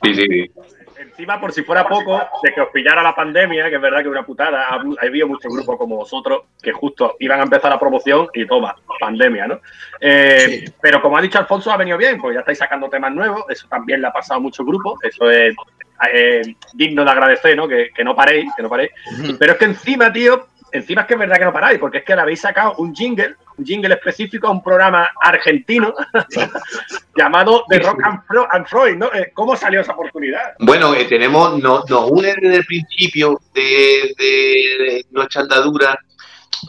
Sí, 0.04 0.14
sí, 0.14 0.26
sí. 0.28 0.52
Encima, 1.00 1.40
por 1.40 1.54
si 1.54 1.64
fuera 1.64 1.88
poco, 1.88 2.22
de 2.44 2.54
que 2.54 2.62
os 2.62 2.70
pillara 2.70 3.02
la 3.02 3.16
pandemia, 3.16 3.70
que 3.70 3.76
es 3.76 3.82
verdad 3.82 4.00
que 4.00 4.08
es 4.08 4.12
una 4.12 4.26
putada, 4.26 4.68
ha, 4.68 4.76
ha 4.76 5.06
habido 5.06 5.28
muchos 5.28 5.54
grupos 5.54 5.78
como 5.78 5.96
vosotros 5.96 6.44
que 6.62 6.74
justo 6.74 7.16
iban 7.20 7.40
a 7.40 7.44
empezar 7.44 7.72
la 7.72 7.80
promoción 7.80 8.28
y 8.34 8.46
toma, 8.46 8.76
pandemia, 9.00 9.48
¿no? 9.48 9.62
Eh, 10.00 10.66
Pero 10.82 11.02
como 11.02 11.18
ha 11.18 11.22
dicho 11.22 11.40
Alfonso, 11.40 11.72
ha 11.72 11.78
venido 11.78 11.98
bien, 11.98 12.20
pues 12.20 12.34
ya 12.34 12.42
estáis 12.42 12.58
sacando 12.58 12.90
temas 12.90 13.14
nuevos, 13.14 13.44
eso 13.50 13.68
también 13.70 14.02
le 14.02 14.08
ha 14.08 14.14
pasado 14.14 14.40
a 14.40 14.44
muchos 14.44 14.66
grupos, 14.66 15.00
eso 15.04 15.30
es 15.30 15.56
eh, 16.14 16.42
digno 16.74 17.04
de 17.04 17.12
agradecer, 17.12 17.56
¿no? 17.56 17.68
Que, 17.68 17.90
que 17.96 18.04
no 18.04 18.16
paréis, 18.16 18.54
que 18.56 18.64
no 18.64 18.70
paréis. 18.70 18.92
Pero 19.38 19.54
es 19.54 19.58
que 19.58 19.66
encima, 19.66 20.12
tío, 20.12 20.48
encima 20.72 21.02
es 21.02 21.08
que 21.08 21.14
es 21.14 21.20
verdad 21.20 21.38
que 21.38 21.46
no 21.46 21.54
paráis, 21.54 21.80
porque 21.80 22.00
es 22.00 22.04
que 22.06 22.16
le 22.16 22.22
habéis 22.22 22.42
sacado 22.42 22.76
un 22.78 22.94
jingle, 22.96 23.36
un 23.58 23.66
jingle 23.66 23.94
específico 23.94 24.48
a 24.48 24.52
un 24.52 24.64
programa 24.64 25.10
argentino 25.22 25.94
llamado 27.16 27.64
The 27.70 27.80
Rock 27.80 28.00
and, 28.04 28.20
Fro- 28.28 28.48
and 28.52 28.66
Freud, 28.68 28.96
¿no? 28.98 29.08
Eh, 29.14 29.32
¿Cómo 29.34 29.56
salió 29.56 29.82
esa 29.82 29.94
oportunidad? 29.94 30.54
Bueno, 30.60 30.94
eh, 30.96 31.06
tenemos, 31.06 31.62
nos, 31.62 31.90
nos 31.90 32.12
une 32.12 32.34
desde 32.40 32.56
el 32.58 32.66
principio 32.66 33.40
de, 33.54 34.14
de 34.18 35.06
nuestra 35.12 35.42
andadura 35.42 35.98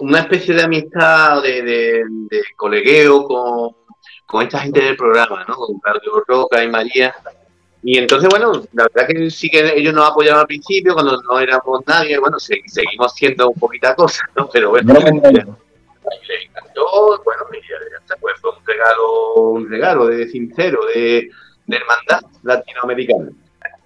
una 0.01 0.21
especie 0.21 0.55
de 0.55 0.63
amistad, 0.63 1.43
de, 1.43 1.63
de- 1.63 2.05
de 2.09 2.43
colegueo 2.57 3.25
con, 3.25 3.77
con 4.27 4.43
esta 4.43 4.61
gente 4.61 4.81
del 4.81 4.97
programa, 4.97 5.45
¿no? 5.49 5.55
Con 5.57 5.79
Claudio 5.81 6.23
Roca 6.27 6.63
y 6.63 6.69
María. 6.71 7.15
Y 7.83 7.97
entonces, 7.99 8.29
bueno, 8.29 8.53
la 8.75 8.87
verdad 8.93 9.09
que 9.09 9.31
sí 9.31 9.49
que 9.49 9.73
ellos 9.75 9.95
nos 9.95 10.09
apoyaban 10.11 10.41
al 10.43 10.47
principio, 10.47 10.93
cuando 10.95 11.21
no 11.23 11.39
éramos 11.39 11.81
nadie, 11.87 12.19
bueno, 12.19 12.39
se- 12.39 12.61
seguimos 12.67 13.15
siendo 13.15 13.49
un 13.51 13.59
poquita 13.59 13.95
cosa, 13.95 14.23
¿no? 14.37 14.49
Pero 14.53 14.71
bueno, 14.71 14.93
No 14.93 15.01
y 15.01 16.27
le 16.27 16.45
encantó, 16.45 17.23
bueno, 17.25 17.43
y 17.53 17.57
ya, 17.63 17.77
ya 17.91 17.99
está, 17.99 18.17
pues 18.17 18.35
fue 18.41 18.51
un 18.51 18.67
regalo, 18.67 19.35
un 19.35 19.71
regalo 19.71 20.07
de 20.09 20.29
sincero, 20.29 20.81
de, 20.95 21.31
de 21.67 21.77
hermandad 21.77 22.21
latinoamericana. 22.43 23.31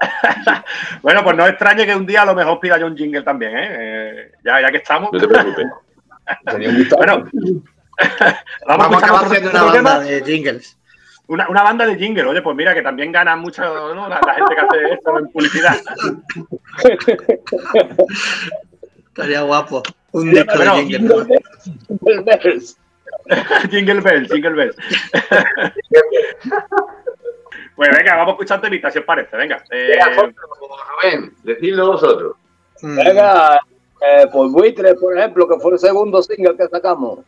Bueno, 1.03 1.23
pues 1.23 1.37
no 1.37 1.47
extrañe 1.47 1.87
que 1.87 1.95
un 1.95 2.07
día 2.07 2.23
a 2.23 2.27
lo 2.27 2.35
mejor 2.35 2.59
pida 2.61 2.79
yo 2.79 2.87
un 2.87 2.97
jingle 2.97 3.23
también, 3.23 3.57
¿eh? 3.57 3.69
Eh, 3.71 4.33
ya, 4.45 4.61
ya 4.61 4.71
que 4.71 4.79
estamos. 4.79 5.13
No 5.13 5.21
te 5.21 5.29
preocupes. 5.29 5.67
Sería 6.51 6.69
un 6.71 6.77
gustazo. 6.79 6.97
Bueno, 6.97 7.31
vamos, 8.67 8.89
Vamos 8.91 9.03
a 9.03 9.07
acabar 9.07 9.25
haciendo 9.27 9.51
una 9.51 9.63
banda 9.65 10.01
de 10.01 10.23
jingles. 10.25 10.77
Una, 11.27 11.49
una 11.49 11.63
banda 11.63 11.87
de 11.87 11.97
jingle, 11.97 12.27
oye, 12.27 12.43
pues 12.43 12.55
mira 12.55 12.75
que 12.75 12.83
también 12.83 13.11
gana 13.11 13.35
mucho 13.35 13.63
¿no? 13.95 14.09
la, 14.09 14.21
la 14.25 14.35
gente 14.35 14.55
que 14.55 14.61
hace 14.61 14.93
esto 14.95 15.19
en 15.19 15.29
publicidad. 15.29 15.77
Estaría 19.09 19.43
guapo. 19.43 19.83
Un 20.13 20.31
disco 20.31 20.53
Bueno, 20.57 20.77
de 20.77 20.85
jingles. 20.85 21.27
jingle 23.71 24.01
Bell, 24.01 24.29
Jingle 24.29 24.51
Bell. 24.51 24.75
pues 27.77 27.91
venga, 27.97 28.17
vamos 28.17 28.29
a 28.29 28.33
escuchar 28.33 28.61
temitas, 28.61 28.93
si 28.93 28.99
os 28.99 29.05
parece, 29.05 29.37
venga. 29.37 29.63
Eh, 29.71 29.99
Rubén, 30.17 31.35
decidlo 31.43 31.93
vosotros. 31.93 32.37
Mm. 32.83 32.97
Venga, 32.97 33.61
eh, 34.01 34.27
pues 34.33 34.53
Buitre, 34.53 34.95
por 34.95 35.17
ejemplo, 35.17 35.49
que 35.49 35.59
fue 35.59 35.73
el 35.73 35.79
segundo 35.79 36.23
single 36.23 36.57
que 36.57 36.69
sacamos. 36.69 37.21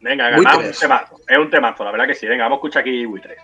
Venga, 0.00 0.30
venga, 0.30 0.56
un 0.56 0.72
temazo, 0.72 1.20
es 1.26 1.38
un 1.38 1.50
temazo, 1.50 1.84
la 1.84 1.90
verdad 1.90 2.06
que 2.06 2.14
sí. 2.14 2.26
Venga, 2.26 2.44
vamos 2.44 2.56
a 2.56 2.58
escuchar 2.58 2.80
aquí 2.80 3.04
Buitres. 3.04 3.38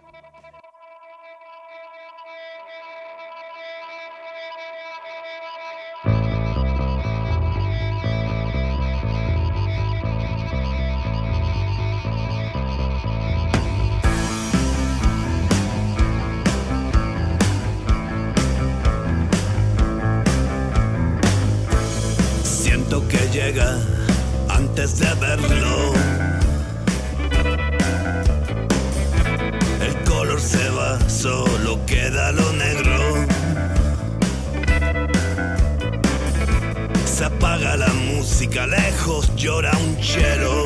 música 38.35 38.67
lejos 38.67 39.31
llora 39.37 39.71
un 39.79 39.97
chelo. 40.01 40.65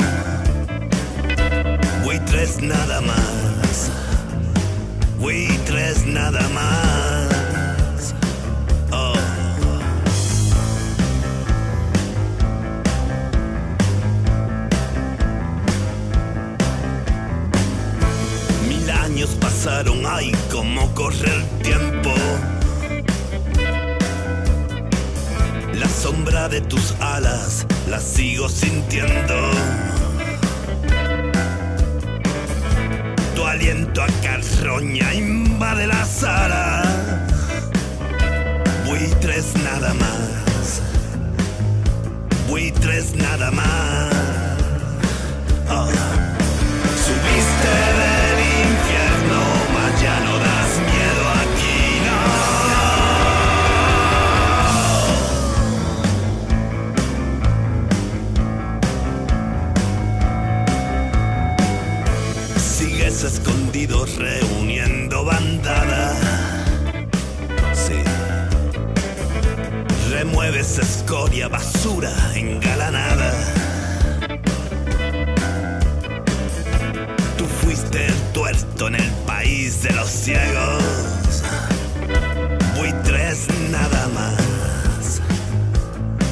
Buitres 2.03 2.62
nada 2.62 3.03
más. 3.03 3.91
Buitres 5.19 6.07
nada 6.07 6.49
más. 6.49 8.14
Oh. 8.91 9.12
Mil 18.66 18.91
años 18.91 19.37
pasaron, 19.39 20.07
ay, 20.07 20.33
cómo 20.51 20.91
corre 20.95 21.31
el 21.35 21.45
tiempo 21.62 22.14
sombra 25.99 26.49
de 26.49 26.61
tus 26.61 26.94
alas 27.01 27.66
la 27.88 27.99
sigo 27.99 28.49
sintiendo. 28.49 29.51
Tu 33.34 33.44
aliento 33.44 34.03
a 34.03 34.07
carroña 34.22 35.12
invade 35.14 35.86
la 35.88 36.05
sala. 36.05 36.82
Buitres 38.86 39.46
nada 39.64 39.92
más. 39.94 40.82
Buitres 42.49 43.14
nada 43.16 43.51
más. 43.51 44.18
Reuniendo 63.87 65.24
bandada. 65.24 66.12
Sí. 67.72 67.95
Remueves 70.11 70.79
escoria, 70.79 71.49
basura 71.49 72.11
engalanada. 72.35 73.33
Tú 77.37 77.45
fuiste 77.62 78.07
el 78.07 78.14
tuerto 78.33 78.89
en 78.89 78.97
el 78.97 79.11
país 79.26 79.83
de 79.85 79.93
los 79.93 80.09
ciegos. 80.09 80.83
Buitres 82.76 83.47
nada 83.70 84.09
más. 84.09 85.20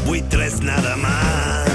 Buitres 0.05 0.61
nada 0.63 0.97
más. 0.97 1.66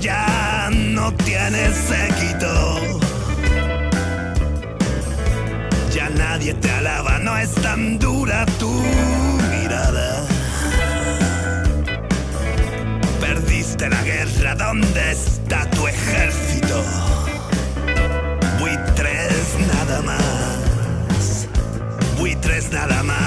Ya, 0.00 0.70
no 0.70 1.12
tienes 1.12 1.76
séquito. 1.76 2.80
Ya 5.92 6.08
nadie 6.10 6.54
te 6.54 6.70
alaba, 6.70 7.18
no 7.18 7.36
es 7.36 7.52
tan 7.54 7.98
dura 7.98 8.46
tu 8.58 8.70
mirada. 9.50 10.24
Perdiste 13.20 13.88
la 13.88 14.02
guerra, 14.02 14.54
¿dónde 14.54 15.12
está 15.12 15.68
tu 15.70 15.86
ejército? 15.86 16.82
Buitres 18.58 19.56
nada 19.74 20.02
más. 20.02 21.46
Buitres 22.18 22.72
nada 22.72 23.02
más. 23.02 23.26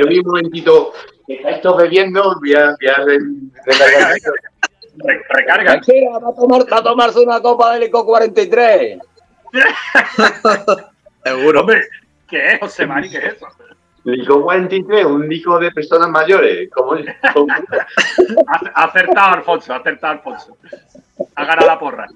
Yo 0.00 0.06
mismo 0.06 0.32
un 0.32 0.36
momentito 0.38 0.92
que 1.26 1.34
está 1.34 1.50
esto 1.50 1.76
bebiendo, 1.76 2.34
voy 2.40 2.54
a, 2.54 2.76
voy 2.80 2.88
a 2.88 2.94
re- 3.04 3.18
recargar 3.66 4.16
recarga. 5.28 5.74
Va 5.74 6.28
a, 6.30 6.34
tomar, 6.34 6.72
va 6.72 6.76
a 6.78 6.82
tomarse 6.82 7.20
una 7.20 7.40
copa 7.40 7.74
del 7.74 7.84
ICO 7.84 8.04
43. 8.04 8.98
Seguro. 11.24 11.60
Hombre, 11.60 11.82
¿qué 12.28 12.52
es, 12.54 12.60
José 12.60 12.86
Mari? 12.86 13.10
¿Qué 13.10 13.18
es 13.18 13.24
eso? 13.34 13.46
Licor 14.04 14.42
43, 14.44 15.04
un 15.04 15.28
licor 15.28 15.62
de 15.62 15.70
personas 15.72 16.08
mayores. 16.08 16.70
Como, 16.70 16.96
como- 17.34 17.46
acertado 18.74 19.34
Alfonso, 19.34 19.72
ha 19.74 19.76
acertado 19.76 20.14
Alfonso. 20.14 20.56
Ha 21.34 21.44
ganado 21.44 21.66
la 21.66 21.78
porra. 21.78 22.06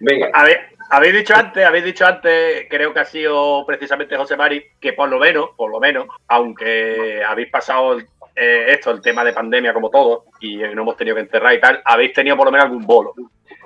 Venga, 0.00 0.28
Habéis, 0.34 0.58
habéis 0.90 1.14
dicho 1.14 1.34
antes, 1.34 1.64
habéis 1.64 1.84
dicho 1.84 2.06
antes, 2.06 2.66
creo 2.68 2.92
que 2.92 3.00
ha 3.00 3.04
sido 3.04 3.64
precisamente 3.66 4.16
José 4.16 4.36
Mari, 4.36 4.64
que 4.80 4.92
por 4.92 5.08
lo 5.08 5.18
menos, 5.18 5.50
por 5.56 5.70
lo 5.70 5.80
menos, 5.80 6.06
aunque 6.28 7.22
habéis 7.26 7.50
pasado 7.50 7.98
eh, 8.34 8.66
esto, 8.68 8.90
el 8.90 9.00
tema 9.00 9.24
de 9.24 9.32
pandemia 9.32 9.72
como 9.72 9.90
todos, 9.90 10.24
y 10.40 10.56
no 10.58 10.82
hemos 10.82 10.96
tenido 10.96 11.16
que 11.16 11.22
encerrar 11.22 11.54
y 11.54 11.60
tal, 11.60 11.80
habéis 11.84 12.12
tenido 12.12 12.36
por 12.36 12.46
lo 12.46 12.52
menos 12.52 12.66
algún 12.66 12.86
bolo. 12.86 13.14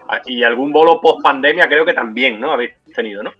Ah, 0.08 0.20
Y 0.26 0.42
algún 0.42 0.72
bolo 0.72 1.00
post 1.00 1.22
pandemia 1.22 1.68
creo 1.68 1.84
que 1.84 1.92
también, 1.92 2.40
¿no? 2.40 2.52
Habéis 2.52 2.72
tenido, 2.94 3.22
¿no? 3.22 3.32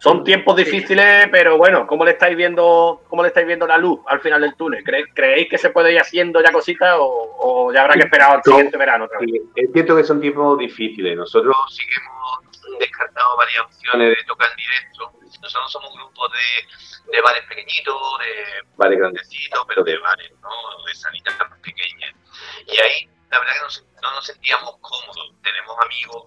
Son 0.00 0.22
tiempos 0.22 0.54
difíciles, 0.54 1.26
pero 1.32 1.58
bueno, 1.58 1.84
¿cómo 1.84 2.04
le 2.04 2.12
estáis 2.12 2.36
viendo, 2.36 3.02
cómo 3.08 3.22
le 3.22 3.28
estáis 3.28 3.48
viendo 3.48 3.66
la 3.66 3.76
luz 3.78 3.98
al 4.06 4.20
final 4.20 4.40
del 4.40 4.54
túnel? 4.54 4.84
¿Cre- 4.84 5.08
¿Creéis 5.12 5.48
que 5.48 5.58
se 5.58 5.70
puede 5.70 5.92
ir 5.92 5.98
haciendo 6.00 6.40
ya 6.40 6.52
cositas 6.52 6.94
o, 7.00 7.34
o 7.40 7.72
ya 7.72 7.80
habrá 7.82 7.94
que 7.94 8.04
esperar 8.04 8.36
al 8.36 8.42
siguiente 8.44 8.76
verano 8.78 9.06
otra 9.06 9.18
vez? 9.18 9.28
Sí, 9.28 9.42
es 9.56 9.72
cierto 9.72 9.96
que 9.96 10.04
son 10.04 10.20
tiempos 10.20 10.56
difíciles. 10.56 11.16
Nosotros 11.16 11.56
sí 11.70 11.82
que 11.84 11.94
hemos 12.00 12.47
descartado 12.78 13.36
varias 13.36 13.60
opciones 13.64 14.16
de 14.16 14.24
tocar 14.24 14.50
en 14.50 14.56
directo. 14.56 15.12
Nosotros 15.42 15.72
somos 15.72 15.90
un 15.92 15.96
grupo 16.00 16.28
de, 16.28 17.12
de 17.12 17.20
bares 17.22 17.44
pequeñitos, 17.46 17.94
de 18.20 18.68
bares 18.76 18.98
grandecitos, 18.98 19.64
pero 19.68 19.84
de 19.84 19.98
bares, 19.98 20.32
¿no? 20.40 20.84
De 20.84 20.94
salitas 20.94 21.34
pequeñas. 21.62 22.14
Y 22.66 22.78
ahí, 22.78 23.08
la 23.30 23.38
verdad 23.40 23.54
que 23.54 23.62
no, 23.62 23.70
se- 23.70 23.84
no 24.02 24.10
nos 24.12 24.26
sentíamos 24.26 24.76
cómodos. 24.80 25.34
Tenemos 25.42 25.76
amigos, 25.84 26.24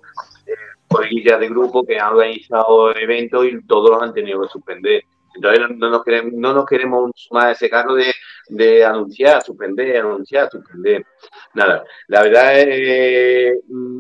eh, 0.48 0.56
coleguillas 0.88 1.40
de 1.40 1.50
grupo 1.50 1.86
que 1.86 2.00
han 2.00 2.14
organizado 2.14 2.96
eventos 2.96 3.46
y 3.46 3.66
todos 3.68 3.90
los 3.92 4.02
han 4.02 4.14
tenido 4.14 4.42
que 4.42 4.50
suspender. 4.50 5.04
Entonces 5.36 5.60
no, 5.62 5.68
no 5.70 5.90
nos 5.90 6.04
queremos, 6.04 6.34
no 6.34 6.54
nos 6.54 6.66
queremos 6.66 7.12
sumar 7.16 7.48
a 7.48 7.52
ese 7.52 7.70
carro 7.70 7.94
de, 7.96 8.14
de 8.52 8.84
anunciar, 8.84 9.42
suspender, 9.42 9.98
anunciar, 9.98 10.50
suspender. 10.52 11.06
Nada, 11.54 11.86
la 12.08 12.22
verdad 12.22 12.60
es 12.60 12.66
que 12.66 13.54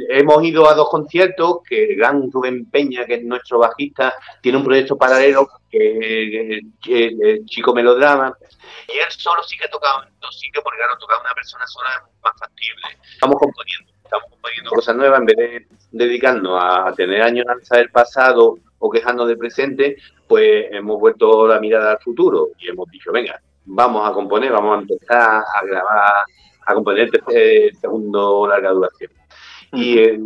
hemos 0.09 0.43
ido 0.43 0.69
a 0.69 0.73
dos 0.73 0.89
conciertos, 0.89 1.59
que 1.67 1.85
el 1.85 1.95
gran 1.95 2.29
Rubén 2.29 2.69
Peña, 2.69 3.05
que 3.05 3.15
es 3.15 3.23
nuestro 3.23 3.59
bajista, 3.59 4.13
tiene 4.41 4.57
un 4.57 4.65
proyecto 4.65 4.97
paralelo 4.97 5.47
que 5.69 6.59
es 6.85 7.45
Chico 7.45 7.73
Melodrama, 7.73 8.35
y 8.89 8.97
él 8.97 9.05
solo 9.09 9.41
sí 9.43 9.57
que 9.57 9.65
ha 9.65 9.69
tocado 9.69 10.03
en 10.03 10.09
dos 10.19 10.37
sitios, 10.37 10.61
porque 10.63 10.79
claro, 10.79 10.97
tocar 10.99 11.19
una 11.21 11.33
persona 11.33 11.65
sola 11.65 11.89
es 12.05 12.21
más 12.21 12.33
factible. 12.37 12.81
Estamos 13.13 13.37
componiendo, 13.39 13.91
estamos 14.03 14.29
componiendo 14.31 14.69
cosas 14.69 14.95
nuevas 14.97 15.19
en 15.21 15.25
vez 15.27 15.37
de 15.37 15.67
dedicarnos 15.91 16.59
a 16.61 16.93
tener 16.93 17.21
añoranza 17.21 17.77
del 17.77 17.89
pasado 17.89 18.55
o 18.79 18.89
quejarnos 18.89 19.29
del 19.29 19.37
presente, 19.37 19.95
pues 20.27 20.65
hemos 20.71 20.99
vuelto 20.99 21.47
la 21.47 21.59
mirada 21.61 21.91
al 21.91 21.99
futuro 21.99 22.49
y 22.57 22.67
hemos 22.67 22.89
dicho, 22.89 23.13
venga, 23.13 23.41
vamos 23.65 24.09
a 24.09 24.13
componer, 24.13 24.51
vamos 24.51 24.77
a 24.77 24.81
empezar 24.81 25.43
a 25.43 25.65
grabar, 25.65 26.23
a 26.65 26.73
componer 26.73 27.03
el 27.05 27.11
tercer- 27.11 27.67
el 27.69 27.75
segundo 27.77 28.47
larga 28.47 28.71
duración. 28.71 29.11
Y 29.73 29.99
eh, 29.99 30.19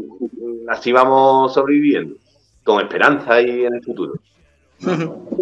así 0.69 0.91
vamos 0.91 1.53
sobreviviendo, 1.53 2.15
con 2.63 2.81
esperanza 2.81 3.39
y 3.41 3.65
en 3.65 3.75
el 3.75 3.83
futuro. 3.83 4.13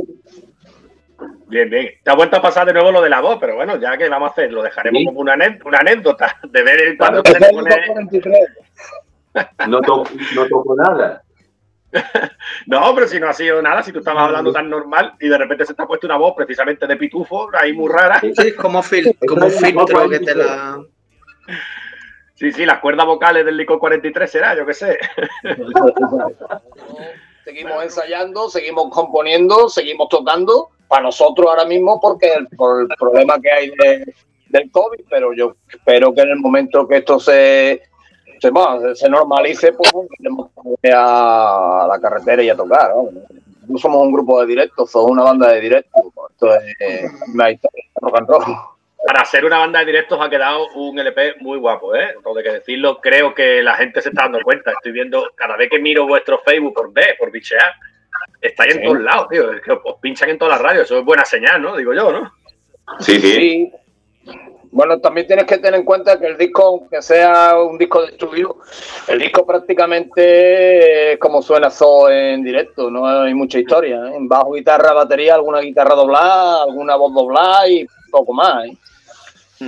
Bien, 1.48 1.70
bien. 1.70 1.88
Te 2.04 2.10
ha 2.10 2.16
vuelto 2.16 2.38
a 2.38 2.42
pasar 2.42 2.66
de 2.66 2.74
nuevo 2.74 2.92
lo 2.92 3.00
de 3.02 3.10
la 3.12 3.22
voz, 3.22 3.38
pero 3.40 3.56
bueno, 3.56 3.78
ya 3.78 3.96
que 3.96 4.10
vamos 4.10 4.30
a 4.30 4.32
hacer, 4.32 4.52
lo 4.52 4.64
dejaremos 4.64 5.00
Sí. 5.02 5.06
como 5.06 5.20
una, 5.20 5.34
anécdota 5.34 6.36
de 6.50 6.64
ver 6.64 6.98
cuando 6.98 7.20
el 7.20 7.24
pone- 7.24 7.48
ICO 7.52 7.94
43. 7.94 8.48
No, 9.68 9.80
to- 9.82 10.04
no 10.36 10.48
toco 10.48 10.76
nada. 10.76 11.22
No, 12.68 12.94
pero 12.96 13.08
si 13.08 13.20
no 13.20 13.28
ha 13.30 13.34
sido 13.34 13.62
nada, 13.62 13.84
si 13.84 13.92
tú 13.92 14.00
estabas 14.00 14.26
hablando 14.26 14.52
tan 14.52 14.70
normal 14.70 15.14
y 15.20 15.28
de 15.28 15.38
repente 15.38 15.66
se 15.66 15.74
te 15.74 15.84
ha 15.84 15.88
puesto 15.88 16.08
una 16.08 16.18
voz 16.18 16.34
precisamente 16.36 16.88
de 16.88 16.96
pitufo, 16.98 17.50
ahí 17.54 17.74
muy 17.74 17.92
rara. 17.92 18.20
Sí, 18.22 18.54
como, 18.54 18.82
fil 18.82 19.16
como 19.28 19.50
filtro 19.50 20.10
que 20.10 20.20
te 20.20 20.36
la. 20.36 20.80
Sí, 22.36 22.52
sí, 22.52 22.66
las 22.66 22.80
cuerdas 22.80 23.06
vocales 23.06 23.46
del 23.46 23.58
Lico 23.58 23.80
43 23.80 24.32
será, 24.32 24.56
yo 24.56 24.66
qué 24.66 24.74
sé. 24.74 24.98
Seguimos 27.44 27.84
ensayando, 27.84 28.50
seguimos 28.50 28.90
componiendo, 28.92 29.70
seguimos 29.70 30.10
tocando. 30.10 30.70
Para 30.88 31.04
nosotros 31.04 31.48
ahora 31.48 31.66
mismo, 31.66 32.00
porque 32.00 32.34
el, 32.34 32.48
por 32.56 32.82
el 32.82 32.88
problema 33.00 33.40
que 33.42 33.52
hay 33.52 33.70
de- 33.72 34.14
del 34.48 34.70
COVID, 34.72 35.00
pero 35.10 35.34
yo 35.34 35.56
espero 35.68 36.14
que 36.14 36.22
en 36.22 36.30
el 36.30 36.40
momento 36.40 36.88
que 36.88 36.98
esto 36.98 37.20
se, 37.20 37.82
se, 38.44 38.50
bueno, 38.50 38.94
se 38.94 39.10
normalice, 39.10 39.72
pues 39.72 39.90
iremos 40.20 40.50
a 40.94 41.88
la 41.90 42.00
carretera 42.02 42.44
y 42.44 42.50
a 42.50 42.56
tocar. 42.58 42.90
¿no? 42.90 43.10
No 43.70 43.78
somos 43.78 44.02
un 44.02 44.12
grupo 44.12 44.42
de 44.42 44.48
directos, 44.48 44.92
somos 44.92 45.12
una 45.12 45.24
banda 45.24 45.50
de 45.54 45.62
directos. 45.62 46.02
Esto 46.32 46.54
es 46.80 47.10
una 47.34 47.52
historia 47.52 47.86
de 47.96 48.00
rock 48.02 48.18
and 48.18 48.28
roll. 48.28 48.44
Para 49.08 49.24
ser 49.26 49.46
una 49.46 49.60
banda 49.60 49.80
de 49.80 49.86
directos 49.86 50.20
ha 50.22 50.30
quedado 50.30 50.68
un 50.76 51.00
LP 51.00 51.36
muy 51.40 51.58
guapo, 51.58 51.96
¿eh? 51.96 52.16
Todo 52.22 52.38
hay 52.38 52.44
que 52.44 52.52
decirlo. 52.52 53.00
Creo 53.02 53.34
que 53.34 53.62
la 53.64 53.76
gente 53.76 54.02
se 54.02 54.10
está 54.10 54.24
dando 54.24 54.42
cuenta. 54.44 54.72
Estoy 54.72 54.92
viendo, 54.92 55.30
cada 55.36 55.56
vez 55.56 55.70
que 55.70 55.80
miro 55.80 56.06
vuestro 56.06 56.40
Facebook 56.40 56.74
por 56.74 56.92
ver, 56.92 57.16
por 57.18 57.32
bichear, 57.32 57.74
estáis 58.42 58.76
en 58.76 58.82
Sí. 58.82 58.88
todos 58.88 59.02
lados, 59.02 59.28
tío. 59.30 59.54
Es 59.54 59.62
que 59.62 59.72
os 59.72 59.96
pinchan 60.02 60.30
en 60.32 60.38
todas 60.38 60.54
las 60.56 60.62
radios. 60.62 60.86
Eso 60.86 61.00
es 61.00 61.06
buena 61.06 61.24
señal, 61.24 61.62
¿no? 61.62 61.78
Digo 61.78 61.94
yo, 61.94 62.12
¿no? 62.12 62.32
Sí, 63.00 63.20
sí. 63.22 63.32
Sí. 63.34 63.72
Bueno, 64.76 65.00
también 65.00 65.28
tienes 65.28 65.46
que 65.46 65.60
tener 65.60 65.80
en 65.80 65.86
cuenta 65.86 66.20
que 66.20 66.26
el 66.26 66.36
disco, 66.36 66.64
aunque 66.64 67.00
sea 67.04 67.60
un 67.60 67.78
disco 67.78 68.02
de 68.02 68.08
estudio, 68.08 68.58
el 69.08 69.20
disco 69.20 69.46
prácticamente 69.46 71.14
es 71.14 71.20
como 71.20 71.44
suena 71.44 71.70
Zoo 71.70 72.10
en 72.10 72.44
directo, 72.44 72.90
no 72.90 73.06
hay 73.06 73.36
mucha 73.36 73.60
historia. 73.60 73.98
¿eh? 74.08 74.16
En 74.16 74.28
bajo, 74.28 74.54
guitarra, 74.54 74.94
batería, 74.94 75.36
alguna 75.36 75.60
guitarra 75.60 75.94
doblada, 75.94 76.64
alguna 76.64 76.96
voz 76.96 77.14
doblada 77.14 77.68
y 77.68 77.86
poco 78.10 78.34
más. 78.34 78.66
¿eh? 78.66 78.78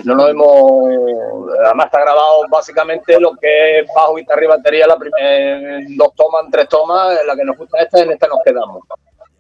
No 0.04 0.16
lo 0.16 0.28
hemos. 0.28 1.50
Además, 1.66 1.86
está 1.86 2.02
grabado 2.02 2.42
básicamente 2.50 3.20
lo 3.20 3.34
que 3.36 3.80
es 3.82 3.88
bajo, 3.96 4.16
guitarra 4.16 4.44
y 4.44 4.48
batería, 4.48 4.88
la 4.88 4.98
prim- 4.98 5.14
en 5.20 5.96
dos 5.96 6.16
tomas, 6.16 6.46
tres 6.52 6.68
tomas. 6.68 7.22
En 7.22 7.28
la 7.28 7.36
que 7.36 7.44
nos 7.46 7.56
gusta 7.56 7.78
esta, 7.78 8.02
en 8.02 8.12
esta 8.12 8.28
nos 8.28 8.40
quedamos. 8.44 8.84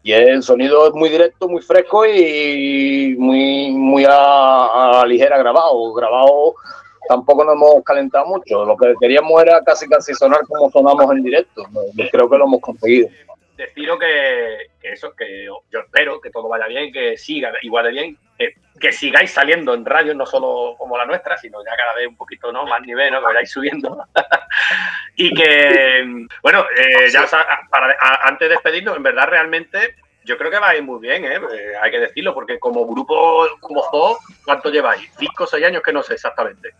Y 0.06 0.14
el 0.14 0.44
sonido 0.44 0.88
es 0.88 0.94
muy 0.94 1.10
directo, 1.10 1.50
muy 1.50 1.64
fresco 1.64 2.06
y 2.06 3.16
muy, 3.18 3.72
muy 3.72 4.06
a, 4.08 5.04
ligera 5.08 5.36
grabado. 5.40 5.94
Grabado 5.94 6.54
tampoco 7.10 7.44
nos 7.44 7.56
hemos 7.56 7.84
calentado 7.84 8.28
mucho. 8.28 8.66
Lo 8.66 8.78
que 8.78 8.94
queríamos 9.00 9.42
era 9.42 9.64
casi 9.64 9.88
casi 9.88 10.14
sonar 10.14 10.42
como 10.48 10.70
sonamos 10.70 11.12
en 11.12 11.24
directo. 11.24 11.64
Creo 12.12 12.30
que 12.30 12.38
lo 12.38 12.46
hemos 12.46 12.62
conseguido. 12.62 13.10
Deciros 13.56 13.98
que, 14.00 14.68
que 14.82 14.90
eso, 14.92 15.16
que 15.16 15.46
yo 15.46 15.62
yo 15.72 15.80
espero 15.80 16.20
que 16.20 16.30
todo 16.30 16.50
vaya 16.50 16.68
bien, 16.68 16.92
que 16.92 17.16
siga 17.18 17.54
igual 17.62 17.86
de 17.86 17.92
bien, 17.92 18.18
que, 18.38 18.56
que 18.80 18.92
sigáis 18.92 19.32
saliendo 19.32 19.74
en 19.74 19.86
radios, 19.86 20.16
no 20.16 20.26
solo 20.26 20.76
como 20.78 20.98
la 20.98 21.06
nuestra, 21.06 21.38
sino 21.38 21.64
ya 21.64 21.76
cada 21.78 21.94
vez 21.94 22.08
un 22.08 22.18
poquito 22.18 22.52
¿no? 22.52 22.66
más 22.66 22.82
nivel, 22.82 23.14
¿no? 23.14 23.20
que 23.20 23.26
vayáis 23.26 23.50
subiendo. 23.52 23.98
y 25.16 25.34
que, 25.34 26.26
bueno, 26.42 26.66
eh, 26.76 27.10
ya 27.10 27.26
para, 27.70 27.96
a- 28.00 28.28
antes 28.28 28.50
de 28.50 28.56
despedirnos, 28.56 28.98
en 28.98 29.04
verdad 29.04 29.28
realmente 29.28 29.96
yo 30.26 30.38
creo 30.38 30.50
que 30.52 30.60
vais 30.60 30.82
muy 30.84 31.00
bien, 31.00 31.24
¿eh? 31.24 31.36
Eh, 31.36 31.74
hay 31.82 31.92
que 31.92 32.00
decirlo, 32.00 32.34
porque 32.34 32.58
como 32.60 32.86
grupo, 32.88 33.48
como 33.62 33.84
Zoo, 33.92 34.18
¿cuánto 34.44 34.70
lleváis? 34.70 35.10
¿Cinco 35.20 35.44
o 35.44 35.48
seis 35.48 35.64
años? 35.66 35.84
Que 35.84 35.94
no 35.94 36.02
sé 36.02 36.16
exactamente. 36.16 36.72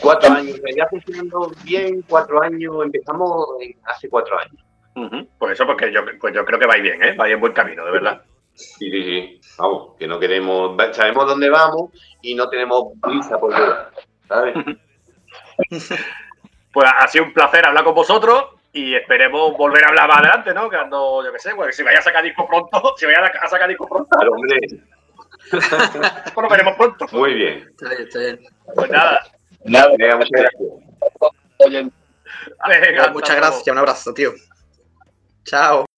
Cuatro 0.00 0.32
años. 0.32 0.58
Ya 0.74 0.86
funcionando 0.88 1.52
bien, 1.62 2.02
cuatro 2.08 2.42
años. 2.42 2.74
Empezamos 2.84 3.46
hace 3.84 4.08
cuatro 4.08 4.38
años. 4.38 4.61
Ujú. 4.94 5.28
Pues 5.38 5.52
eso, 5.52 5.66
porque 5.66 5.92
yo, 5.92 6.00
pues 6.20 6.34
yo 6.34 6.44
creo 6.44 6.58
que 6.58 6.66
vais 6.66 6.82
bien, 6.82 7.02
¿eh? 7.02 7.12
vais 7.16 7.32
en 7.32 7.40
buen 7.40 7.52
camino, 7.52 7.84
de 7.84 7.90
verdad. 7.90 8.22
Sí, 8.54 8.90
sí, 8.90 9.02
sí. 9.02 9.40
Vamos, 9.58 9.96
que 9.98 10.06
no 10.06 10.18
queremos. 10.18 10.76
Sabemos 10.92 11.26
dónde 11.26 11.48
vamos 11.48 11.90
y 12.20 12.34
no 12.34 12.48
tenemos 12.48 12.92
prisa 13.00 13.38
por 13.38 13.52
llegar. 13.52 13.90
¿Sabes? 14.28 14.54
Pues 16.72 16.88
ha 16.98 17.06
sido 17.06 17.24
un 17.24 17.34
placer 17.34 17.66
hablar 17.66 17.84
con 17.84 17.94
vosotros 17.94 18.46
y 18.72 18.94
esperemos 18.94 19.54
volver 19.58 19.84
a 19.84 19.88
hablar 19.88 20.08
más 20.08 20.20
adelante, 20.20 20.54
¿no? 20.54 20.70
Que 20.70 20.76
ando, 20.76 21.22
yo 21.22 21.30
qué 21.30 21.38
sé, 21.38 21.54
pues 21.54 21.76
si 21.76 21.82
vais 21.82 21.98
a 21.98 22.02
sacar 22.02 22.24
disco 22.24 22.48
pronto, 22.48 22.94
si 22.96 23.04
vais 23.04 23.18
a 23.18 23.46
sacar 23.46 23.68
disco 23.68 23.86
pronto, 23.86 24.08
Claro, 24.16 24.32
hombre. 24.32 24.58
pues 25.50 25.70
nos 25.70 26.50
veremos 26.50 26.76
pronto. 26.76 27.06
Muy 27.12 27.34
bien. 27.34 27.68
Está 27.68 27.88
bien, 27.90 28.02
está 28.02 28.18
bien. 28.20 28.40
Pues 28.74 28.90
nada, 28.90 29.20
Nada, 29.64 29.88
Venga, 29.98 30.16
muchas 30.16 30.30
gracias. 30.40 30.70
oye, 31.58 31.90
venga, 32.80 33.08
Muchas 33.12 33.36
gracias, 33.36 33.68
un 33.68 33.78
abrazo, 33.78 34.14
tío. 34.14 34.32
Ciao. 35.44 35.91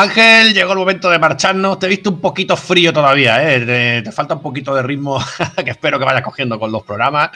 Ángel, 0.00 0.54
llegó 0.54 0.72
el 0.72 0.78
momento 0.78 1.10
de 1.10 1.18
marcharnos. 1.18 1.78
Te 1.78 1.84
he 1.84 1.88
visto 1.90 2.08
un 2.08 2.22
poquito 2.22 2.56
frío 2.56 2.90
todavía, 2.90 3.54
¿eh? 3.54 3.60
te, 3.66 4.02
te 4.02 4.12
falta 4.12 4.34
un 4.34 4.40
poquito 4.40 4.74
de 4.74 4.82
ritmo 4.82 5.22
que 5.64 5.70
espero 5.70 5.98
que 5.98 6.06
vayas 6.06 6.22
cogiendo 6.22 6.58
con 6.58 6.72
los 6.72 6.82
programas. 6.84 7.30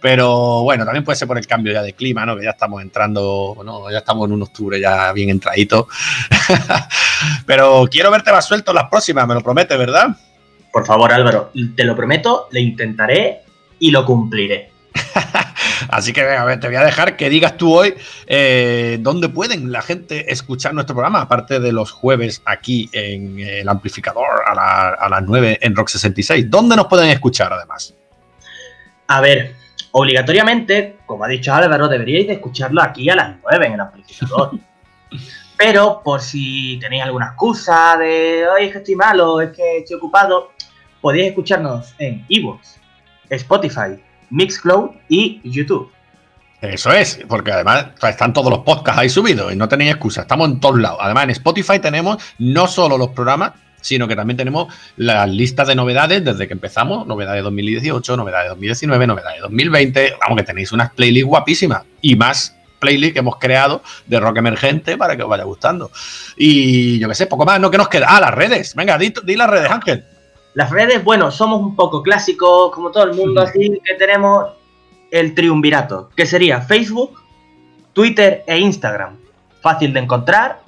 Pero 0.00 0.62
bueno, 0.62 0.84
también 0.84 1.04
puede 1.04 1.14
ser 1.14 1.28
por 1.28 1.38
el 1.38 1.46
cambio 1.46 1.72
ya 1.72 1.82
de 1.82 1.92
clima, 1.92 2.26
¿no? 2.26 2.36
Que 2.36 2.42
ya 2.42 2.50
estamos 2.50 2.82
entrando, 2.82 3.56
¿no? 3.64 3.88
ya 3.92 3.98
estamos 3.98 4.26
en 4.26 4.32
un 4.32 4.42
octubre 4.42 4.80
ya 4.80 5.12
bien 5.12 5.30
entradito. 5.30 5.86
Pero 7.46 7.86
quiero 7.88 8.10
verte 8.10 8.32
más 8.32 8.44
suelto 8.44 8.72
las 8.72 8.88
próximas, 8.88 9.28
me 9.28 9.34
lo 9.34 9.40
prometes, 9.40 9.78
¿verdad? 9.78 10.08
Por 10.72 10.84
favor, 10.84 11.12
Álvaro, 11.12 11.52
te 11.76 11.84
lo 11.84 11.94
prometo, 11.94 12.48
le 12.50 12.60
intentaré 12.60 13.42
y 13.78 13.92
lo 13.92 14.04
cumpliré. 14.04 14.72
Así 15.88 16.12
que 16.12 16.22
venga, 16.22 16.42
a 16.42 16.44
ver, 16.44 16.60
te 16.60 16.66
voy 16.66 16.76
a 16.76 16.84
dejar 16.84 17.16
que 17.16 17.28
digas 17.30 17.56
tú 17.56 17.72
hoy 17.74 17.94
eh, 18.26 18.98
dónde 19.00 19.28
pueden 19.28 19.72
la 19.72 19.82
gente 19.82 20.32
escuchar 20.32 20.74
nuestro 20.74 20.94
programa, 20.94 21.22
aparte 21.22 21.60
de 21.60 21.72
los 21.72 21.90
jueves 21.90 22.42
aquí 22.44 22.88
en 22.92 23.38
el 23.40 23.68
amplificador 23.68 24.42
a, 24.46 24.54
la- 24.54 24.88
a 24.90 25.08
las 25.08 25.22
9 25.22 25.58
en 25.62 25.74
Rock 25.74 25.88
66. 25.88 26.50
¿Dónde 26.50 26.76
nos 26.76 26.86
pueden 26.86 27.08
escuchar 27.10 27.52
además? 27.52 27.94
A 29.08 29.20
ver, 29.20 29.54
obligatoriamente, 29.92 30.98
como 31.06 31.24
ha 31.24 31.28
dicho 31.28 31.52
Álvaro, 31.52 31.88
deberíais 31.88 32.26
de 32.26 32.34
escucharlo 32.34 32.82
aquí 32.82 33.08
a 33.10 33.16
las 33.16 33.36
9 33.42 33.66
en 33.66 33.72
el 33.72 33.80
amplificador. 33.80 34.50
Pero 35.56 36.00
por 36.02 36.20
si 36.22 36.78
tenéis 36.80 37.02
alguna 37.02 37.26
excusa 37.26 37.96
de, 37.98 38.44
ay, 38.56 38.66
es 38.66 38.72
que 38.72 38.78
estoy 38.78 38.94
malo, 38.96 39.40
es 39.42 39.50
que 39.54 39.78
estoy 39.78 39.96
ocupado, 39.98 40.52
podéis 41.02 41.28
escucharnos 41.28 41.94
en 41.98 42.24
iVoox, 42.28 42.76
Spotify, 43.28 44.02
Mixcloud 44.30 44.90
y 45.08 45.40
YouTube. 45.44 45.90
Eso 46.60 46.92
es, 46.92 47.20
porque 47.26 47.52
además 47.52 47.86
están 48.02 48.32
todos 48.32 48.50
los 48.50 48.60
podcasts 48.60 49.00
ahí 49.00 49.08
subidos 49.08 49.52
y 49.52 49.56
no 49.56 49.68
tenéis 49.68 49.92
excusa, 49.92 50.22
estamos 50.22 50.50
en 50.50 50.60
todos 50.60 50.78
lados. 50.78 50.98
Además, 51.00 51.24
en 51.24 51.30
Spotify 51.30 51.78
tenemos 51.78 52.22
no 52.38 52.66
solo 52.66 52.98
los 52.98 53.08
programas, 53.08 53.52
sino 53.80 54.06
que 54.06 54.14
también 54.14 54.36
tenemos 54.36 54.72
las 54.96 55.28
listas 55.28 55.68
de 55.68 55.74
novedades 55.74 56.22
desde 56.22 56.46
que 56.46 56.52
empezamos, 56.52 57.06
novedades 57.06 57.38
de 57.38 57.44
2018, 57.44 58.16
novedades 58.16 58.44
de 58.44 58.48
2019, 58.50 59.06
novedades 59.06 59.36
de 59.38 59.42
2020, 59.42 60.14
vamos 60.20 60.36
que 60.36 60.44
tenéis 60.44 60.72
unas 60.72 60.92
playlists 60.92 61.28
guapísimas 61.28 61.82
y 62.02 62.16
más 62.16 62.56
playlists 62.78 63.14
que 63.14 63.18
hemos 63.20 63.36
creado 63.36 63.82
de 64.06 64.20
rock 64.20 64.38
emergente 64.38 64.98
para 64.98 65.16
que 65.16 65.22
os 65.22 65.28
vaya 65.30 65.44
gustando. 65.44 65.90
Y 66.36 66.98
yo 66.98 67.08
qué 67.08 67.14
sé, 67.14 67.26
poco 67.26 67.46
más, 67.46 67.58
¿no? 67.58 67.70
que 67.70 67.78
nos 67.78 67.88
queda? 67.88 68.06
Ah, 68.08 68.20
las 68.20 68.34
redes, 68.34 68.74
venga, 68.74 68.98
di, 68.98 69.14
di 69.24 69.36
las 69.36 69.48
redes, 69.48 69.70
Ángel. 69.70 70.04
Las 70.54 70.70
redes, 70.70 71.02
bueno, 71.04 71.30
somos 71.30 71.60
un 71.60 71.76
poco 71.76 72.02
clásicos, 72.02 72.72
como 72.72 72.90
todo 72.90 73.04
el 73.04 73.14
mundo, 73.14 73.40
así 73.40 73.80
que 73.84 73.94
tenemos 73.94 74.50
el 75.10 75.34
triunvirato, 75.34 76.10
que 76.16 76.26
sería 76.26 76.60
Facebook, 76.60 77.20
Twitter 77.92 78.44
e 78.46 78.58
Instagram. 78.58 79.16
Fácil 79.60 79.92
de 79.92 80.00
encontrar 80.00 80.62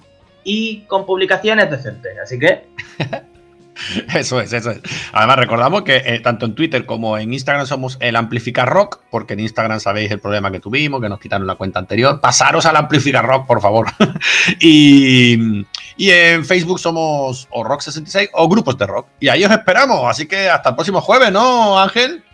y 0.44 0.82
con 0.82 1.06
publicaciones 1.06 1.70
decentes. 1.70 2.16
Así 2.22 2.38
que, 2.38 2.66
Eso 4.14 4.40
es, 4.40 4.52
eso 4.52 4.70
es. 4.70 4.80
Además, 5.12 5.36
recordamos 5.36 5.82
que 5.82 5.96
eh, 5.96 6.20
tanto 6.20 6.46
en 6.46 6.54
Twitter 6.54 6.86
como 6.86 7.18
en 7.18 7.32
Instagram 7.32 7.66
somos 7.66 7.96
el 8.00 8.16
Amplificar 8.16 8.68
Rock, 8.68 9.00
porque 9.10 9.34
en 9.34 9.40
Instagram 9.40 9.80
sabéis 9.80 10.10
el 10.10 10.20
problema 10.20 10.50
que 10.50 10.60
tuvimos, 10.60 11.00
que 11.00 11.08
nos 11.08 11.18
quitaron 11.18 11.46
la 11.46 11.54
cuenta 11.54 11.78
anterior. 11.78 12.20
Pasaros 12.20 12.66
al 12.66 12.76
Amplificar 12.76 13.24
Rock, 13.26 13.46
por 13.46 13.60
favor. 13.60 13.86
y, 14.60 15.66
y 15.96 16.10
en 16.10 16.44
Facebook 16.44 16.78
somos 16.78 17.48
o 17.50 17.64
Rock 17.64 17.82
66 17.82 18.30
o 18.32 18.48
grupos 18.48 18.78
de 18.78 18.86
rock. 18.86 19.08
Y 19.20 19.28
ahí 19.28 19.44
os 19.44 19.50
esperamos. 19.50 20.04
Así 20.08 20.26
que 20.26 20.48
hasta 20.48 20.70
el 20.70 20.74
próximo 20.74 21.00
jueves, 21.00 21.32
¿no, 21.32 21.78
Ángel? 21.78 22.24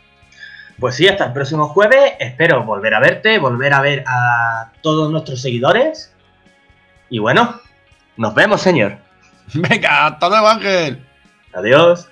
pues 0.78 0.94
sí, 0.94 1.08
hasta 1.08 1.26
el 1.26 1.32
próximo 1.32 1.68
jueves. 1.68 2.12
Espero 2.20 2.62
volver 2.64 2.94
a 2.94 3.00
verte, 3.00 3.38
volver 3.38 3.72
a 3.74 3.80
ver 3.80 4.04
a 4.06 4.70
todos 4.82 5.10
nuestros 5.10 5.42
seguidores. 5.42 6.14
Y 7.10 7.18
bueno, 7.18 7.60
nos 8.16 8.34
vemos, 8.34 8.60
señor. 8.60 8.98
Venga, 9.54 10.06
hasta 10.06 10.28
luego, 10.28 10.48
Ángel. 10.48 11.04
Adiós. 11.52 12.08